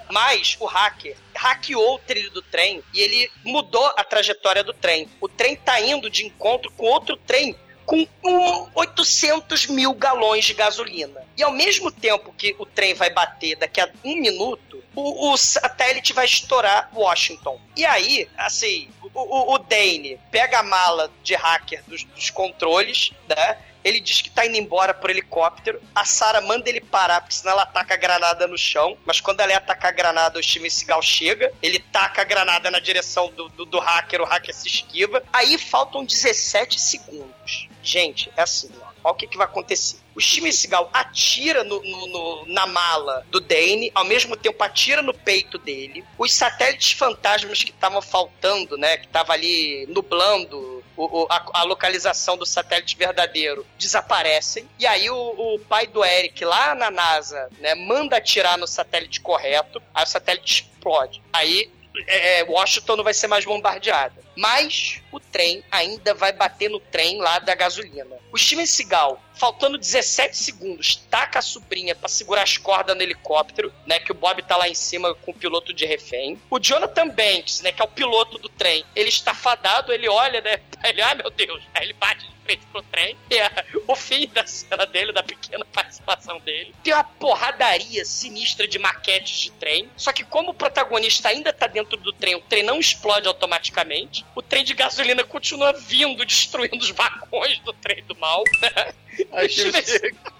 [0.09, 5.09] Mas o hacker hackeou o trilho do trem e ele mudou a trajetória do trem.
[5.19, 7.55] O trem tá indo de encontro com outro trem
[7.91, 11.21] com um 800 mil galões de gasolina.
[11.35, 15.37] E ao mesmo tempo que o trem vai bater daqui a um minuto, o, o
[15.37, 17.59] satélite vai estourar Washington.
[17.75, 23.11] E aí, assim, o, o, o Dane pega a mala de hacker dos, dos controles,
[23.27, 23.57] né?
[23.83, 25.81] Ele diz que tá indo embora por helicóptero.
[25.95, 28.97] A Sarah manda ele parar, porque senão ela taca a granada no chão.
[29.05, 31.51] Mas quando ela ia atacar a granada, o Steven Seagal chega.
[31.61, 35.23] Ele taca a granada na direção do, do, do hacker, o hacker se esquiva.
[35.33, 37.67] Aí faltam 17 segundos.
[37.83, 38.91] Gente, é assim, ó.
[39.03, 39.97] Olha o que, que vai acontecer.
[40.13, 45.01] O Steven Seagal atira no, no- no- na mala do Dane, ao mesmo tempo atira
[45.01, 46.03] no peito dele.
[46.19, 48.97] Os satélites fantasmas que estavam faltando, né?
[48.97, 50.70] Que tava ali nublando
[51.05, 54.67] o- o- a, a localização do satélite verdadeiro desaparecem.
[54.79, 55.15] E aí o,
[55.55, 60.07] o pai do Eric lá na NASA, né, manda atirar no satélite correto, aí o
[60.07, 61.21] satélite explode.
[61.31, 61.71] Aí
[62.07, 64.21] é, Washington não vai ser mais bombardeada.
[64.35, 68.17] Mas o trem ainda vai bater no trem lá da gasolina.
[68.31, 73.73] O Steven Seagal, faltando 17 segundos, taca a sobrinha pra segurar as cordas no helicóptero,
[73.85, 73.99] né?
[73.99, 76.39] Que o Bob tá lá em cima com o piloto de refém.
[76.49, 77.71] O Jonathan Banks, né?
[77.71, 80.61] Que é o piloto do trem, ele está fadado, ele olha, né?
[80.83, 83.15] Ele, ai meu Deus, aí ele bate de frente pro trem.
[83.29, 83.49] E é
[83.87, 86.73] o fim da cena dele, da pequena participação dele.
[86.83, 89.89] Tem uma porradaria sinistra de maquetes de trem.
[89.95, 94.20] Só que como o protagonista ainda tá dentro do trem, o trem não explode automaticamente.
[94.35, 98.43] O trem de gasolina continua vindo, destruindo os vagões do trem do mal.
[99.33, 100.33] Aí O Steven Seagal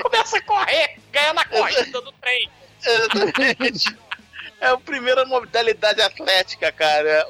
[0.00, 2.50] começa a correr, ganha na corrida do trem.
[2.84, 3.96] Exatamente.
[4.60, 7.24] É a primeira modalidade atlética, cara.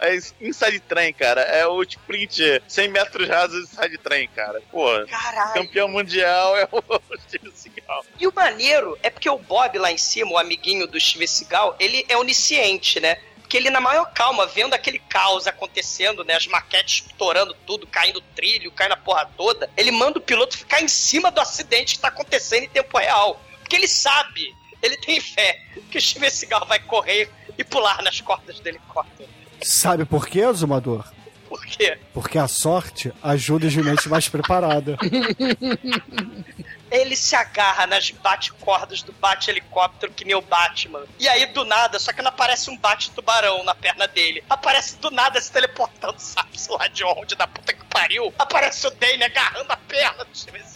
[0.00, 1.40] É inside train, cara.
[1.40, 4.60] É o sprint 100 metros rasos inside train, cara.
[4.70, 5.54] Pô, Caralho.
[5.54, 8.04] campeão mundial é o Steven Seagal.
[8.18, 11.74] E o maneiro é porque o Bob lá em cima, o amiguinho do Steven Seagal,
[11.80, 13.16] ele é onisciente, né?
[13.50, 16.34] Porque ele, na maior calma, vendo aquele caos acontecendo, né?
[16.34, 20.80] As maquetes estourando tudo, caindo trilho, caindo a porra toda, ele manda o piloto ficar
[20.80, 23.42] em cima do acidente que tá acontecendo em tempo real.
[23.58, 25.60] Porque ele sabe, ele tem fé
[25.90, 27.28] que o Steven Seagal vai correr
[27.58, 29.28] e pular nas cordas do helicóptero.
[29.60, 31.04] Sabe por quê, Zumador?
[31.48, 31.98] Por quê?
[32.14, 34.96] Porque a sorte ajuda a gente mais preparada.
[36.90, 41.04] Ele se agarra nas bate-cordas do bate-helicóptero que nem o Batman.
[41.18, 44.42] E aí, do nada, só que não aparece um bate-tubarão na perna dele.
[44.50, 48.32] Aparece do nada se teleportando, sabe-se lá de onde, da puta que pariu.
[48.38, 50.60] Aparece o Dane agarrando a perna do Steven.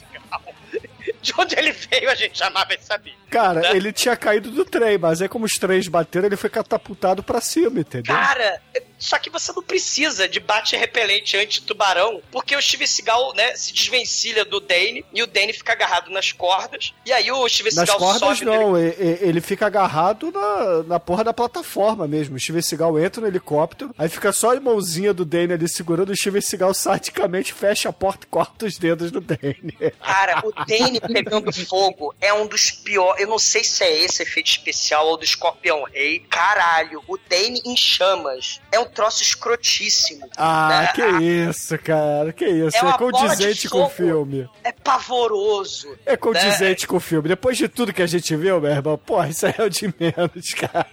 [1.21, 3.15] De onde ele veio, a gente jamais saber.
[3.31, 3.71] Cara, Né?
[3.77, 7.41] ele tinha caído do trem, mas aí como os trens bateram, ele foi catapultado pra
[7.41, 8.15] cima, entendeu?
[8.15, 8.61] Cara,
[9.05, 13.73] só que você não precisa de bate repelente anti-tubarão, porque o Steven Seagal, né, se
[13.73, 16.93] desvencilha do Dane e o Dane fica agarrado nas cordas.
[17.05, 20.31] E aí o Steven Nas Seagal cordas sobe no não, e- e- ele fica agarrado
[20.33, 22.37] na, na porra da plataforma mesmo.
[22.37, 26.11] O Steven Seagal entra no helicóptero, aí fica só a mãozinha do Dane ali segurando,
[26.11, 29.77] o Steven Seagal sadicamente fecha a porta e corta os dedos do Dane.
[30.01, 33.21] Cara, o Dane pegando fogo é um dos piores.
[33.21, 36.21] Eu não sei se é esse efeito especial ou do Escorpião Rei.
[36.31, 40.29] Caralho, o Dane em chamas é um troço escrotíssimo.
[40.37, 40.93] Ah, né?
[40.95, 42.77] que isso, cara, que isso.
[42.77, 44.49] É É, condizente com o filme.
[44.63, 45.97] É pavoroso.
[46.07, 47.29] É condizente com o filme.
[47.29, 49.93] Depois de tudo que a gente viu, meu irmão, porra, isso aí é o de
[49.99, 50.87] menos, cara.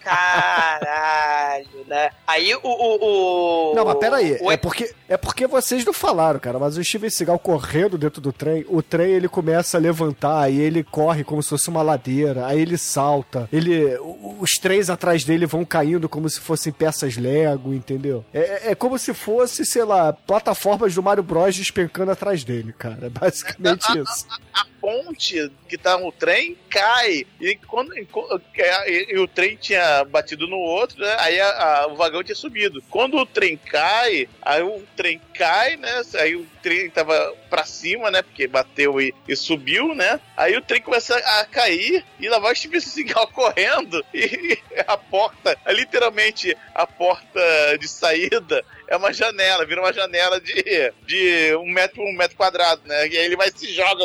[0.00, 2.10] Caralho, né?
[2.36, 2.60] Aí o.
[2.62, 6.76] o, o Não, mas peraí, o é porque, é porque vocês não falaram, cara, mas
[6.76, 10.84] o Steven Seagal correndo dentro do trem, o trem ele começa a levantar e ele
[10.84, 13.96] corre como se fosse uma ladeira, aí ele salta, ele,
[14.38, 18.24] os trens atrás dele vão caindo como se fossem peças Lego, entendeu?
[18.34, 23.06] É, é como se fosse, sei lá, plataformas do Mario Bros despencando atrás dele, cara,
[23.06, 24.26] é basicamente isso.
[24.52, 27.24] a ponte que tá no trem cai.
[27.40, 28.40] E, quando, enco-
[28.86, 31.16] e- e o trem tinha batido no outro, né?
[31.18, 31.48] Aí a-
[31.82, 32.82] a- o vagão tinha subido.
[32.90, 36.02] Quando o trem cai, aí o trem cai, né?
[36.16, 38.22] Aí o trem tava pra cima, né?
[38.22, 40.20] Porque bateu e, e subiu, né?
[40.36, 44.96] Aí o trem começa a cair e lá vai o Steven Seagal correndo e a
[44.96, 47.40] porta, literalmente a porta
[47.78, 52.82] de saída é uma janela, vira uma janela de, de um metro um metro quadrado,
[52.84, 53.08] né?
[53.08, 54.04] E aí ele vai se joga,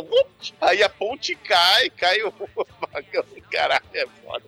[0.60, 2.34] aí a ponte cai, cai o
[2.94, 3.26] vagão.
[3.52, 4.46] Caralho, é foda.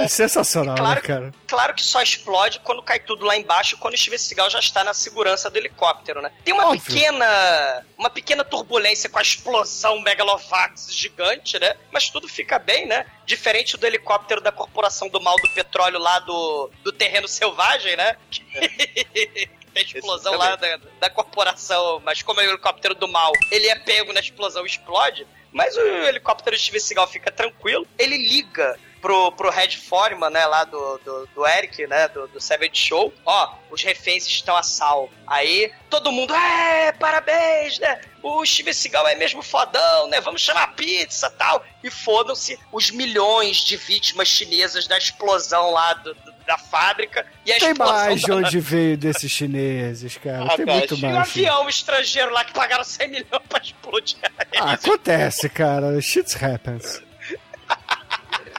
[0.00, 1.34] É sensacional, Claro né, cara?
[1.46, 4.84] Claro que só explode quando cai tudo lá embaixo, quando o Steven Seagal já está
[4.84, 6.30] na segurança do helicóptero, né?
[6.44, 6.82] Tem uma Óbvio.
[6.82, 11.76] pequena uma pequena turbulência com a explosão megalovax gigante, né?
[11.92, 13.06] Mas tudo fica bem, né?
[13.26, 18.16] Diferente do helicóptero da Corporação do Mal do Petróleo lá do, do terreno selvagem, né?
[19.74, 23.74] Tem explosão lá da, da corporação, mas como é o helicóptero do mal, ele é
[23.74, 25.26] pego na explosão e explode.
[25.52, 27.86] Mas o helicóptero de Steven Seagal fica tranquilo.
[27.98, 32.40] Ele liga pro, pro Red Foreman, né, lá do, do, do Eric, né, do, do
[32.40, 33.12] Savage Show.
[33.26, 35.12] Ó, os reféns estão a salvo.
[35.26, 38.00] Aí, todo mundo, é, parabéns, né?
[38.22, 40.22] O Steven Seagal é mesmo fodão, né?
[40.22, 41.62] Vamos chamar pizza tal.
[41.82, 47.26] E fodam-se os milhões de vítimas chinesas da explosão lá do- do- da fábrica.
[47.44, 50.44] E a Tem mais de da- onde veio desses chineses, cara.
[50.44, 51.16] Ah, Tem cara, muito e um mais.
[51.28, 54.16] avião estrangeiro lá que pagaram 100 milhões pra explodir.
[54.58, 56.00] Ah, acontece, cara.
[56.00, 57.02] Shit happens.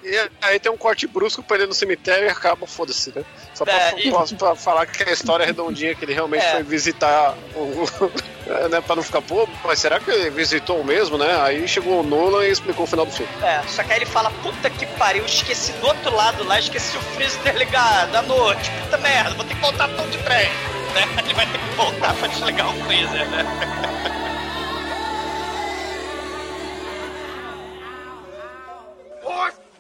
[0.08, 3.24] E aí tem um corte brusco pra ele no cemitério e acaba, foda-se, né?
[3.56, 6.46] Só pra, É, e- posso- pra falar que a história é redondinha, que ele realmente
[6.46, 6.52] É.
[6.52, 7.86] foi visitar o.
[8.70, 11.42] né, pra não ficar, pô, mas será que ele visitou mesmo, né?
[11.42, 13.32] Aí chegou o Nolan e explicou o final do filme.
[13.42, 16.96] É, só que aí ele fala, puta que pariu, esqueci do outro lado lá, esqueci
[16.96, 20.50] o freezer ligado à noite, puta merda, vou ter que voltar todo de trem.
[20.96, 21.02] Né?
[21.26, 23.46] Ele vai ter que voltar pra desligar o freezer, né?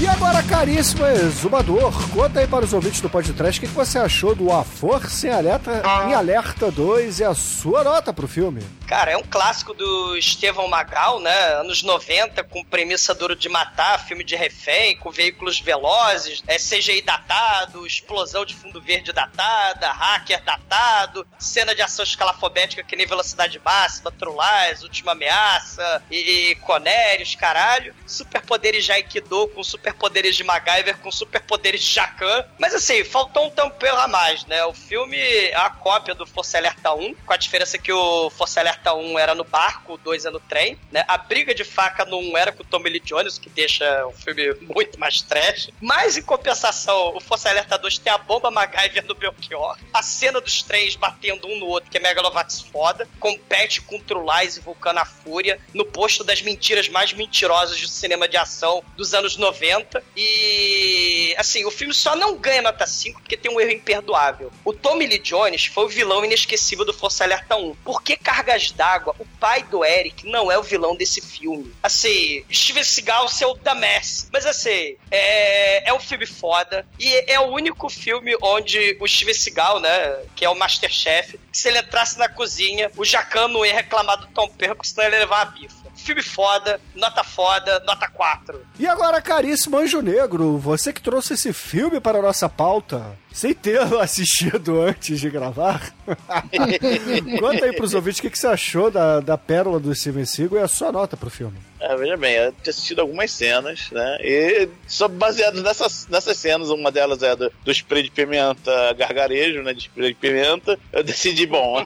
[0.00, 3.98] E agora, caríssimo exumador, conta aí para os ouvintes do podcast o que, que você
[3.98, 8.62] achou do A Força em Alerta, em Alerta 2 e a sua nota pro filme.
[8.90, 11.54] Cara, é um clássico do Estevão Magal, né?
[11.60, 17.00] Anos 90, com premissa duro de matar, filme de refém, com veículos velozes, é CGI
[17.00, 23.60] datado, explosão de fundo verde datada, hacker datado, cena de ação escalafobética que nem velocidade
[23.64, 27.94] máxima, Trulais, Última Ameaça, e, e Conérios, caralho.
[28.04, 32.44] Superpoderes já Aikido com super superpoderes de MacGyver com superpoderes de Jacan.
[32.58, 34.64] Mas assim, faltou um tempero a mais, né?
[34.64, 38.60] O filme é a cópia do Força Alerta 1, com a diferença que o Força
[38.60, 41.04] Alerta 1 era no barco, 2 é no trem, né?
[41.06, 44.12] A briga de faca no 1 era com o Tommy Lee Jones, que deixa o
[44.12, 45.70] filme muito mais trash.
[45.80, 50.40] Mas, em compensação, o Força Alerta 2 tem a bomba MacGyver do Belchior, a cena
[50.40, 54.60] dos trens batendo um no outro, que é Megalovax foda, compete com True Lies e
[54.60, 60.02] Vulcana Fúria, no posto das mentiras mais mentirosas do cinema de ação dos anos 90.
[60.16, 64.52] E, assim, o filme só não ganha nota 5 porque tem um erro imperdoável.
[64.64, 67.74] O Tommy Lee Jones foi o vilão inesquecível do Força Alerta 1.
[67.76, 71.74] Por que Cargas d'Água, o pai do Eric, não é o vilão desse filme?
[71.82, 74.28] Assim, Steven Seagal ser o da Messi.
[74.32, 76.86] Mas, assim, é, é um filme foda.
[76.98, 81.68] E é o único filme onde o Steven Seagal, né, que é o Masterchef, se
[81.68, 85.20] ele entrasse na cozinha, o Jacan não ia reclamar do Tom Perco, senão ele ia
[85.20, 85.79] levar a bifa.
[85.94, 88.60] Filme foda, nota foda, nota 4.
[88.78, 93.54] E agora, caríssimo Anjo Negro, você que trouxe esse filme para a nossa pauta, sem
[93.54, 95.92] tê-lo assistido antes de gravar,
[97.38, 100.58] conta aí pros ouvintes o que, que você achou da, da pérola do Steven Seagal
[100.58, 101.58] e a sua nota pro filme.
[101.80, 104.18] É, veja bem, eu tinha assistido algumas cenas, né?
[104.20, 109.62] E só baseado nessas, nessas cenas, uma delas é do, do spray de pimenta gargarejo,
[109.62, 109.72] né?
[109.72, 110.78] De spray de pimenta.
[110.92, 111.84] Eu decidi, bom,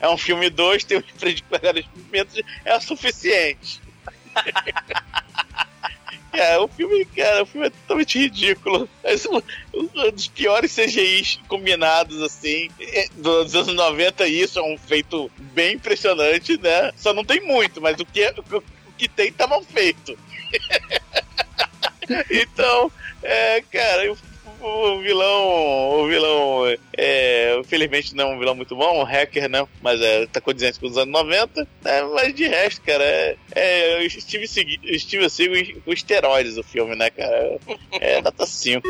[0.00, 3.80] é um filme 2, tem um spray de gargarejo de pimenta, é o suficiente.
[6.32, 8.88] É, o filme, cara, o filme é totalmente ridículo.
[9.04, 9.14] É
[9.74, 12.70] um dos piores CGIs combinados, assim,
[13.16, 16.90] dos anos 90, isso é um feito bem impressionante, né?
[16.96, 18.62] Só não tem muito, mas o que, o,
[19.02, 20.16] que tem tá mal feito.
[22.30, 24.12] então, é, cara,
[24.60, 26.62] o, vilão, o vilão,
[26.96, 29.66] é, infelizmente não é um vilão muito bom, um hacker, né?
[29.82, 32.02] Mas é, tá condizente com os anos 90, né?
[32.14, 34.08] Mas de resto, cara, é, é
[34.46, 37.58] Seagal- Steve Seagal com esteroides o filme, né, cara?
[38.00, 38.86] É nota 5.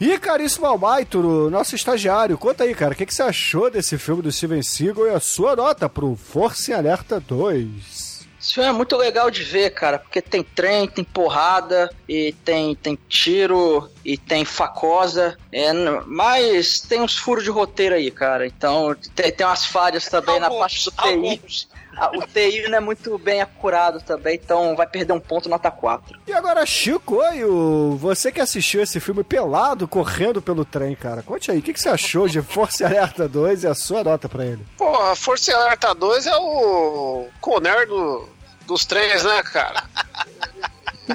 [0.00, 4.22] E caríssimo Almaituro, nosso estagiário, conta aí, cara, o que, que você achou desse filme
[4.22, 8.07] do Steven Seagal e a sua nota pro Força em Alerta 2?
[8.48, 12.74] Esse filme é muito legal de ver, cara, porque tem trem, tem porrada, e tem,
[12.74, 15.70] tem tiro, e tem facosa, é,
[16.06, 18.46] mas tem uns furos de roteiro aí, cara.
[18.46, 21.08] Então, tem, tem umas falhas também na Alguns, parte do TI.
[21.08, 21.68] alguns.
[21.94, 25.70] Ah, O TI não é muito bem acurado também, então vai perder um ponto nota
[25.70, 26.18] 4.
[26.26, 31.50] E agora, Chico, Oio, você que assistiu esse filme pelado, correndo pelo trem, cara, conte
[31.50, 34.46] aí, o que, que você achou de Força Alerta 2 e a sua nota pra
[34.46, 34.64] ele?
[34.78, 38.37] Porra, Força Alerta 2 é o Conner do,
[38.68, 39.82] dos trens, né, cara?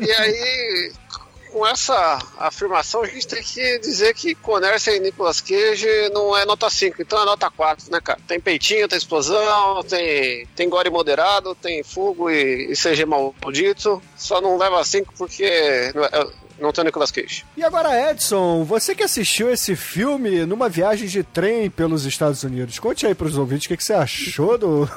[0.01, 0.91] E aí,
[1.51, 6.45] com essa afirmação, a gente tem que dizer que Conner sem Nicolas Cage não é
[6.45, 8.19] nota 5, então é nota 4, né, cara?
[8.27, 14.41] Tem peitinho, tem explosão, tem, tem gore moderado, tem fogo e, e CG maldito, só
[14.41, 15.93] não leva 5 porque
[16.63, 17.45] não, tem Nicolas Cage.
[17.57, 22.79] E agora, Edson, você que assistiu esse filme numa viagem de trem pelos Estados Unidos,
[22.79, 24.89] conte aí pros ouvintes o que, que você achou do,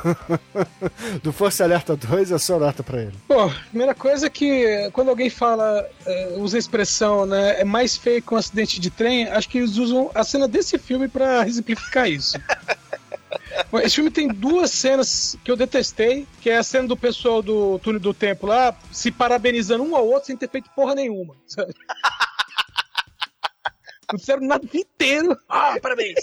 [1.25, 3.15] do Força Alerta 2 e a sua nota pra ele.
[3.29, 7.97] Bom, primeira coisa é que quando alguém fala, é, usa a expressão, né, é mais
[7.97, 11.49] feio que um acidente de trem, acho que eles usam a cena desse filme pra
[11.49, 12.39] exemplificar isso.
[13.83, 17.79] Esse filme tem duas cenas que eu detestei, que é a cena do pessoal do
[17.79, 21.35] túnel do tempo lá, se parabenizando um ao outro sem ter feito porra nenhuma.
[21.47, 21.75] sabe?
[24.13, 25.37] Não fizeram nada inteiro.
[25.49, 26.21] Ah, parabéns!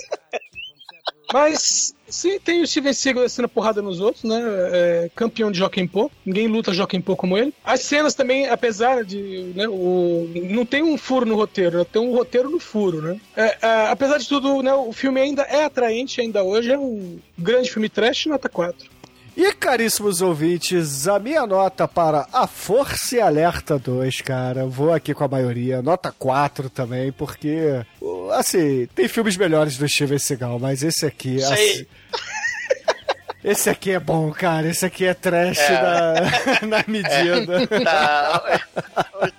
[1.34, 4.42] Mas sim, tem o Steven Seagal descendo porrada nos outros, né?
[4.72, 6.10] É, campeão de Joaquim Pô.
[6.26, 7.54] Ninguém luta Joaquim Pô como ele.
[7.64, 9.52] As cenas também, apesar de.
[9.56, 13.20] Né, o, não tem um furo no roteiro, né, tem um roteiro no furo, né?
[13.36, 16.72] É, é, apesar de tudo, né, o filme ainda é atraente, ainda hoje.
[16.72, 18.94] É um grande filme trash, nota 4.
[19.36, 25.12] E caríssimos ouvintes, a minha nota para A Força e Alerta 2, cara, vou aqui
[25.12, 27.84] com a maioria, nota 4 também, porque,
[28.34, 31.86] assim, tem filmes melhores do Steven Seagal, mas esse aqui, assim,
[33.44, 35.60] esse aqui é bom, cara, esse aqui é trash
[36.62, 37.68] na, na medida.
[37.84, 38.62] Tá,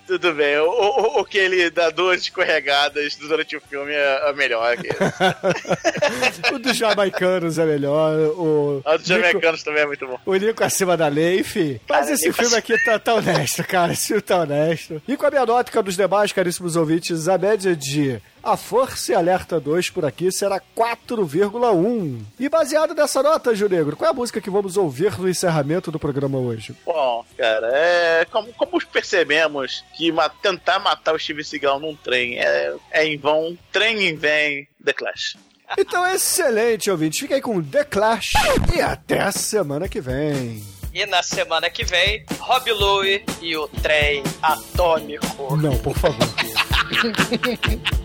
[0.07, 0.57] tudo bem.
[0.57, 4.75] O, o, o que ele dá duas escorregadas durante o filme é, é melhor
[6.53, 8.81] o dos jamaicanos é melhor, o...
[8.85, 10.19] A dos jamaicanos também é muito bom.
[10.25, 11.79] O Nico acima da lei, enfim.
[11.87, 13.93] Mas Cara, esse filme aqui tá, tá honesto, cara.
[13.93, 15.01] Esse filme tá honesto.
[15.07, 19.15] E com a minha nota dos demais, caríssimos ouvintes, a média de A Força e
[19.15, 22.21] Alerta 2 por aqui será 4,1.
[22.39, 25.89] E baseado nessa nota, Gil Negro, qual é a música que vamos ouvir no encerramento
[25.91, 26.75] do programa hoje?
[26.85, 32.37] Bom, cara, é, como, como percebemos que ma- tentar matar o Steve Seagal num trem
[32.37, 35.37] é, é em vão, trem em vem, The Clash.
[35.75, 37.21] Então, excelente, ouvinte.
[37.21, 38.33] Fica aí com The Clash
[38.75, 40.63] e até a semana que vem.
[40.93, 45.57] E na semana que vem, Rob Louie e o trem atômico.
[45.57, 46.15] Não, por favor.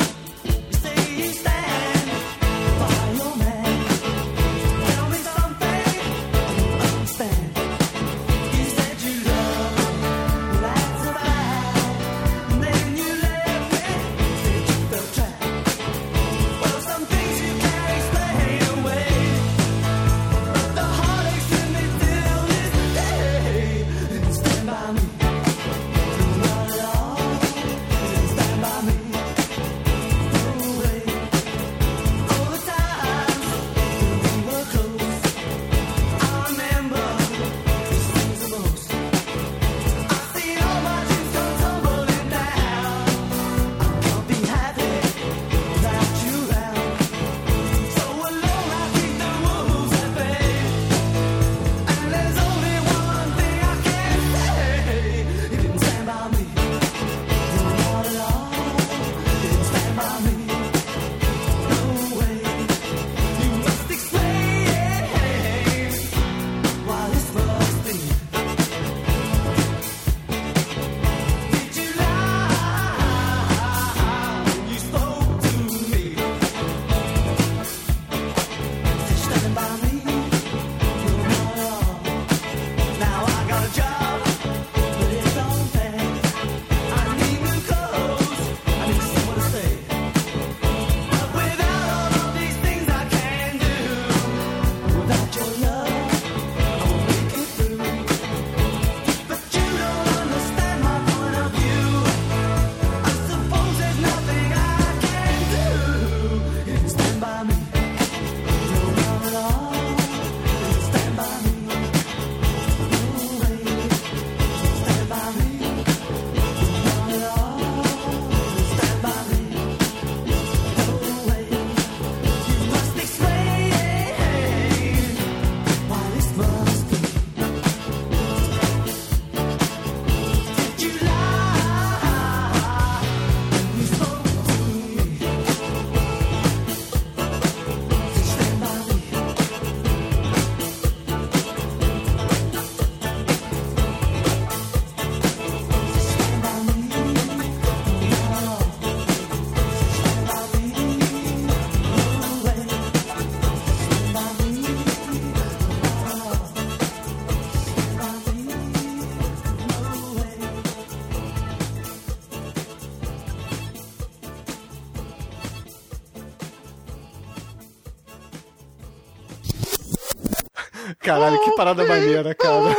[171.11, 172.73] Caralho, que parada maneira, cara.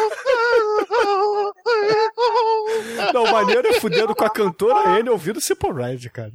[3.12, 6.32] Não, maneiro é fudendo com a cantora Anne ouvindo Simple Red, cara.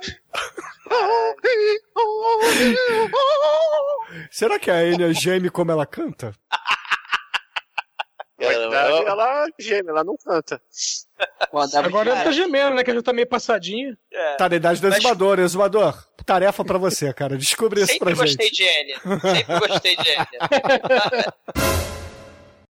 [4.30, 6.34] Será que a Anne geme como ela canta?
[9.10, 10.60] Ela geme, ela não canta.
[11.52, 12.84] Agora ela tá gemendo, né?
[12.84, 13.96] Que já tá meio passadinha.
[14.38, 16.04] Tá na idade do exumador, exumador.
[16.24, 17.36] Tarefa pra você, cara.
[17.36, 18.36] Descobrir isso pra Sempre gente.
[18.38, 18.94] gostei de N.
[19.36, 20.26] Sempre gostei de N.